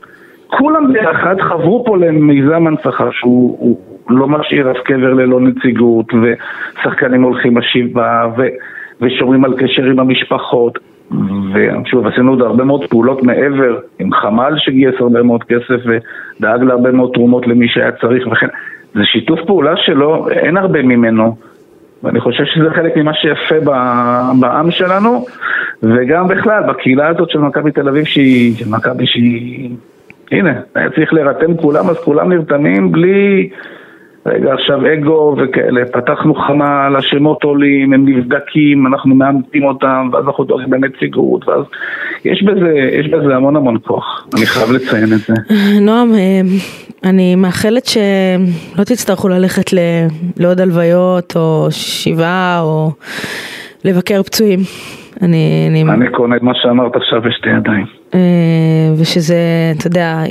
כולם 0.47 0.93
ביחד 0.93 1.35
חברו 1.41 1.83
פה 1.85 1.97
למיזם 1.97 2.67
הנצחה 2.67 3.07
שהוא 3.11 3.57
הוא 3.59 3.79
לא 4.09 4.27
משאיר 4.27 4.71
אף 4.71 4.77
קבר 4.77 5.13
ללא 5.13 5.39
נציגות 5.39 6.05
ושחקנים 6.13 7.23
הולכים 7.23 7.53
בשבעה 7.53 8.27
ו, 8.37 8.41
ושומרים 9.01 9.45
על 9.45 9.53
קשר 9.57 9.83
עם 9.83 9.99
המשפחות 9.99 10.79
ושוב 11.53 12.07
עשינו 12.07 12.31
עוד 12.31 12.41
הרבה 12.41 12.63
מאוד 12.63 12.89
פעולות 12.89 13.23
מעבר 13.23 13.79
עם 13.99 14.13
חמ"ל 14.13 14.53
שגייס 14.57 14.95
הרבה 14.99 15.23
מאוד 15.23 15.43
כסף 15.43 15.81
ודאג 15.85 16.63
להרבה 16.63 16.91
מאוד 16.91 17.11
תרומות 17.13 17.47
למי 17.47 17.67
שהיה 17.67 17.91
צריך 17.91 18.27
וכן 18.31 18.47
זה 18.93 19.01
שיתוף 19.03 19.39
פעולה 19.45 19.73
שלא, 19.77 20.27
אין 20.31 20.57
הרבה 20.57 20.81
ממנו. 20.81 21.35
ואני 22.03 22.19
חושב 22.19 22.43
שזה 22.45 22.69
חלק 22.69 22.97
ממה 22.97 23.13
שיפה 23.13 23.55
בעם 24.39 24.71
שלנו 24.71 25.25
וגם 25.83 26.27
בכלל 26.27 26.63
בקהילה 26.67 27.07
הזאת 27.07 27.29
של 27.29 27.39
מכבי 27.39 27.71
תל 27.71 27.87
אביב 27.87 28.05
שהיא, 28.05 28.53
מכבי 28.69 29.07
שהיא, 29.07 29.69
הנה, 30.31 30.53
היה 30.75 30.89
צריך 30.89 31.13
להירתם 31.13 31.57
כולם 31.57 31.89
אז 31.89 31.97
כולם 31.97 32.33
נרתמים 32.33 32.91
בלי 32.91 33.49
רגע 34.25 34.53
עכשיו 34.53 34.79
אגו 34.93 35.35
וכאלה, 35.37 35.85
פתחנו 35.85 36.35
חמ"ל, 36.35 36.95
השמות 36.97 37.43
עולים, 37.43 37.93
הם 37.93 38.09
נבדקים, 38.09 38.87
אנחנו 38.87 39.15
מאמתים 39.15 39.63
אותם 39.63 40.09
ואז 40.13 40.25
אנחנו 40.25 40.43
דואגים 40.43 40.69
בנציגות 40.69 41.47
ואז 41.47 41.63
יש 42.25 42.43
בזה, 42.43 42.73
יש 42.99 43.07
בזה 43.07 43.35
המון 43.35 43.55
המון 43.55 43.77
כוח, 43.83 44.27
אני 44.37 44.45
חייב 44.45 44.71
לציין 44.71 45.13
את 45.13 45.19
זה. 45.19 45.33
נועם, 45.87 46.13
אה, 46.13 46.41
אני 47.03 47.35
מאחלת 47.35 47.85
שלא 47.85 48.83
תצטרכו 48.83 49.27
ללכת 49.27 49.73
ל- 49.73 50.07
לעוד 50.39 50.61
הלוויות 50.61 51.33
או 51.35 51.67
שבעה 51.71 52.61
או 52.61 52.91
לבקר 53.85 54.23
פצועים. 54.23 54.59
אני, 55.21 55.67
אני, 55.69 55.83
אני 55.91 56.11
קונה 56.11 56.35
את 56.35 56.41
מה 56.41 56.51
שאמרת 56.55 56.95
עכשיו 56.95 57.21
בשתי 57.21 57.49
ידיים. 57.49 57.85
אה, 58.13 58.19
ושזה, 58.99 59.35
אתה 59.77 59.87
יודע, 59.87 60.23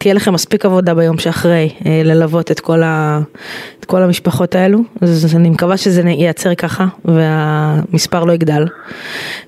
תהיה 0.00 0.14
לכם 0.14 0.32
מספיק 0.34 0.64
עבודה 0.66 0.94
ביום 0.94 1.18
שאחרי 1.18 1.68
אה, 1.86 2.02
ללוות 2.04 2.50
את 2.50 2.60
כל, 2.60 2.82
ה, 2.82 3.20
את 3.80 3.84
כל 3.84 4.02
המשפחות 4.02 4.54
האלו, 4.54 4.78
אז 5.00 5.36
אני 5.36 5.50
מקווה 5.50 5.76
שזה 5.76 6.02
ייעצר 6.08 6.54
ככה 6.54 6.86
והמספר 7.04 8.24
לא 8.24 8.32
יגדל. 8.32 8.66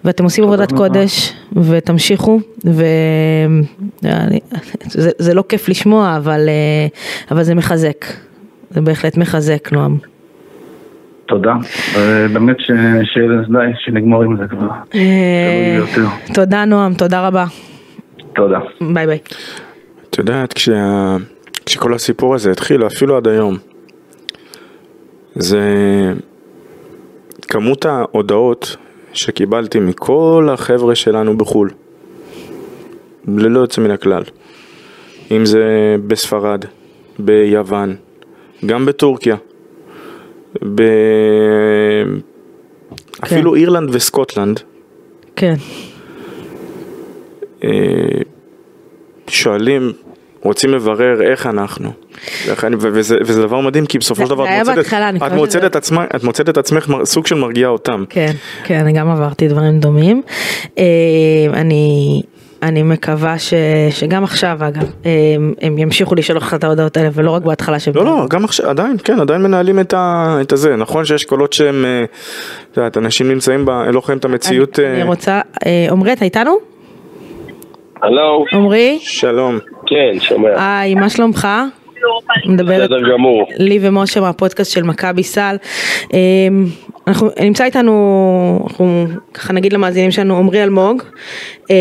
ואתם 0.05 0.24
עושים 0.24 0.44
עבודת. 0.44 0.72
קודש 0.72 1.32
ותמשיכו, 1.53 2.40
וזה 2.64 3.61
זה 5.18 5.34
לא 5.34 5.44
כיף 5.48 5.68
לשמוע, 5.68 6.16
אבל, 6.16 6.48
אה, 6.48 6.86
אבל 7.30 7.42
זה 7.42 7.55
מחזק, 7.55 8.05
זה 8.70 8.80
בהחלט 8.80 9.16
מחזק, 9.16 9.72
נועם. 9.72 9.96
תודה. 11.26 11.55
די, 13.48 13.72
שנגמור 13.84 14.22
עם 14.22 14.36
זה 14.36 14.44
כבר. 14.50 14.68
אה. 14.94 15.78
תודה 16.34 16.64
נועם, 16.64 16.94
תודה 16.94 17.26
רבה. 17.26 17.44
תודה. 18.34 18.59
ביי 18.80 19.07
ביי. 19.07 19.18
את 20.12 20.18
יודעת, 20.18 20.52
כשה... 20.52 21.16
כשכל 21.66 21.94
הסיפור 21.94 22.34
הזה 22.34 22.50
התחיל, 22.50 22.86
אפילו 22.86 23.16
עד 23.16 23.28
היום, 23.28 23.58
זה 25.34 25.60
כמות 27.48 27.84
ההודעות 27.84 28.76
שקיבלתי 29.12 29.80
מכל 29.80 30.48
החבר'ה 30.52 30.94
שלנו 30.94 31.38
בחו"ל, 31.38 31.70
ללא 33.28 33.60
יוצא 33.60 33.80
מן 33.80 33.90
הכלל. 33.90 34.22
אם 35.30 35.44
זה 35.44 35.96
בספרד, 36.06 36.64
ביוון, 37.18 37.96
גם 38.66 38.86
בטורקיה, 38.86 39.36
ב... 40.74 40.82
אפילו 43.24 43.54
אירלנד 43.54 43.88
וסקוטלנד, 43.92 44.60
כן. 45.36 45.54
אה, 47.64 48.22
שואלים, 49.28 49.92
רוצים 50.43 50.70
לברר 50.70 51.22
איך 51.22 51.47
אנחנו. 51.47 51.90
איך 52.49 52.64
אני- 52.64 52.76
וזה, 52.78 53.16
וזה 53.20 53.43
דבר 53.43 53.61
מדהים 53.61 53.86
כי 53.86 53.99
בסופו 53.99 54.22
של 54.24 54.30
דבר 54.30 54.45
את 54.45 54.59
מוצאת, 54.59 54.76
בהתחלה, 54.76 55.11
את, 55.11 55.32
מוצאת 55.32 55.51
שזה- 55.61 55.66
את, 55.66 55.76
עצמה, 55.76 56.05
את 56.16 56.24
מוצאת 56.24 56.49
את 56.49 56.57
עצמך 56.59 56.86
סוג 57.05 57.26
של 57.26 57.34
מרגיעה 57.34 57.70
אותם. 57.70 58.05
כן, 58.09 58.32
כן, 58.64 58.78
אני 58.80 58.93
גם 58.93 59.11
עברתי 59.11 59.49
דברים 59.49 59.78
דומים. 59.80 60.22
אה, 60.78 60.84
אני, 61.55 62.20
אני 62.62 62.82
מקווה 62.82 63.38
ש, 63.38 63.55
שגם 63.90 64.24
עכשיו 64.24 64.59
אגב, 64.68 64.82
אה, 65.07 65.11
הם 65.61 65.78
ימשיכו 65.78 66.14
לשאול 66.14 66.38
אותך 66.38 66.55
את 66.55 66.64
ההודעות 66.64 66.97
האלה 66.97 67.09
ולא 67.12 67.30
רק 67.30 67.43
בהתחלה 67.43 67.78
שהם... 67.78 67.95
לא, 67.97 68.05
לא, 68.05 68.26
גם 68.30 68.45
עכשיו, 68.45 68.70
עדיין, 68.70 68.97
כן, 69.05 69.20
עדיין 69.20 69.43
מנהלים 69.43 69.80
את, 69.80 69.95
ה, 69.95 70.36
את 70.40 70.53
הזה. 70.53 70.76
נכון 70.76 71.05
שיש 71.05 71.24
קולות 71.24 71.53
שהם, 71.53 71.84
אה, 71.84 72.05
את 72.72 72.76
יודעת, 72.76 72.97
אנשים 72.97 73.28
נמצאים, 73.28 73.64
ב, 73.66 73.70
לא 73.70 74.01
חיים 74.01 74.18
את 74.18 74.24
המציאות. 74.24 74.78
אני, 74.78 74.93
אני 74.93 75.03
רוצה, 75.03 75.40
אה, 75.66 75.86
עמרי 75.90 76.12
אתה 76.12 76.24
איתנו? 76.24 76.57
הלו, 78.03 78.45
עמרי? 78.53 78.99
שלום. 79.01 79.59
כן, 79.93 80.20
שומע. 80.20 80.49
היי, 80.57 80.95
מה 80.95 81.11
שלומך? 81.11 81.49
מדברת 82.47 82.82
בסדר 82.82 83.12
גמור. 83.12 83.47
לי 83.59 83.78
ומשה 83.82 84.20
מהפודקאסט 84.20 84.72
של 84.72 84.82
מכבי 84.82 85.22
סל. 85.22 85.57
אה, 86.14 86.18
אנחנו, 87.07 87.28
נמצא 87.40 87.64
איתנו, 87.64 88.66
אנחנו 88.66 89.07
ככה 89.34 89.53
נגיד 89.53 89.72
למאזינים 89.72 90.11
שלנו, 90.11 90.38
עמרי 90.38 90.62
אלמוג. 90.62 91.03
אה, 91.70 91.76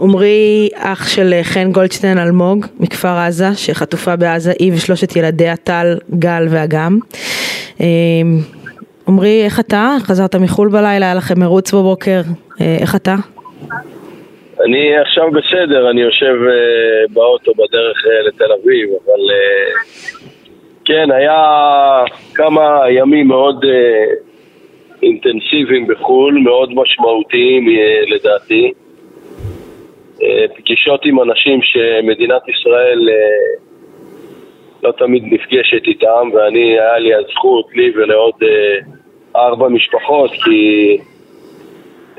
עמרי 0.00 0.68
אח 0.74 1.08
של 1.08 1.34
חן 1.42 1.72
גולדשטיין 1.72 2.18
אלמוג 2.18 2.66
מכפר 2.80 3.08
עזה, 3.08 3.54
שחטופה 3.56 4.16
בעזה, 4.16 4.52
היא 4.58 4.72
ושלושת 4.74 5.16
ילדיה 5.16 5.56
טל, 5.56 5.98
גל 6.18 6.46
ואגם. 6.50 6.98
אה, 7.80 7.86
עמרי, 9.08 9.44
איך 9.44 9.60
אתה? 9.60 9.96
חזרת 10.02 10.34
מחו"ל 10.34 10.68
בלילה, 10.68 11.06
היה 11.06 11.14
לכם 11.14 11.40
מרוץ 11.40 11.74
בבוקר, 11.74 12.20
אה, 12.60 12.76
איך 12.80 12.94
אתה? 12.94 13.16
אני 14.64 14.98
עכשיו 14.98 15.30
בסדר, 15.30 15.90
אני 15.90 16.00
יושב 16.00 16.34
uh, 16.34 17.12
באוטו 17.14 17.52
בדרך 17.52 17.96
uh, 18.04 18.28
לתל 18.28 18.52
אביב, 18.52 18.88
אבל 18.88 19.20
uh, 19.20 20.24
כן, 20.84 21.10
היה 21.10 21.42
כמה 22.34 22.80
ימים 22.90 23.28
מאוד 23.28 23.64
uh, 23.64 23.68
אינטנסיביים 25.02 25.86
בחו"ל, 25.86 26.38
מאוד 26.38 26.70
משמעותיים 26.74 27.66
uh, 27.66 28.14
לדעתי. 28.14 28.72
Uh, 30.18 30.22
פגישות 30.56 31.04
עם 31.04 31.20
אנשים 31.20 31.60
שמדינת 31.62 32.42
ישראל 32.48 33.08
uh, 33.08 33.64
לא 34.84 34.92
תמיד 34.92 35.22
נפגשת 35.24 35.86
איתם, 35.86 36.28
ואני, 36.34 36.80
היה 36.80 36.98
לי 36.98 37.14
הזכות, 37.14 37.66
לי 37.74 37.92
ולעוד 37.96 38.34
אה, 38.42 38.78
ארבע 39.36 39.68
משפחות, 39.68 40.30
כי 40.30 40.96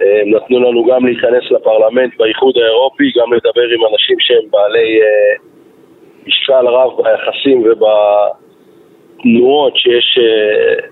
הם 0.02 0.36
נתנו 0.36 0.60
לנו 0.60 0.86
גם 0.86 1.06
להיכנס 1.06 1.52
לפרלמנט 1.52 2.18
באיחוד 2.18 2.58
האירופי, 2.58 3.12
גם 3.20 3.34
לדבר 3.34 3.68
עם 3.76 3.94
אנשים 3.94 4.18
שהם 4.20 4.50
בעלי 4.52 5.02
אה, 5.02 5.36
משקל 6.28 6.68
רב 6.68 6.92
ביחסים 6.98 7.64
ובתנועות 7.66 8.44
שיש 9.78 10.20
אה, 10.22 10.88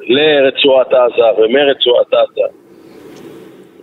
לרצועת 0.00 0.92
עזה 0.92 1.42
ומרצועת 1.42 2.14
עזה. 2.14 2.46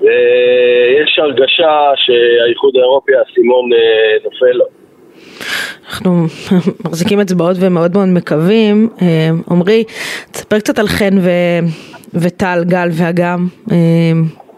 ויש 0.01 1.19
הרגשה 1.19 1.91
שהאיחוד 1.95 2.75
האירופי 2.75 3.11
האסימון 3.15 3.73
אה, 3.73 4.17
נופל 4.23 4.51
לו. 4.51 4.65
אנחנו 5.89 6.11
מחזיקים 6.85 7.19
אצבעות 7.19 7.57
ומאוד 7.59 7.91
מאוד 7.93 8.07
מקווים. 8.07 8.89
עמרי, 9.51 9.83
תספר 10.31 10.59
קצת 10.59 10.79
על 10.79 10.87
חן 10.87 11.17
ו- 11.17 11.91
וטל, 12.13 12.63
גל 12.67 12.87
ואגם. 12.91 13.47
אה, 13.71 13.77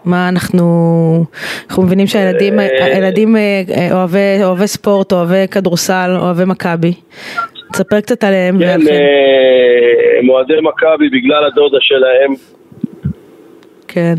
מה 0.04 0.28
אנחנו, 0.28 0.64
אנחנו 1.68 1.82
מבינים 1.82 2.06
שהילדים 2.06 2.58
הילדים 2.58 3.36
אה, 3.36 3.62
אוהבי, 3.92 4.44
אוהבי 4.44 4.66
ספורט, 4.66 5.12
אוהבי 5.12 5.48
כדורסל, 5.50 6.16
אוהבי 6.20 6.44
מכבי. 6.46 6.92
תספר 7.72 8.00
קצת 8.00 8.24
עליהם 8.24 8.58
כן. 8.58 8.80
אה, 8.90 10.18
הם 10.18 10.28
אוהדי 10.28 10.54
מכבי 10.62 11.08
בגלל 11.08 11.44
הדודה 11.44 11.78
שלהם, 11.80 12.34
כן, 13.88 14.14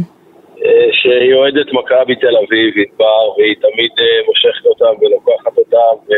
אה, 0.65 0.87
שהיא 0.91 1.33
אוהדת 1.33 1.73
מכבי 1.73 2.15
תל 2.15 2.35
אביב, 2.37 2.73
ענבר, 2.77 3.37
והיא 3.37 3.55
תמיד 3.61 3.91
אה, 3.99 4.25
מושכת 4.27 4.65
אותם 4.65 5.05
ולוקחת 5.05 5.57
אותם 5.57 6.13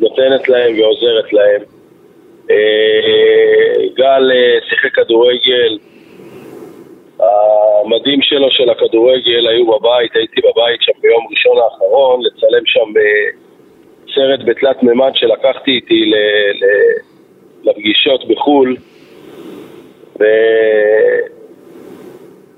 ונותנת 0.00 0.48
להם 0.48 0.78
ועוזרת 0.78 1.32
להם. 1.32 1.62
אה, 2.50 3.84
גל 3.96 4.30
אה, 4.34 4.58
שיחק 4.68 4.94
כדורגל, 4.94 5.78
המדים 7.20 8.22
שלו 8.22 8.50
של 8.50 8.70
הכדורגל 8.70 9.46
היו 9.46 9.66
בבית, 9.66 10.16
הייתי 10.16 10.40
בבית 10.40 10.82
שם 10.82 10.92
ביום 11.00 11.26
ראשון 11.30 11.58
האחרון, 11.58 12.20
לצלם 12.24 12.66
שם 12.66 12.92
אה, 12.96 13.28
סרט 14.14 14.40
בתלת 14.44 14.82
מימד 14.82 15.10
שלקחתי 15.14 15.70
איתי 15.70 16.04
ל- 16.04 16.14
ל- 16.64 16.98
לפגישות 17.70 18.28
בחו"ל, 18.28 18.76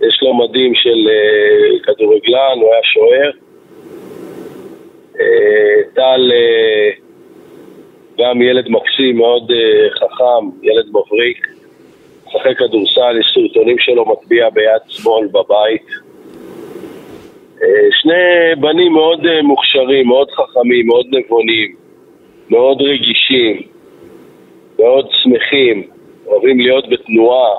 ויש 0.01 0.23
לו 0.23 0.35
מדים 0.35 0.75
של 0.75 1.09
אה, 1.09 1.79
כדורגלן, 1.83 2.59
הוא 2.61 2.73
היה 2.73 2.83
שוער. 2.83 3.31
אה, 5.21 5.83
טל 5.95 6.33
גם 8.19 8.43
ילד 8.43 8.69
מקסים, 8.69 9.17
מאוד 9.17 9.53
חכם, 10.01 10.51
ילד 10.63 10.87
מבריק. 10.89 11.48
משחק 12.29 12.59
כדורסל, 12.59 13.21
יש 13.21 13.27
סרטונים 13.35 13.77
שלו 13.79 14.05
מטביע 14.05 14.51
ביד 14.51 14.83
שמאל 14.89 15.27
בבית. 15.27 15.87
אה, 17.63 17.89
שני 17.91 18.55
בנים 18.61 18.93
מאוד 18.93 19.27
אה, 19.27 19.43
מוכשרים, 19.43 20.07
מאוד 20.07 20.31
חכמים, 20.31 20.87
מאוד 20.87 21.07
נבונים, 21.11 21.75
מאוד 22.51 22.83
רגישים, 22.83 23.63
מאוד 24.79 25.09
שמחים, 25.23 25.83
אוהבים 26.27 26.61
להיות 26.61 26.89
בתנועה, 26.91 27.51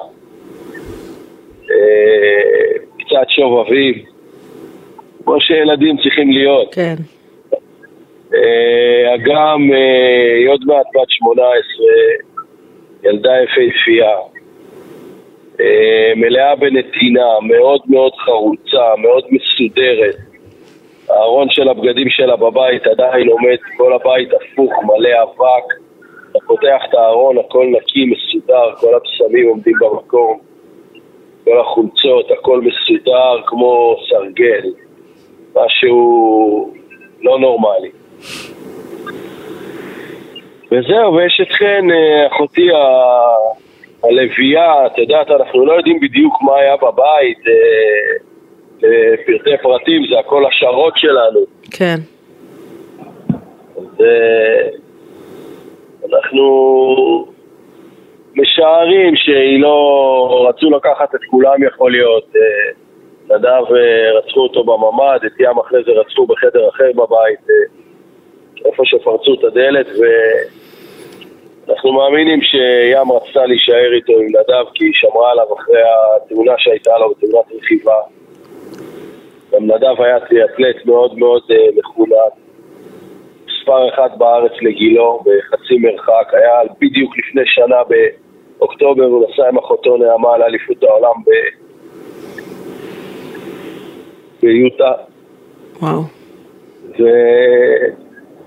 אה, 1.71 2.71
קצת 2.99 3.29
שובבים, 3.29 3.93
כמו 5.23 5.41
שילדים 5.41 5.97
צריכים 6.03 6.31
להיות. 6.31 6.75
כן, 6.75 6.95
אגם, 9.15 9.61
היא 10.39 10.49
עוד 10.49 10.61
מעט 10.65 10.85
בת 10.95 11.09
18, 11.09 11.53
ילדה 13.03 13.31
יפהפייה, 13.43 14.15
מלאה 16.15 16.55
בנתינה, 16.55 17.39
מאוד 17.41 17.81
מאוד 17.87 18.11
חרוצה, 18.15 18.95
מאוד 18.97 19.23
מסודרת. 19.31 20.15
הארון 21.09 21.47
של 21.49 21.69
הבגדים 21.69 22.09
שלה 22.09 22.35
בבית 22.35 22.87
עדיין 22.87 23.27
עומד, 23.29 23.57
כל 23.77 23.93
הבית 23.93 24.29
הפוך, 24.33 24.71
מלא 24.83 25.09
אבק. 25.23 25.73
אתה 26.31 26.39
פותח 26.47 26.81
את 26.89 26.93
הארון, 26.93 27.37
הכל 27.37 27.65
נקי, 27.71 28.05
מסודר, 28.05 28.75
כל 28.79 28.93
הבשמים 28.95 29.47
עומדים 29.49 29.73
במקום, 29.81 30.39
כל 31.43 31.59
החולצות, 31.59 32.31
הכל 32.31 32.61
מסודר 32.61 33.41
כמו 33.45 33.95
סרגל. 34.09 34.69
משהו 35.55 36.73
לא 37.21 37.39
נורמלי. 37.39 37.89
וזהו, 40.71 41.13
ויש 41.13 41.41
את 41.41 41.51
חן, 41.51 41.91
אה, 41.91 42.27
אחותי 42.27 42.71
ה- 42.71 43.68
הלוויה, 44.03 44.85
את 44.85 44.97
יודעת, 44.97 45.31
אנחנו 45.31 45.65
לא 45.65 45.73
יודעים 45.73 45.99
בדיוק 45.99 46.33
מה 46.41 46.55
היה 46.55 46.75
בבית, 46.77 47.47
אה, 47.47 48.29
לפרטי 48.81 49.57
פרטים, 49.61 50.01
זה 50.09 50.19
הכל 50.19 50.45
השערות 50.45 50.93
שלנו. 50.97 51.39
כן. 51.71 51.95
אז 53.77 54.01
אה, 54.01 54.69
אנחנו 56.09 56.45
משערים 58.35 59.15
שהיא 59.15 59.61
לא... 59.61 60.45
רצו 60.49 60.69
לקחת 60.69 61.15
את 61.15 61.19
כולם 61.29 61.63
יכול 61.63 61.91
להיות. 61.91 62.35
אה, 62.35 62.71
נדב 63.35 63.75
אה, 63.75 64.17
רצחו 64.17 64.39
אותו 64.39 64.63
בממ"ד, 64.63 65.19
את 65.25 65.39
ים 65.39 65.59
אחרי 65.59 65.83
זה 65.83 65.91
רצחו 65.91 66.25
בחדר 66.25 66.69
אחר 66.69 66.91
בבית, 66.95 67.39
אה, 67.49 68.65
איפה 68.65 68.83
שפרצו 68.85 69.33
את 69.33 69.43
הדלת, 69.43 69.87
ואנחנו 71.69 71.93
מאמינים 71.93 72.39
שים 72.41 73.11
רצתה 73.11 73.45
להישאר 73.45 73.93
איתו 73.95 74.13
עם 74.13 74.27
נדב 74.27 74.65
כי 74.73 74.85
היא 74.85 74.93
שמרה 74.93 75.31
עליו 75.31 75.53
אחרי 75.53 75.81
התאונה 76.15 76.53
שהייתה 76.57 76.97
לו 76.99 77.09
בתאונת 77.09 77.45
רכיבה. 77.57 77.95
גם 79.51 79.63
נדב 79.63 80.01
היה 80.01 80.19
טריאטלט 80.19 80.85
מאוד 80.85 81.17
מאוד 81.17 81.41
אה, 81.51 81.55
מחונן. 81.77 82.31
מספר 83.45 83.89
אחד 83.89 84.09
בארץ 84.17 84.51
לגילו, 84.61 85.19
בחצי 85.19 85.77
מרחק, 85.77 86.33
היה 86.33 86.59
בדיוק 86.81 87.17
לפני 87.17 87.41
שנה 87.45 87.77
באוקטובר, 88.59 89.03
הוא 89.03 89.25
נסע 89.29 89.47
עם 89.47 89.57
אחותו 89.57 89.97
נעמה 89.97 90.37
לאליפות 90.37 90.83
העולם 90.83 91.15
ב... 91.25 91.29
ביוטה, 94.41 94.91
וואו. 95.81 96.01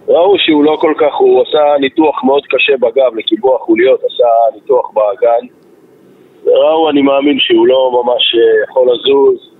וראו 0.09 0.39
שהוא 0.39 0.65
לא 0.65 0.77
כל 0.81 0.95
כך, 0.99 1.15
הוא 1.15 1.43
עשה 1.43 1.79
ניתוח 1.81 2.25
מאוד 2.25 2.43
קשה 2.47 2.73
בגב 2.77 3.17
לקיבוע 3.17 3.59
חוליות, 3.59 4.01
עשה 4.05 4.55
ניתוח 4.55 4.91
באגן, 4.95 5.47
וראו, 6.45 6.91
אני 6.91 7.03
מאמין 7.03 7.39
שהוא 7.41 7.67
לא 7.67 8.03
ממש 8.05 8.35
אה, 8.35 8.65
יכול 8.65 8.89
לזוז. 8.93 9.53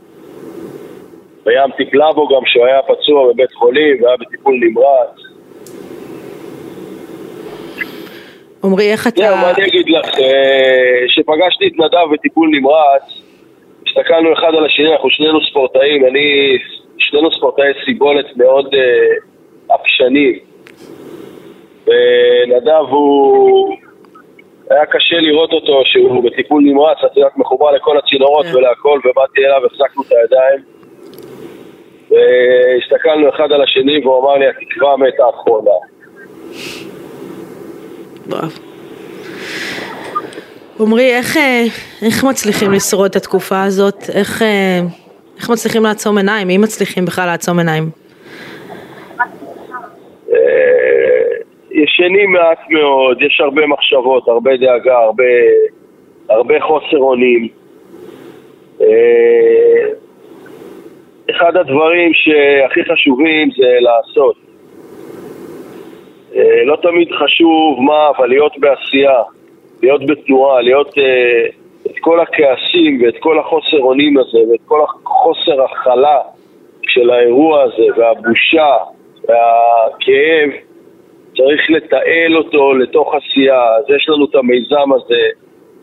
וים 1.47 1.71
טיפלה 1.77 2.13
בו 2.13 2.29
גם 2.29 2.43
שהוא 2.47 2.67
היה 2.67 2.83
פצוע 2.83 3.33
בבית 3.33 3.53
חולים 3.53 4.03
והיה 4.03 4.17
בטיפול 4.17 4.55
נמרץ. 4.55 5.33
עמרי, 8.65 8.93
איך 8.93 9.03
זהו, 9.03 9.25
אתה... 9.25 9.37
מה 9.37 9.51
אני 9.51 9.67
אגיד 9.67 9.89
לך, 9.89 10.19
אה, 10.19 11.07
כשפגשתי 11.09 11.67
את 11.67 11.73
נדב 11.73 12.13
בטיפול 12.13 12.49
נמרץ, 12.53 13.23
הסתכלנו 13.87 14.33
אחד 14.33 14.55
על 14.55 14.67
השני, 14.67 14.93
אנחנו 14.93 15.11
שנינו 15.11 15.39
ספורטאים, 15.51 16.07
אני, 16.07 16.59
שנינו 16.99 17.31
ספורטאי 17.31 17.73
סיבולת 17.85 18.37
מאוד 18.37 18.75
אה, 18.75 19.32
עקשנים. 19.75 20.39
ונדב 21.87 22.85
הוא, 22.89 23.77
היה 24.71 24.87
קשה 24.87 25.17
לראות 25.21 25.53
אותו 25.53 25.83
שהוא 25.85 26.25
בטיפול 26.25 26.63
נמרץ, 26.63 26.99
את 27.07 27.17
יודעת, 27.17 27.37
מחובר 27.37 27.71
לכל 27.71 27.99
הצינורות 27.99 28.47
כן. 28.47 28.57
ולהכל, 28.57 29.01
ובאתי 29.05 29.41
אליו, 29.47 29.67
החזקנו 29.67 30.03
את 30.03 30.13
הידיים. 30.13 30.61
והסתכלנו 32.11 33.29
אחד 33.29 33.53
על 33.53 33.63
השני 33.63 34.01
והוא 34.05 34.21
אמר 34.21 34.39
לי, 34.39 34.47
התקווה 34.49 34.97
מתה 34.97 35.25
האחרונה. 35.25 35.71
בראבו. 38.27 38.73
עמרי, 40.81 41.17
איך, 41.17 41.37
אה, 41.37 41.65
איך 42.03 42.25
מצליחים 42.25 42.73
לשרוד 42.73 43.11
את 43.11 43.17
התקופה 43.17 43.63
הזאת? 43.63 44.11
איך, 44.15 44.43
אה, 44.43 44.81
איך 45.39 45.51
מצליחים 45.51 45.83
לעצום 45.83 46.19
עיניים? 46.19 46.51
אם 46.51 46.61
מצליחים 46.61 47.05
בכלל 47.05 47.27
לעצום 47.27 47.59
עיניים? 47.59 48.02
אה, 50.33 50.39
ישנים 51.71 52.33
מעט 52.33 52.71
מאוד, 52.71 53.23
יש 53.23 53.41
הרבה 53.41 53.67
מחשבות, 53.67 54.29
הרבה 54.29 54.57
דאגה, 54.57 54.99
הרבה, 54.99 55.25
הרבה 56.29 56.61
חוסר 56.61 56.99
אונים. 56.99 57.49
אה, 58.81 59.89
אחד 61.31 61.57
הדברים 61.57 62.13
שהכי 62.15 62.81
חשובים 62.93 63.51
זה 63.51 63.77
לעשות. 63.81 64.37
אה, 66.35 66.65
לא 66.65 66.77
תמיד 66.83 67.09
חשוב 67.13 67.83
מה, 67.83 68.09
אבל 68.17 68.29
להיות 68.29 68.59
בעשייה, 68.59 69.23
להיות 69.83 70.07
בתנועה, 70.07 70.63
להיות 70.63 70.95
את 71.87 71.99
כל 72.01 72.21
הכעסים 72.21 73.03
ואת 73.03 73.15
כל 73.21 73.39
החוסר 73.39 73.81
אונים 73.81 74.19
הזה 74.19 74.39
ואת 74.51 74.61
כל 74.65 74.81
החוסר 74.85 75.63
הכלה 75.63 76.19
של 76.83 77.11
האירוע 77.11 77.63
הזה 77.63 77.87
והבושה 77.97 78.77
והכאב 79.29 80.51
צריך 81.37 81.71
לתעל 81.71 82.37
אותו 82.37 82.75
לתוך 82.75 83.15
עשייה, 83.15 83.77
אז 83.77 83.85
יש 83.97 84.09
לנו 84.09 84.25
את 84.25 84.35
המיזם 84.35 84.93
הזה, 84.93 85.23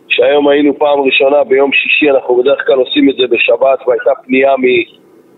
שהיום 0.07 0.47
היינו 0.47 0.79
פעם 0.79 0.99
ראשונה 0.99 1.43
ביום 1.43 1.71
שישי, 1.73 2.09
אנחנו 2.09 2.35
בדרך 2.35 2.67
כלל 2.67 2.77
עושים 2.77 3.09
את 3.09 3.15
זה 3.15 3.27
בשבת, 3.27 3.79
והייתה 3.87 4.11
פנייה 4.25 4.53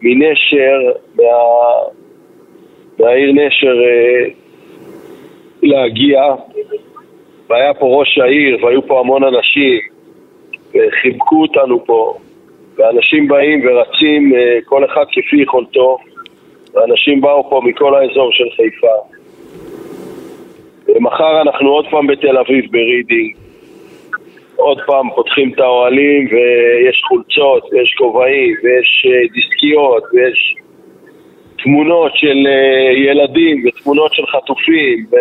מנשר, 0.02 0.80
מה, 1.16 1.24
מהעיר 3.00 3.32
נשר, 3.32 3.84
אה, 3.84 4.26
להגיע, 5.64 6.22
והיה 7.50 7.74
פה 7.74 7.86
ראש 8.00 8.18
העיר, 8.18 8.66
והיו 8.66 8.88
פה 8.88 9.00
המון 9.00 9.24
אנשים, 9.24 9.80
וחיבקו 10.74 11.42
אותנו 11.42 11.86
פה, 11.86 12.14
ואנשים 12.76 13.28
באים 13.28 13.62
ורצים, 13.66 14.34
אה, 14.36 14.58
כל 14.66 14.86
אחד 14.86 15.06
כפי 15.12 15.42
יכולתו, 15.42 15.98
ואנשים 16.74 17.22
באו 17.22 17.50
פה 17.50 17.62
מכל 17.64 17.96
האזור 17.96 18.32
של 18.32 18.50
חיפה. 18.56 18.96
ומחר 20.88 21.42
אנחנו 21.42 21.70
עוד 21.70 21.86
פעם 21.92 22.08
בתל 22.08 22.38
אביב 22.38 22.66
ברידינג. 22.72 23.36
עוד 24.56 24.82
פעם 24.86 25.10
פותחים 25.16 25.52
את 25.54 25.60
האוהלים 25.60 26.28
ויש 26.32 27.02
חולצות 27.08 27.64
ויש 27.72 27.94
כובעים 27.98 28.56
ויש 28.64 29.06
אה, 29.06 29.28
דיסקיות 29.34 30.04
ויש 30.14 30.56
תמונות 31.64 32.12
של 32.16 32.48
אה, 32.48 32.92
ילדים 33.12 33.64
ותמונות 33.66 34.14
של 34.14 34.26
חטופים 34.28 35.06
ו... 35.12 35.16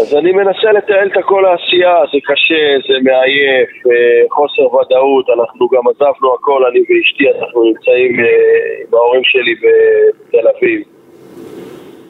אז 0.00 0.14
אני 0.14 0.32
מנסה 0.32 0.72
לתעל 0.72 1.08
את 1.08 1.24
כל 1.24 1.44
העשייה, 1.44 1.94
זה 2.12 2.18
קשה, 2.24 2.88
זה 2.88 2.94
מעייף, 3.02 3.70
אה, 3.86 4.22
חוסר 4.30 4.74
ודאות, 4.74 5.26
אנחנו 5.30 5.68
גם 5.68 5.88
עזבנו 5.88 6.34
הכל, 6.34 6.62
אני 6.70 6.80
ואשתי, 6.80 7.24
אנחנו 7.28 7.64
נמצאים 7.64 8.18
עם 8.18 8.94
ההורים 8.94 9.24
שלי 9.24 9.54
בתל 9.54 10.48
אביב. 10.48 10.82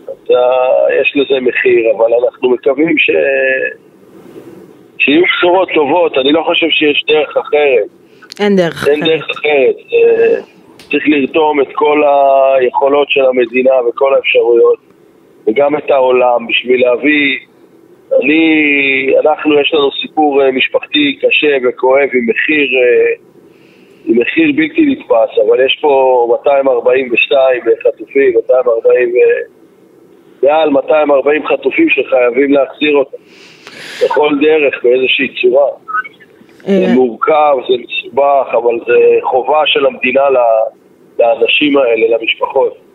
אז 0.08 0.36
יש 1.00 1.16
לזה 1.16 1.40
מחיר, 1.40 1.90
אבל 1.96 2.10
אנחנו 2.24 2.50
מקווים 2.50 2.98
ש... 2.98 3.10
שיהיו 4.98 5.22
בשורות 5.22 5.68
טובות, 5.74 6.18
אני 6.18 6.32
לא 6.32 6.42
חושב 6.42 6.68
שיש 6.70 7.04
דרך 7.08 7.36
אחרת. 7.36 7.88
אין 8.40 8.56
דרך 8.56 8.74
אחרת. 8.74 8.88
אין 8.88 9.00
דרך 9.04 9.26
אחרת. 9.30 9.76
אה, 9.92 10.40
צריך 10.90 11.04
לרתום 11.06 11.60
את 11.60 11.68
כל 11.72 12.02
היכולות 12.58 13.10
של 13.10 13.24
המדינה 13.26 13.74
וכל 13.88 14.14
האפשרויות, 14.14 14.78
וגם 15.46 15.76
את 15.76 15.90
העולם, 15.90 16.46
בשביל 16.46 16.80
להביא... 16.80 17.47
אני, 18.12 18.44
אנחנו, 19.20 19.60
יש 19.60 19.74
לנו 19.74 19.90
סיפור 20.02 20.42
אה, 20.42 20.52
משפחתי 20.52 21.18
קשה 21.20 21.56
וכואב 21.68 22.08
עם 22.14 22.26
מחיר, 22.28 22.68
אה, 22.82 23.12
עם 24.04 24.20
מחיר 24.20 24.52
בלתי 24.56 24.86
נתפס, 24.86 25.38
אבל 25.46 25.66
יש 25.66 25.78
פה 25.80 26.26
242 26.40 27.62
חטופים, 27.84 28.32
240, 28.36 29.12
מעל 30.42 30.70
240 30.70 31.46
חטופים 31.46 31.88
שחייבים 31.90 32.52
להחזיר 32.52 32.96
אותם. 32.96 33.16
בכל 34.04 34.34
דרך, 34.40 34.84
באיזושהי 34.84 35.28
צורה. 35.40 35.68
זה 36.58 36.86
אה, 36.88 36.94
מורכב, 36.94 37.54
זה 37.68 37.74
מסובך, 37.84 38.46
אבל 38.52 38.78
זה 38.86 38.98
חובה 39.22 39.62
של 39.66 39.86
המדינה 39.86 40.22
לאנשים 41.18 41.76
האלה, 41.78 42.16
למשפחות. 42.18 42.87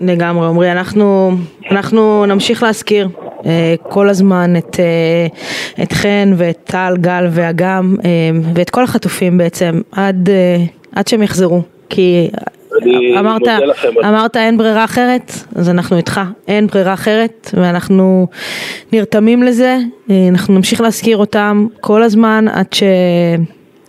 לגמרי, 0.00 0.46
עמרי, 0.46 0.72
אנחנו, 0.72 1.36
אנחנו 1.70 2.26
נמשיך 2.26 2.62
להזכיר 2.62 3.08
אה, 3.46 3.74
כל 3.82 4.08
הזמן 4.08 4.56
את, 4.56 4.80
אה, 4.80 5.82
את 5.82 5.92
חן 5.92 6.32
ואת 6.36 6.58
טל, 6.64 6.94
גל 7.00 7.26
ואגם 7.30 7.96
אה, 8.04 8.10
ואת 8.54 8.70
כל 8.70 8.84
החטופים 8.84 9.38
בעצם 9.38 9.80
עד, 9.92 10.28
אה, 10.30 10.64
עד 10.92 11.08
שהם 11.08 11.22
יחזרו, 11.22 11.62
כי 11.88 12.30
אמרת, 13.18 13.42
אמרת 14.04 14.36
אין 14.36 14.58
ברירה 14.58 14.84
אחרת, 14.84 15.32
אז 15.54 15.68
אנחנו 15.68 15.96
איתך, 15.96 16.20
אין 16.48 16.66
ברירה 16.66 16.94
אחרת 16.94 17.50
ואנחנו 17.54 18.26
נרתמים 18.92 19.42
לזה, 19.42 19.78
אה, 20.10 20.28
אנחנו 20.28 20.54
נמשיך 20.54 20.80
להזכיר 20.80 21.16
אותם 21.16 21.66
כל 21.80 22.02
הזמן 22.02 22.44
עד 22.52 22.72
ש... 22.72 22.82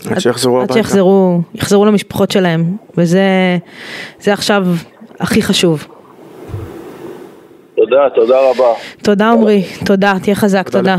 עד 0.10 0.20
שיחזרו 0.20 0.58
עד 0.58 0.64
הביתה. 0.64 0.74
שיחזרו, 0.74 1.42
יחזרו 1.56 1.86
למשפחות 1.86 2.32
שלהם, 2.32 2.76
וזה 2.98 3.58
זה 4.20 4.34
עכשיו 4.34 4.68
הכי 5.20 5.42
חשוב. 5.42 5.88
תודה, 7.90 8.10
תודה 8.16 8.36
רבה. 8.52 8.74
תודה 9.04 9.30
עמרי, 9.32 9.64
תודה, 9.86 10.14
תהיה 10.24 10.36
חזק, 10.36 10.70
תודה. 10.70 10.98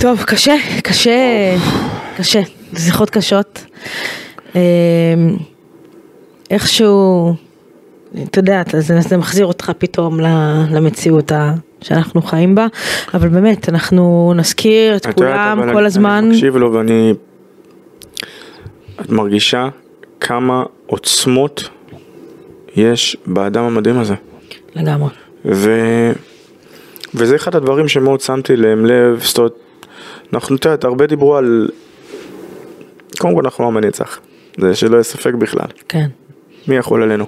טוב, 0.00 0.22
קשה, 0.26 0.54
קשה, 0.84 1.10
קשה, 2.16 2.40
שיחות 2.76 3.10
קשות. 3.10 3.64
אמ, 4.54 4.60
איכשהו, 6.50 7.34
אתה 8.24 8.38
יודע, 8.38 8.62
זה, 8.72 9.00
זה 9.00 9.16
מחזיר 9.16 9.46
אותך 9.46 9.72
פתאום 9.78 10.20
ל- 10.20 10.26
למציאות 10.70 11.32
ה- 11.32 11.52
שאנחנו 11.80 12.22
חיים 12.22 12.54
בה, 12.54 12.66
אבל 13.14 13.28
באמת, 13.28 13.68
אנחנו 13.68 14.32
נזכיר 14.36 14.96
את 14.96 15.00
את 15.00 15.06
יודעת, 15.06 15.14
כולם 15.16 15.58
אבל 15.62 15.72
כל 15.72 15.78
אני- 15.78 15.86
הזמן. 15.86 16.10
אני 16.24 16.28
מקשיב 16.28 16.56
לו 16.56 16.72
ואני... 16.72 17.14
את 19.00 19.10
מרגישה 19.10 19.68
כמה 20.20 20.62
עוצמות 20.86 21.68
יש 22.80 23.16
באדם 23.26 23.64
המדהים 23.64 23.98
הזה. 23.98 24.14
לגמרי. 24.76 25.10
ו... 25.44 25.70
וזה 27.14 27.36
אחד 27.36 27.54
הדברים 27.56 27.88
שמאוד 27.88 28.20
שמתי 28.20 28.56
להם 28.56 28.86
לב, 28.86 29.20
זאת 29.20 29.38
אומרת, 29.38 29.52
אנחנו, 30.32 30.56
את 30.56 30.64
יודעת, 30.64 30.84
הרבה 30.84 31.06
דיברו 31.06 31.36
על... 31.36 31.68
קודם 33.18 33.34
כל 33.34 33.40
אנחנו 33.44 33.66
עם 33.66 33.76
הנצח, 33.76 34.20
זה 34.60 34.74
שלא 34.74 34.94
יהיה 34.94 35.02
ספק 35.02 35.34
בכלל, 35.34 35.66
כן. 35.88 36.06
מי 36.68 36.76
יכול 36.76 37.02
עלינו. 37.02 37.26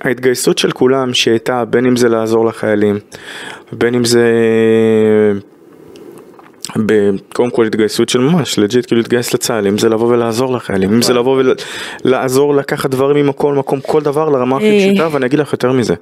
ההתגייסות 0.00 0.58
של 0.58 0.70
כולם 0.70 1.14
שהייתה, 1.14 1.64
בין 1.64 1.86
אם 1.86 1.96
זה 1.96 2.08
לעזור 2.08 2.46
לחיילים, 2.46 2.98
בין 3.72 3.94
אם 3.94 4.04
זה... 4.04 4.24
קודם 7.32 7.50
כל 7.50 7.66
התגייסות 7.66 8.08
של 8.08 8.18
ממש, 8.18 8.58
לג'יט 8.58 8.86
כאילו 8.86 9.00
להתגייס 9.00 9.34
לצה"ל, 9.34 9.66
אם 9.66 9.78
זה 9.78 9.88
לבוא 9.88 10.08
ולעזור 10.08 10.56
לחיילים, 10.56 10.92
אם 10.92 11.02
זה 11.02 11.14
לבוא 11.14 11.42
ולעזור 12.04 12.54
לקחת 12.54 12.90
דברים 12.90 13.26
ממקום 13.26 13.54
למקום, 13.54 13.80
כל 13.80 14.02
דבר 14.02 14.28
לרמה 14.28 14.56
הכי 14.56 14.70
אה. 14.70 14.92
פשוטה, 14.92 15.08
ואני 15.12 15.26
אגיד 15.26 15.38
לך 15.38 15.52
יותר 15.52 15.72
מזה, 15.72 15.94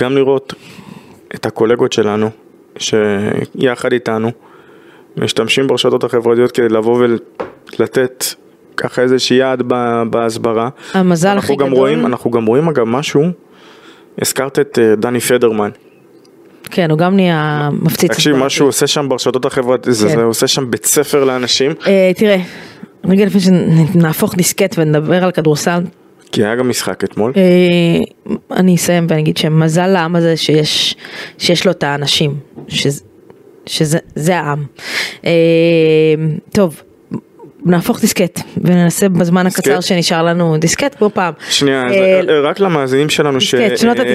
גם 0.00 0.14
לראות 0.14 0.54
את 1.34 1.46
הקולגות 1.46 1.92
שלנו, 1.92 2.30
שיחד 2.78 3.92
איתנו, 3.92 4.30
משתמשים 5.16 5.66
ברשתות 5.66 6.04
החברתיות 6.04 6.52
כדי 6.52 6.68
לבוא 6.68 7.04
ולתת 7.78 8.24
ככה 8.76 9.02
איזושהי 9.02 9.36
יעד 9.36 9.62
בהסברה. 10.10 10.68
המזל 10.92 11.28
הכי 11.28 11.36
אנחנו 11.36 11.56
גם 11.56 11.66
גדול. 11.66 11.78
רואים, 11.78 12.06
אנחנו 12.06 12.30
גם 12.30 12.46
רואים 12.46 12.68
אגב 12.68 12.84
משהו, 12.84 13.22
הזכרת 14.22 14.58
את 14.58 14.78
אה, 14.78 14.96
דני 14.96 15.20
פדרמן, 15.20 15.70
כן, 16.74 16.90
הוא 16.90 16.98
גם 16.98 17.16
נהיה 17.16 17.68
מפציץ. 17.72 18.10
תקשיב. 18.10 18.36
מה 18.36 18.50
שהוא 18.50 18.68
עושה 18.68 18.86
שם 18.86 19.08
ברשתות 19.08 19.44
החברתיות, 19.44 19.96
זה 19.96 20.08
כן. 20.08 20.14
זה 20.14 20.22
הוא 20.22 20.30
עושה 20.30 20.46
שם 20.46 20.70
בית 20.70 20.84
ספר 20.84 21.24
לאנשים, 21.24 21.72
אה, 21.86 22.10
תראה, 22.16 22.36
רגע 23.04 23.24
לפני 23.24 23.40
שנהפוך 23.40 24.34
דיסקט 24.34 24.74
ונדבר 24.78 25.24
על 25.24 25.30
כדורסל, 25.30 25.80
כי 26.32 26.44
היה 26.44 26.56
גם 26.56 26.68
משחק 26.68 27.04
אתמול. 27.04 27.32
אה, 27.36 28.32
אני 28.56 28.74
אסיים 28.74 29.06
ואני 29.08 29.20
אגיד 29.22 29.36
שמזל 29.36 29.86
לעם 29.86 30.16
הזה 30.16 30.36
שיש, 30.36 30.96
שיש 31.38 31.66
לו 31.66 31.72
את 31.72 31.82
האנשים, 31.82 32.34
שזה, 32.68 33.00
שזה 33.66 33.98
זה 34.14 34.38
העם. 34.38 34.64
אה, 35.24 35.30
טוב, 36.52 36.82
נהפוך 37.64 38.00
דיסקט 38.00 38.40
וננסה 38.64 39.08
בזמן 39.08 39.44
דיסקט? 39.44 39.58
הקצר 39.58 39.80
שנשאר 39.80 40.22
לנו 40.22 40.56
דיסקט 40.58 40.94
כמו 40.98 41.10
פעם. 41.10 41.32
שנייה, 41.50 41.86
אז, 41.86 41.92
אה, 41.92 42.20
אה, 42.28 42.40
רק 42.40 42.60
למאזינים 42.60 43.08
שלנו 43.08 43.40
ש... 43.40 43.54
דיסקט, 43.54 43.78
שנות 43.78 43.96
אה. 44.00 44.14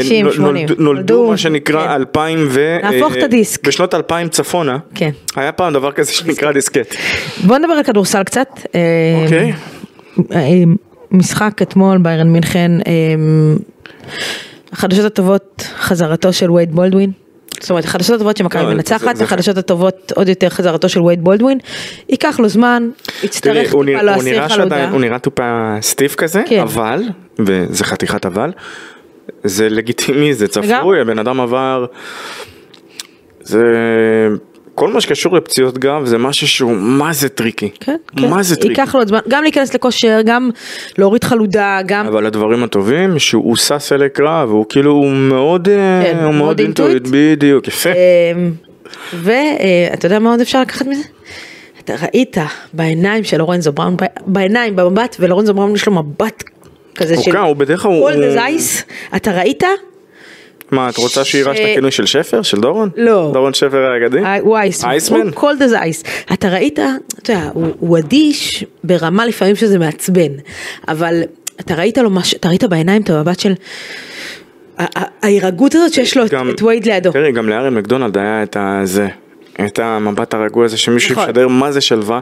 נולדו- 0.78 1.30
מה 1.30 1.38
שנקרא 1.38 1.84
כן. 1.88 1.92
2000 1.92 2.48
ו... 2.50 2.78
נהפוך 2.84 3.14
את 3.14 3.18
אה, 3.18 3.26
הדיסק. 3.26 3.68
בשנות 3.68 3.94
2000 3.94 4.30
צפונה, 4.30 4.78
כן. 4.96 5.10
היה 5.36 5.52
פעם 5.52 5.74
דבר 5.74 5.92
כזה 5.92 6.12
שנקרא 6.14 6.52
דיסקט. 6.52 6.96
בוא 7.44 7.58
נדבר 7.58 7.74
על 7.74 7.84
כדורסל 7.84 8.24
קצת. 8.24 8.48
אה, 8.76 8.80
אוקיי. 9.24 9.54
אה, 10.32 10.64
משחק 11.12 11.62
אתמול 11.62 11.98
ביירן 11.98 12.28
מינכן, 12.28 12.72
אה, 12.88 12.94
החדשות 14.72 15.06
הטובות 15.06 15.68
חזרתו 15.80 16.34
של 16.34 16.52
וייד 16.52 16.72
בולדווין. 16.72 17.12
זאת 17.62 17.70
אומרת, 17.70 17.86
החדשות 17.86 18.16
הטובות 18.16 18.38
שמכבי 18.38 18.64
לא, 18.64 18.70
מנצחת, 18.74 19.22
החדשות 19.22 19.58
הטובות 19.58 20.12
עוד 20.16 20.30
יותר 20.30 20.50
חזרתו 20.50 20.90
של 20.90 21.02
וייד 21.02 21.24
בולדווין. 21.24 21.58
ייקח 22.10 22.40
לו 22.40 22.50
זמן, 22.50 22.90
יצטרך 23.24 23.72
טיפה 23.72 24.02
להסיר 24.02 24.48
חלודה. 24.48 24.90
הוא 24.90 25.02
נראה 25.02 25.20
טיפה 25.20 25.76
סטיף 25.82 26.16
כזה, 26.16 26.44
כן. 26.46 26.60
אבל, 26.60 27.04
וזה 27.40 27.84
חתיכת 27.84 28.26
אבל, 28.26 28.52
זה 29.44 29.70
לגיטימי, 29.70 30.34
זה 30.34 30.48
צפוי. 30.48 31.02
הבן 31.02 31.20
אדם 31.20 31.42
עבר, 31.42 31.86
זה, 33.42 33.64
כל 34.80 34.90
מה 34.90 35.02
שקשור 35.02 35.36
לפציעות 35.36 35.78
גב 35.78 36.06
זה 36.06 36.18
משהו 36.18 36.48
שהוא 36.48 36.76
מה 36.76 37.14
זה 37.14 37.30
tricky, 37.30 37.70
כן, 37.80 37.96
כן. 38.18 38.30
מה 38.30 38.44
זה 38.44 38.56
tricky, 38.56 38.82
ייקח 38.82 38.96
לו 38.96 39.02
עוד 39.02 39.08
זמן, 39.08 39.20
גם 39.28 39.44
להיכנס 39.44 39.74
לכושר, 39.74 40.20
גם 40.26 40.50
להוריד 40.98 41.24
חלודה, 41.24 41.80
גם... 41.86 42.08
אבל 42.08 42.26
הדברים 42.26 42.64
הטובים 42.64 43.20
שהוא 43.20 43.56
שש 43.56 43.92
אלי 43.92 44.10
קרב, 44.10 44.50
הוא 44.50 44.66
כאילו, 44.70 44.92
הוא 44.92 45.12
מאוד, 45.12 45.70
אה, 45.70 46.02
כן, 46.04 46.24
הוא 46.24 46.34
מאוד 46.34 46.60
into 46.60 46.85
it. 46.85 47.04
בדיוק, 47.12 47.68
יפה, 47.68 47.90
ואתה 49.14 50.06
יודע 50.06 50.20
מה 50.20 50.30
עוד 50.30 50.42
אפשר 50.42 50.62
לקחת 50.62 50.88
מזה? 50.88 51.04
אתה 51.80 51.94
ראית 52.02 52.38
בעיניים 52.74 53.24
של 53.24 53.38
לורנזו 53.38 53.72
בראון, 53.72 53.96
בעיניים, 54.26 54.76
במבט, 54.76 55.16
ולורנזו 55.20 55.54
בראון 55.54 55.76
יש 55.76 55.88
לו 55.88 55.94
מבט 55.94 56.44
כזה 56.96 57.16
הוא 57.16 57.24
של 57.24 57.38
הוא 57.38 57.56
בדרך 57.56 57.82
כלל... 57.82 57.92
cold 58.02 58.14
as 58.22 58.32
ice, 58.32 58.84
אתה 59.16 59.32
ראית? 59.32 59.64
מה, 60.72 60.90
את 60.90 60.98
רוצה 60.98 61.24
שיירש 61.24 61.58
ש- 61.58 61.62
את 61.62 61.66
הכינוי 61.72 61.92
של 61.92 62.06
שפר? 62.06 62.42
של 62.42 62.60
דורון? 62.60 62.90
לא. 62.98 63.30
דורון 63.34 63.54
שפר 63.54 63.78
האגדי? 63.78 64.18
אה, 64.20 64.40
הוא 64.40 64.58
אייסמן, 64.58 64.90
אייסמן? 64.90 65.20
הוא 65.22 65.32
כל 65.34 65.54
דה 65.60 65.68
זייס. 65.68 66.04
אתה 66.34 66.50
ראית, 66.50 66.80
אתה 66.80 67.32
יודע, 67.32 67.50
הוא, 67.54 67.68
אדיש 67.98 68.64
ברמה 68.84 69.26
לפעמים 69.26 69.56
שזה 69.56 69.80
מעצבן, 69.80 70.32
אבל 70.88 71.22
אתה 71.60 71.76
ראית 71.76 71.98
לו 71.98 72.10
משהו, 72.10 72.38
אתה 72.38 72.50
ראית 72.50 72.64
בעיניים 72.64 73.02
את 73.02 73.10
המבט 73.10 73.40
של... 73.40 73.54
ה- 74.78 75.00
ה- 75.00 75.26
ההירגעות 75.26 75.76
הזאת 75.76 75.94
שיש 75.94 76.18
לו 76.18 76.26
את- 76.26 76.62
וייד 76.62 76.86
לידו. 76.86 77.12
תראי, 77.12 77.32
גם 77.32 77.50
לארן 77.50 77.74
מקדונלד 77.76 78.18
היה 78.18 78.44
את 78.44 78.58
הזה. 78.60 79.08
את 79.66 79.80
המבט 79.80 80.34
הרגוע 80.34 80.66
הזה 80.66 80.78
שמישהו 80.78 81.16
נכון. 81.22 81.48
מה 81.60 81.72
זה 81.72 81.82
שלווה. 81.82 82.20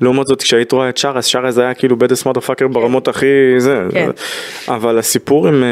לעומת 0.00 0.26
זאת 0.26 0.42
כשהיית 0.42 0.72
רואה 0.72 0.88
את 0.88 0.96
שרס, 0.96 1.24
שרס 1.26 1.58
היה 1.58 1.74
כאילו 1.74 1.96
בדס 1.98 2.24
מודרפאקר 2.26 2.68
ברמות 2.68 3.08
הכי 3.08 3.26
זה. 3.58 3.82
כן. 3.92 4.10
אבל 4.68 4.98
הסיפור 4.98 5.48
עם... 5.48 5.64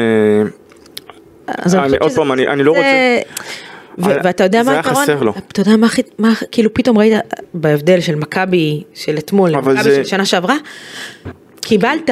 אה, 1.49 1.53
אז 1.57 1.75
אני 1.75 1.81
אני- 1.81 1.87
חושבת 1.89 2.01
עוד 2.01 2.09
שזה- 2.11 2.19
פעם, 2.19 2.31
אני- 2.31 2.47
אני 2.47 2.63
לא 2.63 2.73
זה- 2.73 2.77
רוצה- 2.77 3.37
ו- 3.97 4.03
אבל 4.05 4.17
ואתה 4.23 4.43
יודע 4.43 4.63
זה 4.63 4.69
מה 4.69 4.71
היה 4.71 4.81
היתרון? 4.85 5.03
חסר 5.03 5.23
לו. 5.23 5.33
אתה 5.47 5.61
יודע 5.61 5.77
מה 5.77 5.87
הכי, 5.87 6.01
מה, 6.19 6.29
כאילו 6.51 6.73
פתאום 6.73 6.97
ראית 6.97 7.13
בהבדל 7.53 7.99
של 8.01 8.15
מכבי 8.15 8.83
של 8.93 9.17
אתמול 9.17 9.49
למכבי 9.49 9.83
זה- 9.83 9.95
של 9.95 10.03
שנה 10.03 10.25
שעברה, 10.25 10.55
קיבלת 11.61 12.09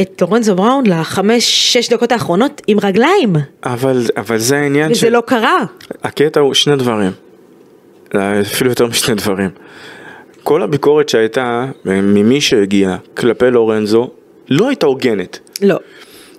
את 0.00 0.20
לורנזו 0.22 0.54
בראון 0.54 0.86
לחמש, 0.86 1.72
שש 1.72 1.88
דקות 1.92 2.12
האחרונות 2.12 2.62
עם 2.66 2.78
רגליים, 2.82 3.32
אבל 3.64 4.02
אבל 4.16 4.38
זה 4.38 4.56
העניין 4.56 4.90
וזה 4.92 5.10
לא 5.10 5.22
קרה. 5.26 5.58
הקטע 6.02 6.40
הוא 6.40 6.54
שני 6.54 6.76
דברים, 6.76 7.10
אפילו 8.40 8.70
יותר 8.70 8.86
משני 8.86 9.14
דברים. 9.14 9.50
כל 10.42 10.62
הביקורת 10.62 11.08
שהייתה 11.08 11.64
אה, 11.88 12.00
ממי 12.00 12.40
שהגיע 12.40 12.96
כלפי 13.16 13.50
לורנזו 13.50 14.10
לא 14.50 14.68
הייתה 14.68 14.86
הוגנת. 14.86 15.38
לא. 15.62 15.78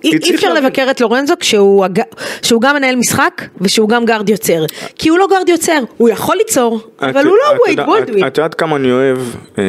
אי 0.04 0.34
אפשר 0.34 0.54
לבקר 0.54 0.86
את 0.90 1.00
לורנזו 1.00 1.34
כשהוא 1.40 1.84
הג... 1.84 2.00
שהוא 2.42 2.60
גם 2.60 2.76
מנהל 2.76 2.96
משחק 2.96 3.42
ושהוא 3.60 3.88
גם 3.88 4.04
גארד 4.04 4.28
יוצר. 4.28 4.64
כי 4.98 5.08
הוא 5.08 5.18
לא 5.18 5.26
גארד 5.30 5.48
יוצר, 5.48 5.78
הוא 5.96 6.08
יכול 6.08 6.36
ליצור, 6.36 6.80
אבל 7.00 7.10
את- 7.20 7.24
הוא 7.26 7.36
לא 7.36 7.52
אה 7.54 7.60
וייד 7.66 7.78
יודע- 7.78 7.84
בולדווין. 7.86 8.26
את 8.26 8.32
את 8.32 8.38
יודעת 8.38 8.54
כמה 8.54 8.76
אני 8.76 8.92
אוהב 8.92 9.18
אה, 9.58 9.64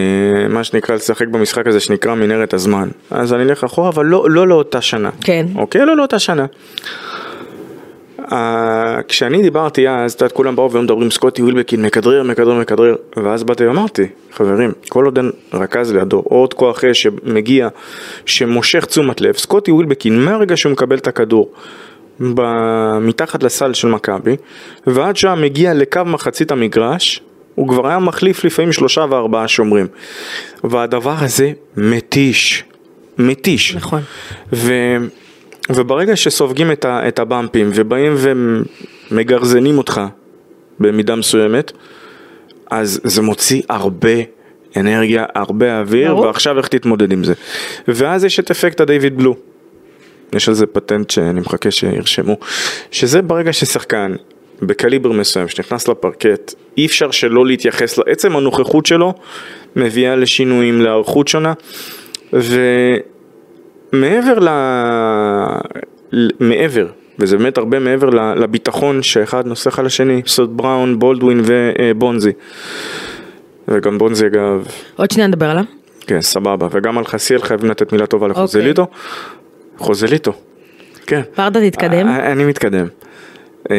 מה 0.49 0.63
שנקרא 0.63 0.95
לשחק 0.95 1.28
במשחק 1.28 1.67
הזה 1.67 1.80
שנקרא 1.80 2.15
מנהרת 2.15 2.53
הזמן. 2.53 2.88
אז 3.11 3.34
אני 3.34 3.43
אלך 3.43 3.63
אחורה 3.63 3.89
אבל 3.89 4.05
לא 4.05 4.30
לא 4.30 4.47
לאותה 4.47 4.82
שנה. 4.82 5.09
כן. 5.21 5.45
אוקיי? 5.55 5.86
לא 5.86 5.97
לאותה 5.97 6.19
שנה. 6.19 6.45
אה, 8.32 8.99
כשאני 9.07 9.41
דיברתי 9.41 9.89
אז, 9.89 10.13
את 10.13 10.22
יודעת, 10.22 10.32
כולם 10.32 10.55
באו 10.55 10.72
והיו 10.72 10.84
מדברים 10.84 11.11
סקוטי 11.11 11.41
וילבקין 11.41 11.82
מכדרר, 11.82 12.24
מכדרר, 12.24 12.59
מכדרר, 12.59 12.95
ואז 13.18 13.43
באתי 13.43 13.68
ואמרתי, 13.68 14.07
חברים, 14.34 14.72
כל 14.89 15.05
עוד 15.05 15.18
אין 15.18 15.32
רכז 15.53 15.91
לידו, 15.93 16.18
או 16.18 16.36
עוד 16.36 16.53
כוח 16.53 16.84
אש 16.84 17.01
שמגיע, 17.03 17.68
שמושך 18.26 18.86
תשומת 18.86 19.22
לב, 19.22 19.38
סקוטי 19.38 19.72
ווילבקין, 19.72 20.20
מהרגע 20.20 20.57
שהוא 20.57 20.72
מקבל 20.72 20.97
את 20.97 21.07
הכדור, 21.07 21.51
ב- 22.20 22.97
מתחת 23.01 23.43
לסל 23.43 23.74
של 23.74 23.88
מכבי, 23.88 24.36
ועד 24.88 25.15
שהיה 25.15 25.36
מגיע 25.36 25.74
לקו 25.74 26.01
מחצית 26.05 26.51
המגרש, 26.51 27.22
הוא 27.55 27.68
כבר 27.68 27.88
היה 27.88 27.99
מחליף 27.99 28.43
לפעמים 28.43 28.72
שלושה 28.72 29.05
וארבעה 29.09 29.47
שומרים. 29.47 29.88
והדבר 30.63 31.15
הזה 31.20 31.51
מתיש, 31.78 32.63
מתיש. 33.18 33.76
נכון. 33.76 34.01
ו... 34.53 34.74
וברגע 35.70 36.15
שסופגים 36.15 36.72
את, 36.72 36.86
ה... 36.86 37.07
את 37.07 37.20
הבמפים 37.20 37.70
ובאים 37.74 38.15
ומגרזנים 39.11 39.78
אותך 39.78 40.01
במידה 40.80 41.15
מסוימת, 41.15 41.72
אז 42.72 42.99
זה 43.03 43.22
מוציא 43.22 43.61
הרבה 43.70 44.15
אנרגיה, 44.76 45.26
הרבה 45.36 45.80
אוויר, 45.80 46.13
ברור. 46.13 46.26
ועכשיו 46.26 46.57
איך 46.57 46.68
תתמודד 46.68 47.11
עם 47.11 47.24
זה. 47.24 47.34
ואז 47.88 48.24
יש 48.24 48.39
את 48.39 48.51
אפקט 48.51 48.82
הדיוויד 48.82 49.18
בלו. 49.18 49.36
יש 50.34 50.49
על 50.49 50.53
זה 50.53 50.65
פטנט 50.65 51.09
שאני 51.09 51.39
מחכה 51.39 51.72
שירשמו, 51.72 52.38
שזה 52.91 53.22
ברגע 53.22 53.53
ששחקן 53.53 54.15
בקליבר 54.61 55.11
מסוים 55.11 55.47
שנכנס 55.47 55.88
לפרקט, 55.88 56.53
אי 56.78 56.86
אפשר 56.86 57.11
שלא 57.11 57.45
להתייחס, 57.45 57.97
לעצם 57.97 58.36
הנוכחות 58.36 58.86
שלו 58.86 59.13
מביאה 59.76 60.15
לשינויים, 60.15 60.82
להיערכות 60.82 61.28
שונה, 61.28 61.53
ומעבר 62.34 63.07
ל... 63.93 64.49
ל- 66.11 66.29
מעבר, 66.39 66.88
וזה 67.19 67.38
באמת 67.38 67.57
הרבה 67.57 67.79
מעבר 67.79 68.09
לביטחון 68.35 69.03
שאחד 69.03 69.47
נוסח 69.47 69.79
על 69.79 69.85
השני, 69.85 70.21
סוד 70.27 70.57
בראון, 70.57 70.99
בולדווין 70.99 71.41
ובונזי. 71.45 72.31
וגם 73.67 73.97
בונזי 73.97 74.27
אגב, 74.27 74.67
עוד 74.95 75.11
שנייה 75.11 75.27
נדבר 75.27 75.49
עליו. 75.49 75.63
כן, 76.07 76.21
סבבה, 76.21 76.67
וגם 76.71 76.97
על 76.97 77.05
חסיאל 77.05 77.41
חייבים 77.41 77.69
לתת 77.69 77.91
מילה 77.91 78.05
טובה 78.05 78.27
לחוזליטו. 78.27 78.88
חוזליטו, 79.77 80.33
כן. 81.07 81.21
ורדה 81.38 81.69
תתקדם. 81.69 82.07
אה, 82.07 82.31
אני 82.31 82.45
מתקדם. 82.45 82.88
אה, 83.71 83.75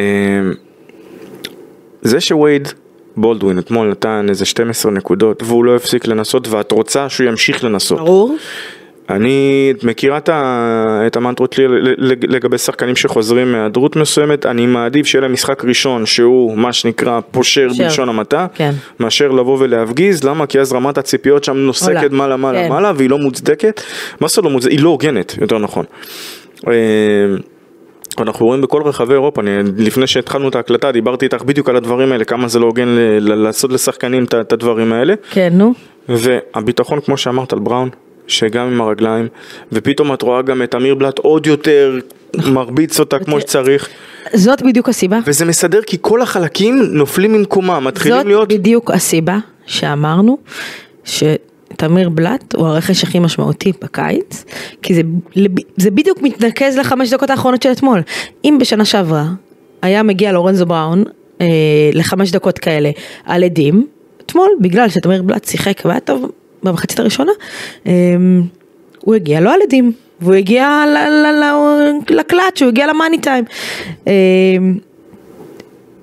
זה 2.03 2.21
שווייד 2.21 2.69
בולדווין 3.17 3.59
אתמול 3.59 3.91
נתן 3.91 4.27
איזה 4.29 4.45
12 4.45 4.93
נקודות 4.93 5.43
והוא 5.43 5.65
לא 5.65 5.77
הפסיק 5.77 6.07
לנסות 6.07 6.49
ואת 6.49 6.73
רוצה 6.73 7.09
שהוא 7.09 7.27
ימשיך 7.29 7.65
לנסות. 7.65 7.99
ברור. 7.99 8.37
אני 9.11 9.73
את 9.79 9.85
מכירה 9.85 10.19
את 11.07 11.17
המנטרות 11.17 11.53
שלי 11.53 11.67
לגבי 12.29 12.59
שחקנים 12.59 12.97
שחוזרים 12.97 13.53
מהיעדרות 13.53 13.97
מסוימת, 13.97 14.47
אני 14.47 14.67
מעדיף 14.67 15.07
שיהיה 15.07 15.23
להם 15.23 15.33
משחק 15.33 15.65
ראשון 15.65 16.07
שהוא 16.07 16.59
מה 16.59 16.73
שנקרא 16.73 17.21
פושר. 17.31 17.69
בלשון 17.79 18.09
המעטה, 18.09 18.47
כן. 18.55 18.71
מאשר 19.01 19.29
לבוא 19.29 19.57
ולהפגיז, 19.61 20.25
למה? 20.25 20.47
כי 20.47 20.61
אז 20.61 20.73
רמת 20.73 20.99
הציפיות 20.99 21.45
שם 21.45 21.57
נוסקת. 21.57 22.13
מעלה 22.13 22.37
מעלה 22.37 22.63
כן. 22.63 22.69
מעלה 22.69 22.93
והיא 22.97 23.11
לא 23.11 23.19
מוצדקת, 23.19 23.83
מה 24.21 24.29
זה 24.29 24.43
לא 24.43 24.51
מוצדקת? 24.51 24.73
היא 24.73 24.81
לא 24.81 24.89
הוגנת, 24.89 25.35
יותר 25.41 25.59
נכון. 25.59 25.85
אה, 26.69 26.73
אנחנו 28.19 28.47
רואים 28.47 28.61
בכל 28.61 28.83
רחבי 28.83 29.13
אירופה, 29.13 29.41
אני, 29.41 29.51
לפני 29.77 30.07
שהתחלנו 30.07 30.49
את 30.49 30.57
ההקלטה 30.57 30.93
דיברתי 30.93 31.25
איתך 31.25 31.43
בדיוק 31.43 31.69
על 31.69 31.77
הדברים 31.77 32.13
האלה, 32.13 32.25
כמה 32.25 32.49
זה 32.49 32.59
לא 32.59 32.67
הוגן 32.67 32.89
לעשות 33.21 33.73
לשחקנים 33.73 34.25
את 34.25 34.53
הדברים 34.53 34.93
האלה. 34.93 35.15
כן, 35.31 35.49
נו. 35.53 35.75
והביטחון 36.09 37.01
כמו 37.01 37.17
שאמרת 37.17 37.53
על 37.53 37.59
בראון, 37.59 37.89
שגם 38.29 38.67
עם 38.67 38.81
הרגליים, 38.81 39.29
ופתאום 39.73 40.15
את 40.15 40.23
רואה 40.23 40.43
גם 40.43 40.63
את 40.63 40.75
אמיר 40.75 40.95
בלאט 40.95 41.19
עוד 41.19 41.47
יותר 41.47 41.99
מרביץ 42.37 43.01
אותה 43.01 43.19
כמו 43.19 43.41
שצריך, 43.41 43.89
זאת 44.35 44.63
בדיוק 44.63 44.89
הסיבה. 44.89 45.19
וזה 45.27 45.45
מסדר 45.45 45.83
כי 45.83 45.97
כל 46.01 46.23
החלקים 46.23 46.83
נופלים 46.83 47.33
ממקומם, 47.33 47.85
מתחילים 47.85 48.19
זאת 48.19 48.27
להיות... 48.27 48.49
בדיוק 48.49 48.91
הסיבה 48.91 49.39
שאמרנו 49.67 50.39
שתמיר 51.05 52.09
בלאט 52.09 52.55
הוא 52.55 52.67
הרכש 52.67 53.05
הכי 53.05 53.19
משמעותי 53.19 53.73
בקיץ, 53.83 54.45
כי 54.83 54.95
זה, 54.95 55.03
זה 55.77 55.91
בדיוק 55.91 56.23
מתנקז 56.23 56.79
לחמש 56.79 57.13
דקות 57.13 57.31
האחרונות 57.31 57.63
של 57.63 57.73
אתמול. 57.73 58.03
אם 58.45 58.59
בשנה 58.61 58.85
שעברה 58.85 59.25
היה 59.83 60.03
מגיע 60.03 60.33
לורנזו 60.33 60.67
בראון 60.67 61.05
אה, 61.41 61.47
לחמש 61.93 62.31
דקות 62.31 62.59
כאלה 62.59 62.91
על 63.25 63.45
עדים, 63.45 63.87
אתמול 64.27 64.49
בגלל 64.61 64.89
שתמיר 64.89 65.23
בלאט 65.23 65.45
שיחק 65.45 65.83
והיה 65.85 66.01
טוב 66.01 66.31
במחצית 66.63 67.01
הראשונה, 67.01 67.33
אה, 67.87 67.93
הוא 69.01 69.15
הגיע 69.15 69.41
לא 69.41 69.55
על 69.55 69.61
עדים, 69.63 69.93
והוא 70.21 70.35
הגיע 70.35 70.85
לקלאץ', 72.11 72.63
הוא 72.63 72.69
הגיע 72.69 72.87
למאני 72.87 73.19
טיים. 73.19 73.45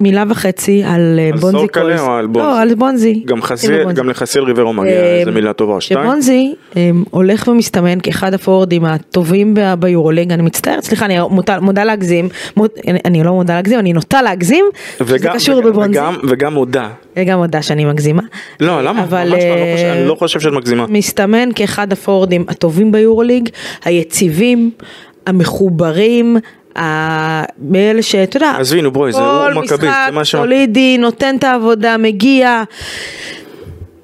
אה, 0.01 0.03
מילה 0.03 0.23
וחצי 0.29 0.83
על 0.83 1.19
אה, 1.19 1.29
על 1.33 1.39
בונזי 1.39 1.57
סורקלה 1.57 1.83
קולס. 1.83 2.01
או 2.01 2.11
על 2.11 2.27
בונזי? 2.27 2.39
לא, 2.47 2.59
על 2.61 2.75
בונזי. 2.75 3.23
גם 3.25 3.35
שים 3.37 3.41
חסיאל, 3.45 3.79
לבונזי. 3.79 3.95
גם 4.01 4.09
לחסיאל 4.09 4.43
ריברו 4.43 4.73
מגיע 4.73 4.91
אה, 4.93 5.19
איזה 5.19 5.31
מילה 5.31 5.53
טובה 5.53 5.73
או 5.73 5.81
שתיים. 5.81 5.99
שבונזי 6.05 6.55
אה, 6.77 6.89
הולך 7.11 7.47
ומסתמן 7.47 7.97
כאחד 8.03 8.33
הפורדים 8.33 8.85
הטובים 8.85 9.53
ב- 9.53 9.73
ביורוליג, 9.79 10.31
אני 10.31 10.41
מצטערת, 10.43 10.83
סליחה, 10.83 11.05
אני 11.05 11.15
מודה, 11.29 11.59
מודה 11.59 11.83
להגזים, 11.83 12.29
מוד, 12.57 12.69
אני, 13.05 13.23
לא 13.23 13.33
מודה 13.33 13.53
להגזים, 13.55 13.79
אני 13.79 13.93
נוטה 13.93 14.21
להגזים, 14.21 14.65
וגם- 15.01 15.33
קשור 15.33 15.57
וגם- 15.59 15.69
בבונזי, 15.69 15.99
וגם- 15.99 16.15
וגם 16.29 16.53
מודה. 16.53 16.89
וגם 17.17 17.37
מודה 17.37 17.61
שאני 17.61 17.85
מגזימה. 17.85 18.21
לא, 18.59 18.83
למה? 18.83 19.03
אבל, 19.03 19.29
ממש 19.29 19.43
לא, 19.43 19.49
לא 19.55 19.73
חושב- 19.73 19.85
אה, 19.85 19.93
אני 19.99 20.07
לא 20.07 20.15
חושב 20.15 20.39
שאת 20.39 20.53
מגזימה. 20.53 20.85
מסתמן 20.89 21.49
כאחד 21.55 21.91
הפורדים 21.93 22.45
הטובים 22.47 22.91
ביורוליג, 22.91 23.49
היציבים, 23.85 24.71
המחוברים, 25.25 26.37
מאלה 27.59 28.01
שאתה 28.01 28.37
יודע, 28.37 28.51
עזבי, 28.59 28.81
נו, 28.81 28.91
בואי, 28.91 29.11
זה 29.11 29.19
הוא 29.19 29.53
כל 29.53 29.61
משחק 29.63 29.79
זה 29.81 30.11
מה 30.11 30.25
ש- 30.25 30.31
סולידי, 30.31 30.97
נותן 30.97 31.35
את 31.39 31.43
העבודה, 31.43 31.97
מגיע. 31.97 32.63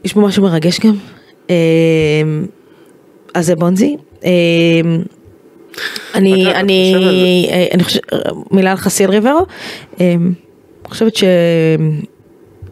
יש 0.06 0.14
בו 0.14 0.22
משהו 0.22 0.44
מרגש 0.44 0.80
גם. 0.80 0.94
אה, 1.50 1.56
אז 3.34 3.46
זה 3.46 3.56
בונזי. 3.56 3.98
אה, 4.26 4.32
אני, 6.16 6.54
אני, 6.56 6.94
אה, 7.52 7.66
אני 7.74 7.84
חושבת, 7.84 8.04
מילה 8.52 8.72
על 8.72 8.78
חסיל 8.78 9.10
ריברו. 9.10 9.46
אני 10.00 10.16
חושבת 10.84 11.16
ש... 11.16 11.24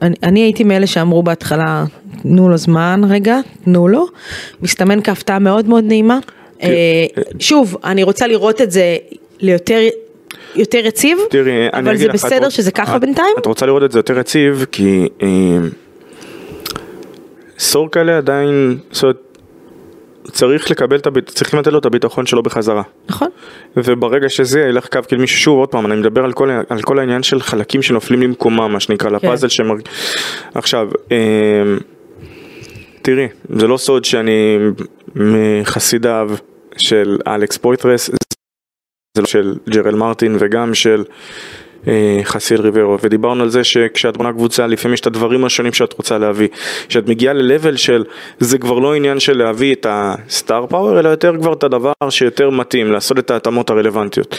אני, 0.01 0.15
אני 0.23 0.39
הייתי 0.39 0.63
מאלה 0.63 0.87
שאמרו 0.87 1.23
בהתחלה, 1.23 1.85
תנו 2.21 2.49
לו 2.49 2.57
זמן 2.57 3.01
רגע, 3.09 3.39
תנו 3.63 3.87
לו. 3.87 4.05
מסתמן 4.61 5.01
כהפתעה 5.03 5.39
מאוד 5.39 5.67
מאוד 5.67 5.83
נעימה. 5.83 6.19
אה, 6.63 7.05
שוב, 7.39 7.77
אני 7.83 8.03
רוצה 8.03 8.27
לראות 8.27 8.61
את 8.61 8.71
זה 8.71 8.97
ליותר 9.39 9.79
יותר 10.55 10.77
יציב, 10.85 11.17
תראי, 11.29 11.67
אבל 11.73 11.97
זה 11.97 12.07
לך, 12.07 12.13
בסדר 12.13 12.47
רוצ- 12.47 12.49
שזה 12.49 12.71
ככה 12.71 12.95
את- 12.95 13.01
בינתיים? 13.01 13.35
את 13.39 13.45
רוצה 13.45 13.65
לראות 13.65 13.83
את 13.83 13.91
זה 13.91 13.99
יותר 13.99 14.19
יציב, 14.19 14.65
כי 14.71 15.07
אה, 15.21 15.27
סורקלה 17.59 18.17
עדיין, 18.17 18.77
זאת 18.91 19.03
אומרת, 19.03 19.15
צריך 20.31 20.71
לקבל 20.71 20.95
את 20.97 21.07
הביט... 21.07 21.29
צריכים 21.29 21.59
לתת 21.59 21.71
לו 21.71 21.79
את 21.79 21.85
הביטחון 21.85 22.25
שלו 22.25 22.43
בחזרה. 22.43 22.81
נכון. 23.09 23.27
וברגע 23.77 24.29
שזה 24.29 24.59
ילך 24.59 24.87
קו 24.87 24.99
מישהו, 25.19 25.39
שוב 25.39 25.59
עוד 25.59 25.69
פעם, 25.69 25.85
אני 25.85 25.95
מדבר 25.95 26.23
על 26.23 26.33
כל, 26.33 26.49
על 26.69 26.81
כל 26.81 26.99
העניין 26.99 27.23
של 27.23 27.41
חלקים 27.41 27.81
שנופלים 27.81 28.21
למקומם, 28.21 28.71
מה 28.73 28.79
שנקרא, 28.79 29.09
לפאזל 29.09 29.47
שמר... 29.47 29.75
עכשיו, 30.53 30.89
אה, 31.11 31.17
תראי, 33.01 33.27
זה 33.55 33.67
לא 33.67 33.77
סוד 33.77 34.05
שאני 34.05 34.57
מחסידיו 35.15 36.29
של 36.77 37.17
אלכס 37.27 37.57
פויטרס, 37.57 38.09
של 39.25 39.55
ג'רל 39.69 39.95
מרטין 39.95 40.35
וגם 40.39 40.73
של 40.73 41.03
אה, 41.87 42.19
חסיל 42.23 42.61
ריברו, 42.61 42.97
ודיברנו 43.01 43.43
על 43.43 43.49
זה 43.49 43.63
שכשאת 43.63 44.17
בונה 44.17 44.33
קבוצה 44.33 44.67
לפעמים 44.67 44.93
יש 44.93 44.99
את 44.99 45.07
הדברים 45.07 45.45
השונים 45.45 45.73
שאת 45.73 45.93
רוצה 45.93 46.17
להביא. 46.17 46.47
כשאת 46.87 47.07
מגיעה 47.07 47.33
ל-level 47.33 47.77
של 47.77 48.03
זה 48.39 48.57
כבר 48.57 48.79
לא 48.79 48.95
עניין 48.95 49.19
של 49.19 49.37
להביא 49.37 49.75
את 49.75 49.85
הסטאר 49.89 50.65
פאוור, 50.67 50.99
אלא 50.99 51.09
יותר 51.09 51.33
כבר 51.37 51.53
את 51.53 51.63
הדבר 51.63 51.91
שיותר 52.09 52.49
מתאים, 52.49 52.91
לעשות 52.91 53.19
את 53.19 53.31
ההתאמות 53.31 53.69
הרלוונטיות. 53.69 54.35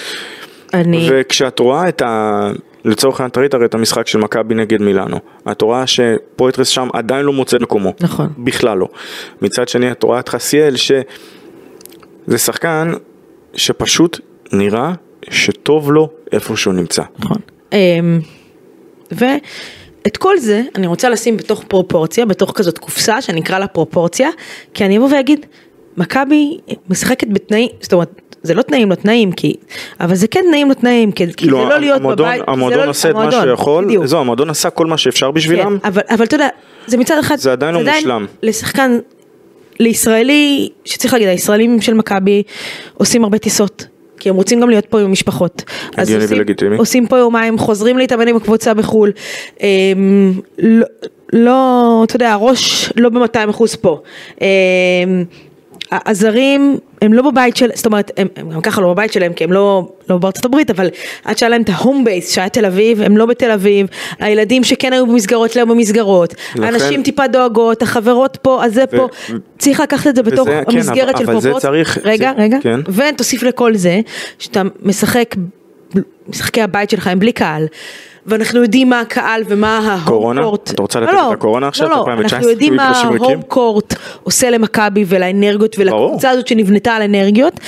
אני... 0.75 1.09
וכשאת 1.11 1.59
רואה 1.59 1.89
את 1.89 2.03
ה... 2.03 2.51
לצורך 2.85 3.21
העניין, 3.21 3.33
ראית 3.37 3.55
הרי 3.55 3.65
את 3.65 3.75
המשחק 3.75 4.07
של 4.07 4.19
מכבי 4.19 4.55
נגד 4.55 4.83
מילאנו. 4.83 5.21
את 5.51 5.63
רואה 5.63 5.87
שפויטרס 5.87 6.69
שם 6.69 6.89
עדיין 6.93 7.27
לא 7.27 7.33
מוצא 7.33 7.57
מקומו. 7.61 7.95
נכון. 8.01 8.29
בכלל 8.39 8.79
לא. 8.79 8.89
מצד 9.43 9.69
שני, 9.69 9.93
את 9.93 10.03
רואה 10.03 10.21
את 10.21 10.29
חסיאל, 10.29 10.77
שזה 10.77 12.39
שחקן 12.39 12.93
שפשוט 13.55 14.21
נראה 14.53 14.93
שטוב 15.31 15.93
לו 15.93 16.09
איפה 16.33 16.57
שהוא 16.57 16.75
נמצא. 16.75 17.03
נכון. 17.19 17.39
אמ, 17.73 18.21
ואת 19.13 20.17
כל 20.17 20.39
זה 20.39 20.63
אני 20.75 20.87
רוצה 20.87 21.09
לשים 21.09 21.37
בתוך 21.37 21.65
פרופורציה, 21.69 22.27
בתוך 22.27 22.53
כזאת 22.55 22.79
קופסה 22.79 23.23
שאני 23.23 23.41
אקרא 23.41 23.59
לה 23.59 23.67
פרופורציה, 23.67 24.31
כי 24.75 24.85
אני 24.85 24.99
אבוא 24.99 25.09
ואגיד, 25.13 25.47
מכבי 25.97 26.59
משחקת 26.91 27.29
בתנאים, 27.31 27.69
זאת 27.81 27.93
אומרת, 27.93 28.21
זה 28.43 28.55
לא 28.55 28.63
תנאים 28.63 28.91
לא 28.91 28.95
תנאים, 28.95 29.33
כי, 29.33 29.55
אבל 30.01 30.15
זה 30.15 30.27
כן 30.27 30.41
תנאים 30.49 30.69
לא 30.69 30.75
תנאים, 30.75 31.13
כי, 31.13 31.33
כי 31.33 31.45
זה 31.45 31.51
לא 31.51 31.79
להיות 31.79 32.01
המועדון, 32.01 32.27
בבית, 32.27 32.43
זה 32.47 32.53
המועדון 32.53 32.85
לא, 32.85 32.91
עושה 32.91 33.11
את 33.11 33.15
מה 33.15 33.21
המועדון, 33.21 33.43
שיכול, 33.43 33.85
בדיוק. 33.85 34.07
זהו, 34.07 34.21
המועדון 34.21 34.51
עשה 34.51 34.71
כל 34.71 34.87
מה 34.87 34.99
שאפשר 34.99 35.31
בשבילם, 35.31 35.79
כן, 35.79 35.89
אבל, 35.89 36.03
אבל 36.11 36.25
אתה 36.25 36.35
יודע, 36.35 36.49
זה 36.87 36.97
מצד 36.97 37.19
אחד, 37.19 37.37
זה 37.37 37.53
עדיין 37.53 37.75
לא 37.75 37.81
מושלם. 37.85 38.27
לשחקן, 38.43 38.99
לישראלי, 39.81 40.69
שצריך 40.85 41.13
להגיד, 41.13 41.29
הישראלים 41.29 41.81
של 41.81 41.95
מכבי 41.95 42.43
עושים 42.95 43.25
הרבה 43.25 43.39
טיסות. 43.39 43.87
כי 44.21 44.29
הם 44.29 44.37
רוצים 44.37 44.61
גם 44.61 44.71
להיות 44.71 44.87
פה 44.87 45.01
עם 45.01 45.07
המשפחות. 45.07 45.65
אז 45.97 46.09
הגיוני 46.09 46.25
עושים, 46.25 46.37
ולגיטימי. 46.37 46.77
עושים 46.77 47.07
פה 47.07 47.19
יומיים, 47.19 47.59
חוזרים 47.59 47.99
להתאמן 47.99 48.29
עם 48.29 48.37
הקבוצה 48.37 48.75
בחו"ל. 48.75 49.13
אמ, 49.61 50.33
לא, 50.59 50.87
לא, 51.33 52.01
אתה 52.05 52.17
יודע, 52.17 52.33
הראש 52.33 52.93
לא 52.97 53.09
ב-200 53.09 53.51
אחוז 53.51 53.75
פה. 53.75 54.01
אמ, 54.41 54.47
הזרים 55.93 56.77
הם 57.03 57.13
לא 57.13 57.23
בבית 57.31 57.57
של, 57.57 57.71
זאת 57.75 57.87
אומרת, 57.87 58.11
הם, 58.17 58.27
הם 58.37 58.51
גם 58.51 58.61
ככה 58.61 58.81
לא 58.81 58.93
בבית 58.93 59.13
שלהם 59.13 59.33
כי 59.33 59.45
הם 59.45 59.53
לא, 59.53 59.89
לא 60.11 60.19
בארצות 60.19 60.45
הברית, 60.45 60.71
אבל 60.71 60.89
עד 61.25 61.39
שהיה 61.39 61.51
להם 61.51 61.63
את 61.63 61.69
ההום 61.73 62.05
בייס 62.05 62.31
שהיה 62.35 62.49
תל 62.49 62.65
אביב, 62.67 63.03
הם 63.03 63.17
לא 63.17 63.27
בתל 63.27 63.51
אביב, 63.51 63.87
הילדים 64.19 64.65
שכן 64.65 64.93
היו 64.93 65.07
במסגרות 65.07 65.57
לא 65.57 65.61
היו 65.61 65.67
במסגרות, 65.67 66.35
הנשים 66.55 67.03
טיפה 67.03 67.27
דואגות, 67.27 67.83
החברות 67.83 68.39
פה, 68.43 68.65
אז 68.65 68.75
זה 68.75 68.85
ו- 68.93 68.97
פה, 68.97 69.09
צריך 69.59 69.81
לקחת 69.81 70.07
את 70.07 70.17
זה 70.17 70.23
בתוך 70.23 70.49
וזה- 70.49 70.63
כן, 70.71 70.77
המסגרת 70.77 71.15
אבל- 71.21 71.41
של. 71.41 71.53
צריך- 71.59 71.99
רגע, 72.05 72.33
זה- 72.37 72.43
רגע, 72.43 72.57
כן. 72.63 72.81
ותוסיף 72.89 73.43
לכל 73.43 73.75
זה, 73.75 74.01
שאתה 74.39 74.63
משחק, 74.83 75.35
משחקי 76.29 76.63
הבית 76.63 76.91
שלך 76.91 77.07
הם 77.07 77.19
בלי 77.19 77.33
קהל. 77.33 77.67
ואנחנו 78.27 78.63
יודעים 78.63 78.91
מה 78.91 79.01
הקהל 79.01 79.43
ומה 79.49 79.79
ההום 79.79 80.05
קורונה? 80.05 80.43
קורט. 80.43 80.71
את 80.71 80.79
רוצה 80.79 81.01
לא, 81.01 81.07
לתת 81.07 81.15
לא, 81.15 81.29
את 81.29 81.33
הקורונה 81.33 81.69
עכשיו, 81.69 81.89
לא, 81.89 81.95
לא, 81.97 82.01
2019, 82.01 82.39
אנחנו 82.39 82.51
יודעים 82.51 82.77
מה? 82.77 82.89
ההום 82.89 83.43
קורט 83.43 83.95
עושה 84.23 84.51
למכבי 84.51 85.05
ולאנרגיות 85.09 85.77
ולקבוצה 85.79 86.31
הזאת 86.31 86.47
שנבנתה 86.47 86.93
על 86.93 87.03
אנרגיות. 87.03 87.61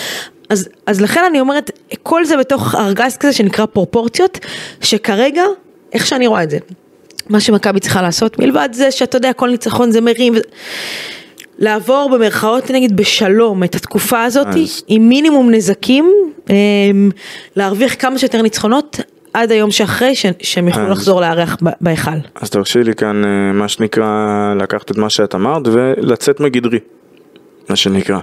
אז, 0.49 0.69
אז 0.87 1.01
לכן 1.01 1.21
אני 1.31 1.41
אומרת, 1.41 1.71
כל 2.03 2.25
זה 2.25 2.37
בתוך 2.37 2.75
ארגז 2.75 3.17
כזה 3.17 3.33
שנקרא 3.33 3.67
פרופורציות, 3.67 4.39
שכרגע, 4.81 5.43
איך 5.93 6.07
שאני 6.07 6.27
רואה 6.27 6.43
את 6.43 6.51
זה, 6.51 6.59
מה 7.29 7.41
שמכבי 7.41 7.81
צריכה 7.81 8.03
לעשות, 8.03 8.39
מלבד 8.39 8.69
זה 8.73 8.91
שאתה 8.91 9.17
יודע, 9.17 9.33
כל 9.33 9.51
ניצחון 9.51 9.91
זה 9.91 10.01
מרים, 10.01 10.33
ו... 10.35 10.39
לעבור 11.59 12.11
במרכאות 12.13 12.71
נגיד 12.71 12.97
בשלום 12.97 13.65
את 13.65 13.75
התקופה 13.75 14.25
הזאת, 14.25 14.47
אז- 14.47 14.83
עם 14.89 15.09
מינימום 15.09 15.51
נזקים, 15.51 16.13
אמ, 16.51 17.11
להרוויח 17.57 17.95
כמה 17.99 18.19
שיותר 18.19 18.43
ניצחונות 18.43 19.01
עד 19.35 19.53
היום 19.53 19.71
שאחרי, 19.71 20.15
ש- 20.15 20.27
שהם 20.43 20.69
יוכלו 20.69 20.83
אז- 20.85 20.91
לחזור 20.91 21.21
לארח 21.21 21.57
בהיכל. 21.81 22.11
אז 22.35 22.51
תרשי 22.51 22.79
לי 22.85 22.95
כאן 22.95 23.25
אה, 23.25 23.31
מה 23.53 23.69
שנקרא 23.69 24.07
לקחת 24.61 24.91
את 24.91 24.97
מה 24.97 25.11
שאת 25.11 25.35
אמרת 25.35 25.63
ולצאת 25.65 26.41
מגדרי, 26.41 26.79
מה 27.71 27.77
שנקרא. 27.77 28.19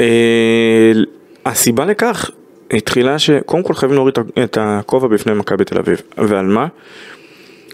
אה, 0.00 0.92
הסיבה 1.46 1.84
לכך 1.84 2.30
התחילה 2.72 3.18
שקודם 3.18 3.62
כל 3.62 3.74
חייבים 3.74 3.96
להוריד 3.96 4.14
את 4.44 4.58
הכובע 4.60 5.08
בפני 5.08 5.32
מכבי 5.34 5.64
תל 5.64 5.78
אביב, 5.78 6.00
ועל 6.18 6.46
מה? 6.46 6.66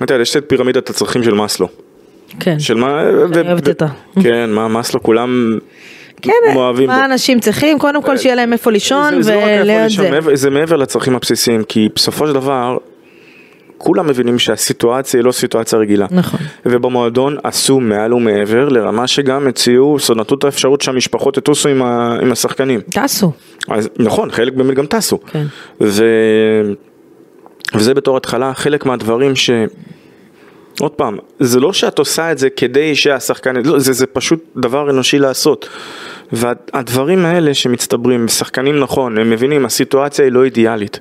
אתה 0.03 0.15
יודע, 0.15 0.23
יש 0.23 0.37
את 0.37 0.45
פירמידת 0.47 0.91
הצרכים 0.91 1.25
של 1.25 1.35
מאסלו. 1.35 1.69
כן. 2.41 2.59
של 2.59 2.75
מה... 2.75 3.03
אני 3.35 3.49
אוהבת 3.49 3.69
אותה. 3.69 3.87
כן, 4.23 4.51
מה 4.51 4.69
מאסלו 4.69 5.03
כולם 5.03 5.59
כן, 6.23 6.33
אוהבים 6.55 6.87
מה 6.89 6.99
בו. 6.99 7.05
אנשים 7.05 7.41
צריכים? 7.41 7.79
קודם 7.79 8.03
כל 8.03 8.17
שיהיה 8.17 8.35
להם 8.35 8.53
איפה 8.53 8.71
לישון 8.71 9.15
זה, 9.15 9.23
זה 9.23 9.63
לא 9.65 9.89
זה. 9.89 10.11
מעבר- 10.11 10.37
זה 10.37 10.51
מעבר 10.51 10.77
לצרכים 10.77 11.15
הבסיסיים, 11.17 11.65
כי 11.65 11.89
בסופו 11.95 12.27
של 12.27 12.33
דבר, 12.33 12.77
כולם 13.79 14.07
מבינים 14.07 14.39
שהסיטואציה 14.39 15.21
היא 15.21 15.25
לא 15.25 15.33
סיטואציה 15.33 15.79
רגילה. 15.79 16.07
נכון. 16.11 16.41
ובמועדון 16.67 17.37
עשו 17.45 17.81
מעל 17.81 18.15
ומעבר 18.15 18.69
לרמה 18.69 19.07
שגם 19.07 19.49
הציעו, 19.49 19.97
נתנו 20.17 20.37
את 20.39 20.45
האפשרות 20.45 20.81
שהמשפחות 20.81 21.37
יטוסו 21.37 21.69
עם, 21.69 21.83
ה, 21.83 22.17
עם 22.23 22.33
השחקנים. 22.33 22.81
טסו. 22.81 23.33
אז 23.69 23.89
נכון, 23.99 24.31
חלק 24.31 24.53
באמת 24.53 24.75
גם 24.77 24.87
טסו. 24.87 25.19
כן. 25.27 25.45
ו... 25.81 26.05
וזה 27.75 27.95
בתור 27.95 28.17
התחלה 28.17 28.55
חלק 28.55 28.87
מהדברים 28.87 29.37
ש... 29.37 29.51
עוד 30.81 30.93
פעם, 30.93 31.19
זה 31.41 31.61
לא 31.61 31.73
שאת 31.73 31.99
עושה 31.99 32.33
את 32.33 32.39
זה 32.39 32.51
כדי 32.51 32.95
שהשחקן, 32.95 33.57
לא, 33.57 33.79
זה, 33.79 33.93
זה 33.93 34.07
פשוט 34.07 34.45
דבר 34.57 34.91
אנושי 34.91 35.19
לעשות. 35.19 35.69
והדברים 36.33 37.25
האלה 37.25 37.55
שמצטברים, 37.55 38.29
שחקנים 38.29 38.81
נכון, 38.81 39.19
הם 39.19 39.31
מבינים, 39.31 39.65
הסיטואציה 39.65 40.25
היא 40.25 40.33
לא 40.33 40.45
אידיאלית. 40.45 41.01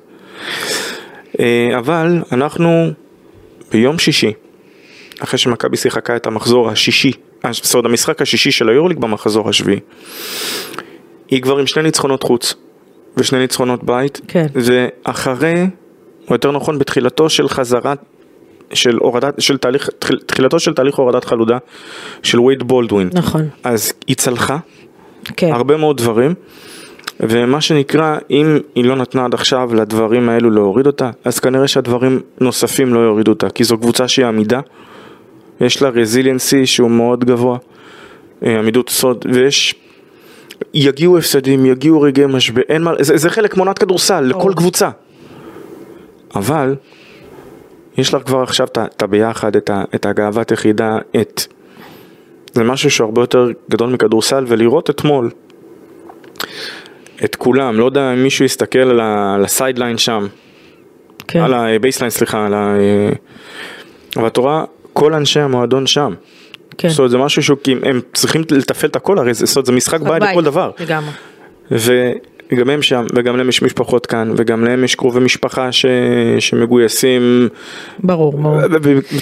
אה, 1.40 1.78
אבל 1.78 2.22
אנחנו 2.32 2.90
ביום 3.72 3.98
שישי, 3.98 4.32
אחרי 5.20 5.38
שמכבי 5.38 5.76
שיחקה 5.76 6.16
את 6.16 6.26
המחזור 6.26 6.70
השישי, 6.70 7.12
אה, 7.44 7.52
זאת 7.52 7.74
אומרת 7.74 7.86
המשחק 7.86 8.22
השישי 8.22 8.50
של 8.50 8.68
היורליג 8.68 8.98
במחזור 8.98 9.48
השביעי, 9.48 9.80
היא 11.30 11.42
כבר 11.42 11.58
עם 11.58 11.66
שני 11.66 11.82
ניצחונות 11.82 12.22
חוץ 12.22 12.54
ושני 13.16 13.38
ניצחונות 13.38 13.84
בית, 13.84 14.20
כן. 14.28 14.46
ואחרי, 14.54 15.66
או 16.28 16.34
יותר 16.34 16.52
נכון 16.52 16.78
בתחילתו 16.78 17.28
של 17.28 17.48
חזרת, 17.48 17.98
של 18.72 18.96
הורדת, 18.96 19.34
של 19.38 19.56
תהליך, 19.58 19.88
תחיל- 19.98 20.20
תחילתו 20.26 20.60
של 20.60 20.74
תהליך 20.74 20.94
הורדת 20.96 21.24
חלודה 21.24 21.58
של 22.22 22.40
וייד 22.40 22.62
בולדווין. 22.62 23.10
נכון. 23.12 23.48
אז 23.64 23.92
היא 24.06 24.16
צלחה 24.16 24.58
כן. 25.36 25.52
הרבה 25.52 25.76
מאוד 25.76 25.96
דברים, 25.96 26.34
ומה 27.20 27.60
שנקרא, 27.60 28.18
אם 28.30 28.58
היא 28.74 28.84
לא 28.84 28.96
נתנה 28.96 29.24
עד 29.24 29.34
עכשיו 29.34 29.74
לדברים 29.74 30.28
האלו 30.28 30.50
להוריד 30.50 30.86
אותה, 30.86 31.10
אז 31.24 31.38
כנראה 31.38 31.68
שהדברים 31.68 32.20
נוספים 32.40 32.94
לא 32.94 33.00
יורידו 33.00 33.32
אותה, 33.32 33.50
כי 33.50 33.64
זו 33.64 33.78
קבוצה 33.78 34.08
שהיא 34.08 34.26
עמידה, 34.26 34.60
יש 35.60 35.82
לה 35.82 35.88
רזיליאנסי 35.88 36.66
שהוא 36.66 36.90
מאוד 36.90 37.24
גבוה, 37.24 37.58
אה, 38.42 38.58
עמידות 38.58 38.90
סוד, 38.90 39.26
ויש... 39.32 39.74
יגיעו 40.74 41.18
הפסדים, 41.18 41.66
יגיעו 41.66 42.00
רגעי 42.00 42.26
משבר, 42.26 42.62
אין 42.68 42.82
מה, 42.82 42.92
זה, 42.98 43.16
זה 43.16 43.30
חלק 43.30 43.56
מעונת 43.56 43.78
כדורסל 43.78 44.20
לכל 44.20 44.52
קבוצה. 44.56 44.90
אבל 46.34 46.74
יש 47.96 48.14
לך 48.14 48.22
כבר 48.22 48.42
עכשיו 48.42 48.66
את 48.74 49.02
הביחד, 49.02 49.56
את, 49.56 49.70
את 49.94 50.06
הגאוות 50.06 50.50
יחידה, 50.50 50.98
את... 51.20 51.46
זה 52.52 52.64
משהו 52.64 52.90
שהוא 52.90 53.04
הרבה 53.04 53.22
יותר 53.22 53.48
גדול 53.70 53.90
מכדורסל, 53.90 54.44
ולראות 54.48 54.90
אתמול 54.90 55.30
את 57.24 57.36
כולם, 57.36 57.78
לא 57.78 57.84
יודע 57.84 58.12
אם 58.12 58.22
מישהו 58.22 58.44
יסתכל 58.44 58.78
על 58.78 59.44
ה 59.44 59.50
sideline 59.50 59.98
שם, 59.98 60.26
כן. 61.28 61.40
על 61.40 61.54
ה 61.54 61.60
baseline 61.60 62.10
סליחה, 62.10 62.46
על 62.46 62.54
ה... 62.54 62.76
אבל 64.16 64.26
את 64.26 64.36
רואה 64.36 64.64
כל 64.92 65.14
אנשי 65.14 65.40
המועדון 65.40 65.86
שם. 65.86 66.14
כן. 66.78 66.88
זאת 66.88 66.98
אומרת 66.98 67.10
זה 67.10 67.18
משהו 67.18 67.42
שהוא, 67.42 67.58
הם 67.82 68.00
צריכים 68.14 68.42
לתפעל 68.50 68.90
את 68.90 68.96
הכל, 68.96 69.18
הרי 69.18 69.34
זה, 69.34 69.46
זאת 69.46 69.56
אומרת, 69.56 69.66
זה 69.66 69.72
משחק 69.72 70.00
בית 70.00 70.22
לכל 70.22 70.44
דבר. 70.44 70.70
לגמרי. 70.80 71.10
וגם 72.52 72.70
הם 72.70 72.82
שם, 72.82 73.04
וגם 73.14 73.36
להם 73.36 73.48
יש 73.48 73.62
משפחות 73.62 74.06
כאן, 74.06 74.32
וגם 74.36 74.64
להם 74.64 74.84
יש 74.84 74.94
קרובי 74.94 75.20
משפחה 75.20 75.72
ש... 75.72 75.86
שמגויסים. 76.38 77.48
ברור, 77.98 78.32
ברור. 78.32 78.60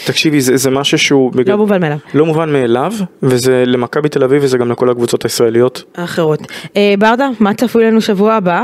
תקשיבי, 0.06 0.40
זה, 0.40 0.56
זה 0.56 0.70
משהו 0.70 0.98
שהוא... 0.98 1.32
בגלל- 1.32 1.52
לא 1.52 1.58
מובן 1.58 1.80
מאליו. 1.80 1.98
לא 2.14 2.26
מובן 2.26 2.52
מאליו, 2.52 2.92
וזה 3.22 3.64
למכבי 3.66 4.08
תל 4.08 4.24
אביב 4.24 4.42
וזה 4.44 4.58
גם 4.58 4.70
לכל 4.70 4.90
הקבוצות 4.90 5.22
הישראליות. 5.24 5.82
האחרות. 5.96 6.40
אה, 6.76 6.94
ברדה, 6.98 7.28
מה 7.40 7.54
צפוי 7.54 7.84
לנו 7.84 8.00
שבוע 8.00 8.34
הבא? 8.34 8.62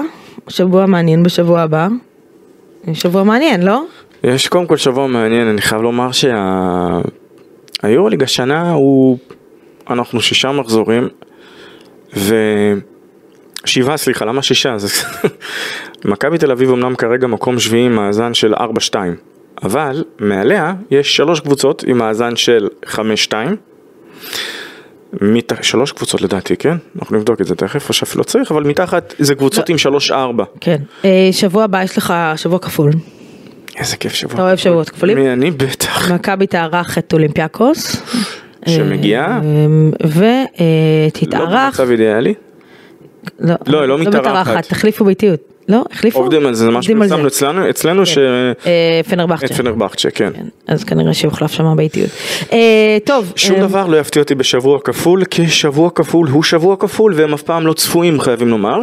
שבוע 0.49 0.87
מעניין 0.87 1.23
בשבוע 1.23 1.61
הבא. 1.61 1.89
שבוע 2.93 3.25
מעניין, 3.25 3.63
לא? 3.63 3.83
יש 4.25 4.49
קודם 4.49 4.67
כל 4.67 4.77
שבוע 4.77 5.07
מעניין, 5.07 5.49
אני 5.49 5.61
חייב 5.63 5.83
לומר 5.83 6.09
שהיורוליג 7.83 8.23
השנה 8.23 8.73
הוא, 8.73 9.19
אנחנו 9.91 10.21
שישה 10.21 10.53
מחזורים, 10.53 11.09
ו... 12.17 12.35
שבעה, 13.65 13.97
סליחה, 13.97 14.25
למה 14.25 14.43
שישה? 14.43 14.79
זה- 14.79 14.89
מכבי 16.05 16.39
תל 16.39 16.51
אביב 16.51 16.71
אמנם 16.71 16.95
כרגע 16.97 17.27
מקום 17.27 17.59
שביעי 17.61 17.87
עם 17.87 17.97
מאזן 17.97 18.35
של 18.35 18.55
4-2, 18.55 18.95
אבל 19.63 20.05
מעליה 20.19 20.75
יש 20.91 21.17
שלוש 21.17 21.41
קבוצות 21.41 21.85
עם 21.87 21.99
מאזן 21.99 22.37
של 22.37 22.69
5-2. 22.87 23.33
מת... 25.21 25.53
שלוש 25.63 25.93
קבוצות 25.93 26.23
לדעתי, 26.23 26.57
כן? 26.57 26.77
אנחנו 26.99 27.17
נבדוק 27.17 27.41
את 27.41 27.47
זה 27.47 27.55
תכף, 27.55 27.89
או 27.89 27.95
שאפילו 27.95 28.19
לא 28.19 28.25
צריך, 28.25 28.51
אבל 28.53 28.63
מתחת 28.63 29.15
זה 29.19 29.35
קבוצות 29.35 29.69
עם 29.69 29.77
3-4. 30.11 30.13
כן. 30.61 30.77
אה, 31.05 31.29
שבוע 31.33 31.65
הבא 31.65 31.83
יש 31.83 31.99
לך 31.99 32.15
שבוע 32.37 32.59
כפול. 32.59 32.91
איזה 33.79 33.97
כיף 33.97 34.13
שבוע. 34.15 34.35
אתה 34.35 34.43
אוהב 34.43 34.57
שבועות 34.59 34.89
כפולים? 34.91 35.19
מי 35.19 35.33
אני? 35.33 35.51
בטח. 35.51 36.11
מכבי 36.13 36.47
תארח 36.47 36.99
את 36.99 37.13
אולימפיאקוס. 37.13 37.97
שמגיעה? 38.69 39.27
אה, 39.27 39.41
לא 40.05 40.25
ותתארח. 41.07 41.81
במצב 41.81 41.91
אידיאלי. 41.91 42.35
לא, 43.41 43.55
לא, 43.67 43.89
לא 43.89 43.99
מתארחת. 43.99 44.67
תחליפו 44.67 45.05
באיטיות. 45.05 45.41
לא, 45.69 45.85
החליפו? 45.93 46.19
עובדים 46.19 46.47
על 46.47 46.55
זה, 46.55 46.65
זה 46.65 46.71
משהו 46.71 46.99
זה. 46.99 47.07
ששמנו 47.09 47.27
אצלנו, 47.27 47.71
אצלנו 47.71 48.07
ש... 48.07 48.19
אה, 48.19 49.01
פנרבכצ'ה. 49.09 49.47
את 49.47 49.53
פנרבכצ'ה, 49.53 50.11
כן. 50.11 50.31
כן, 50.35 50.45
אז 50.67 50.85
כנראה 50.85 51.15
שיוחלף 51.15 51.53
שם 51.53 51.77
באיטיות. 51.77 52.11
אה, 52.53 52.99
טוב. 53.05 53.33
שום 53.37 53.57
אה, 53.57 53.61
דבר 53.61 53.87
לא 53.87 53.97
יפתיע 53.97 54.23
אותי 54.23 54.35
בשבוע 54.35 54.79
כפול, 54.85 55.25
כי 55.25 55.49
שבוע 55.49 55.91
כפול 55.95 56.29
הוא 56.29 56.43
שבוע 56.43 56.77
כפול, 56.77 57.15
והם 57.17 57.35
אף 57.35 57.43
פעם 57.43 57.67
לא 57.67 57.73
צפויים, 57.73 58.21
חייבים 58.21 58.49
לומר. 58.49 58.79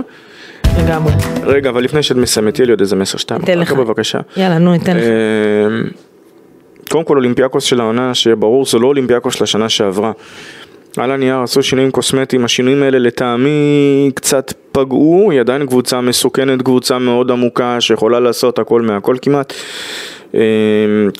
לגמרי. 0.78 1.14
רגע, 1.44 1.70
אבל 1.70 1.84
לפני 1.84 2.04
שאת 2.04 2.18
מסיימת, 2.18 2.54
תהיה 2.54 2.66
לי 2.66 2.72
עוד 2.72 2.82
איזה 2.82 2.96
מסר 2.96 3.18
שתיים. 3.18 3.42
ניתן 3.42 3.60
לך. 3.60 3.72
בבקשה. 3.72 4.20
יאללה, 4.38 4.58
נו, 4.58 4.72
ניתן 4.72 4.98
לך. 4.98 5.04
אמ, 5.04 5.84
קודם 6.90 7.04
כל 7.04 7.18
אולימפיאקוס 7.18 7.64
של 7.64 7.80
העונה, 7.82 8.14
שיהיה 8.14 8.36
ברור, 8.36 8.66
זו 8.66 8.80
לא 8.80 8.88
אולימפיאקוס 8.88 9.36
של 9.36 9.44
השנה 9.44 9.70
שעברה. 9.70 10.12
על 11.00 11.12
הנייר 11.12 11.38
עשו 11.38 11.64
שינויים 11.64 11.91
קוסמטיים, 11.91 12.45
השינויים 12.45 12.84
האלה 12.84 13.00
לטעמי 13.00 14.12
קצת 14.14 14.54
פגעו, 14.72 15.32
היא 15.32 15.39
עדיין 15.39 15.66
קבוצה 15.66 16.02
מסוכנת, 16.02 16.62
קבוצה 16.62 17.00
מאוד 17.00 17.32
עמוקה, 17.32 17.82
שיכולה 17.82 18.20
לעשות 18.20 18.60
הכל 18.60 18.82
מהכל 18.82 19.16
כמעט. 19.22 19.54
אמ, 20.34 20.39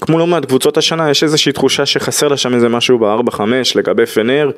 כמו 0.02 0.20
לא 0.20 0.28
מעט 0.28 0.46
קבוצות 0.46 0.78
השנה, 0.78 1.10
יש 1.10 1.24
איזושהי 1.24 1.52
תחושה 1.52 1.86
שחסר 1.86 2.28
לה 2.28 2.38
שם 2.38 2.54
איזה 2.54 2.70
משהו 2.70 3.00
ב-4-5 3.00 3.42
לגבי 3.76 4.06
פנר. 4.06 4.52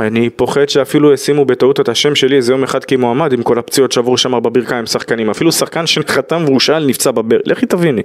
אני 0.00 0.30
פוחד 0.30 0.68
שאפילו 0.68 1.12
ישימו 1.12 1.44
בטעות 1.44 1.80
את 1.80 1.88
השם 1.88 2.14
שלי 2.14 2.36
איזה 2.36 2.52
יום 2.52 2.62
אחד 2.62 2.84
כמועמד 2.84 3.32
עם 3.32 3.42
כל 3.42 3.58
הפציעות 3.58 3.92
שעברו 3.92 4.16
שם 4.18 4.42
בברכיים 4.42 4.86
שחקנים. 4.86 5.30
אפילו 5.30 5.52
שחקן 5.52 5.86
שחתם 5.86 6.44
והושאל 6.46 6.86
נפצע 6.86 7.10
בבר 7.10 7.36
לכי 7.44 7.66
תביני. 7.66 8.02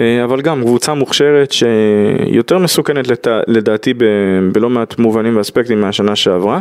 אה, 0.00 0.24
אבל 0.24 0.40
גם 0.40 0.62
קבוצה 0.62 0.94
מוכשרת 0.94 1.52
שיותר 1.52 2.58
מסוכנת 2.58 3.08
לת... 3.08 3.26
לדעתי 3.46 3.94
ב... 3.94 4.04
בלא 4.52 4.70
מעט 4.70 4.98
מובנים 4.98 5.36
ואספקטים 5.36 5.80
מהשנה 5.80 6.16
שעברה. 6.16 6.60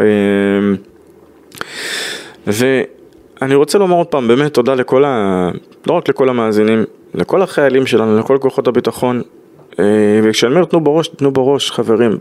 אה, 0.00 0.04
ואני 2.46 3.54
רוצה 3.54 3.78
לומר 3.78 3.96
עוד 3.96 4.06
פעם 4.06 4.28
באמת 4.28 4.54
תודה 4.54 4.74
לכל 4.74 5.04
ה... 5.04 5.50
לא 5.86 5.92
רק 5.92 6.08
לכל 6.08 6.28
המאזינים 6.28 6.84
לכל 7.14 7.42
החיילים 7.42 7.86
שלנו 7.86 8.18
לכל 8.18 8.38
כוחות 8.40 8.68
הביטחון. 8.68 9.22
אה, 9.78 9.84
וכשאני 10.22 10.54
אומר 10.54 10.64
תנו 10.64 10.80
בראש 10.80 11.08
תנו 11.08 11.30
בראש 11.30 11.70
חברים 11.70 12.18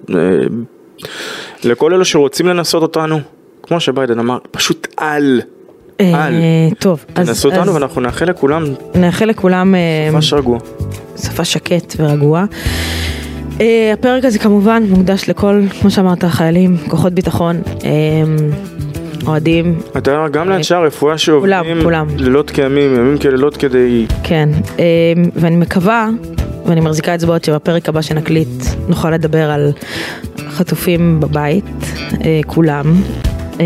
לכל 1.63 1.93
אלו 1.93 2.05
שרוצים 2.05 2.47
לנסות 2.47 2.81
אותנו, 2.81 3.19
כמו 3.63 3.79
שביידן 3.79 4.19
אמר, 4.19 4.37
פשוט 4.51 4.87
אל, 5.01 5.41
אל. 6.01 6.05
אה, 6.13 6.69
טוב, 6.79 7.05
אז 7.15 7.27
תנסו 7.27 7.49
אותנו 7.49 7.73
ואנחנו 7.73 8.01
נאחל 8.01 8.25
לכולם 8.25 8.63
נאחל 8.95 9.25
לכולם 9.25 9.75
אה, 9.75 10.09
ממש 10.11 10.33
רגוע. 10.33 10.59
שפה 11.17 11.45
שקט 11.45 11.95
ורגוע. 11.97 12.45
אה, 13.61 13.91
הפרק 13.93 14.25
הזה 14.25 14.39
כמובן 14.39 14.83
מוקדש 14.89 15.29
לכל, 15.29 15.61
כמו 15.81 15.91
שאמרת, 15.91 16.23
חיילים, 16.25 16.77
כוחות 16.89 17.13
ביטחון, 17.13 17.61
אוהדים, 19.27 19.79
אתה 19.97 20.11
יודע, 20.11 20.27
גם 20.27 20.49
לאנשי 20.49 20.73
הרפואה 20.73 21.17
שעובדים 21.17 21.63
כולם, 21.63 21.83
כולם. 21.83 22.07
לילות 22.17 22.51
כימים, 22.51 22.95
ימים 22.95 23.17
כלילות 23.17 23.57
כדי... 23.57 24.05
כן, 24.23 24.49
אה, 24.79 24.85
ואני 25.35 25.55
מקווה, 25.55 26.09
ואני 26.65 26.81
מחזיקה 26.81 27.15
אצבעות 27.15 27.43
שבפרק 27.43 27.89
הבא 27.89 28.01
שנקליט 28.01 28.63
נוכל 28.87 29.11
לדבר 29.11 29.51
על 29.51 29.71
חטופים 30.55 31.19
בבית, 31.19 31.65
אה, 32.25 32.39
כולם, 32.47 32.95
אה, 33.59 33.65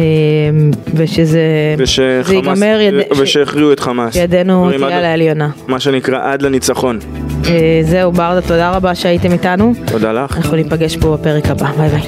ושזה 0.95 1.41
ושחמאס, 1.77 2.29
ייגמר, 2.29 2.79
יד... 2.81 2.93
ש- 3.13 3.19
ושהכריעו 3.19 3.73
את 3.73 3.79
חמאס. 3.79 4.15
ידנו 4.15 4.63
דברים 4.65 4.79
תהיה 4.85 4.97
על 4.97 5.05
העליונה. 5.05 5.49
מה 5.67 5.79
שנקרא 5.79 6.19
עד 6.33 6.41
לניצחון. 6.41 6.99
אה, 7.47 7.79
זהו, 7.83 8.11
ברדה, 8.11 8.41
תודה 8.41 8.71
רבה 8.71 8.95
שהייתם 8.95 9.31
איתנו. 9.31 9.73
תודה 9.85 10.11
לך. 10.11 10.37
אנחנו 10.37 10.55
ניפגש 10.55 10.97
פה 10.97 11.17
בפרק 11.17 11.45
הבא, 11.49 11.71
ביי 11.77 11.89
ביי. 11.89 12.01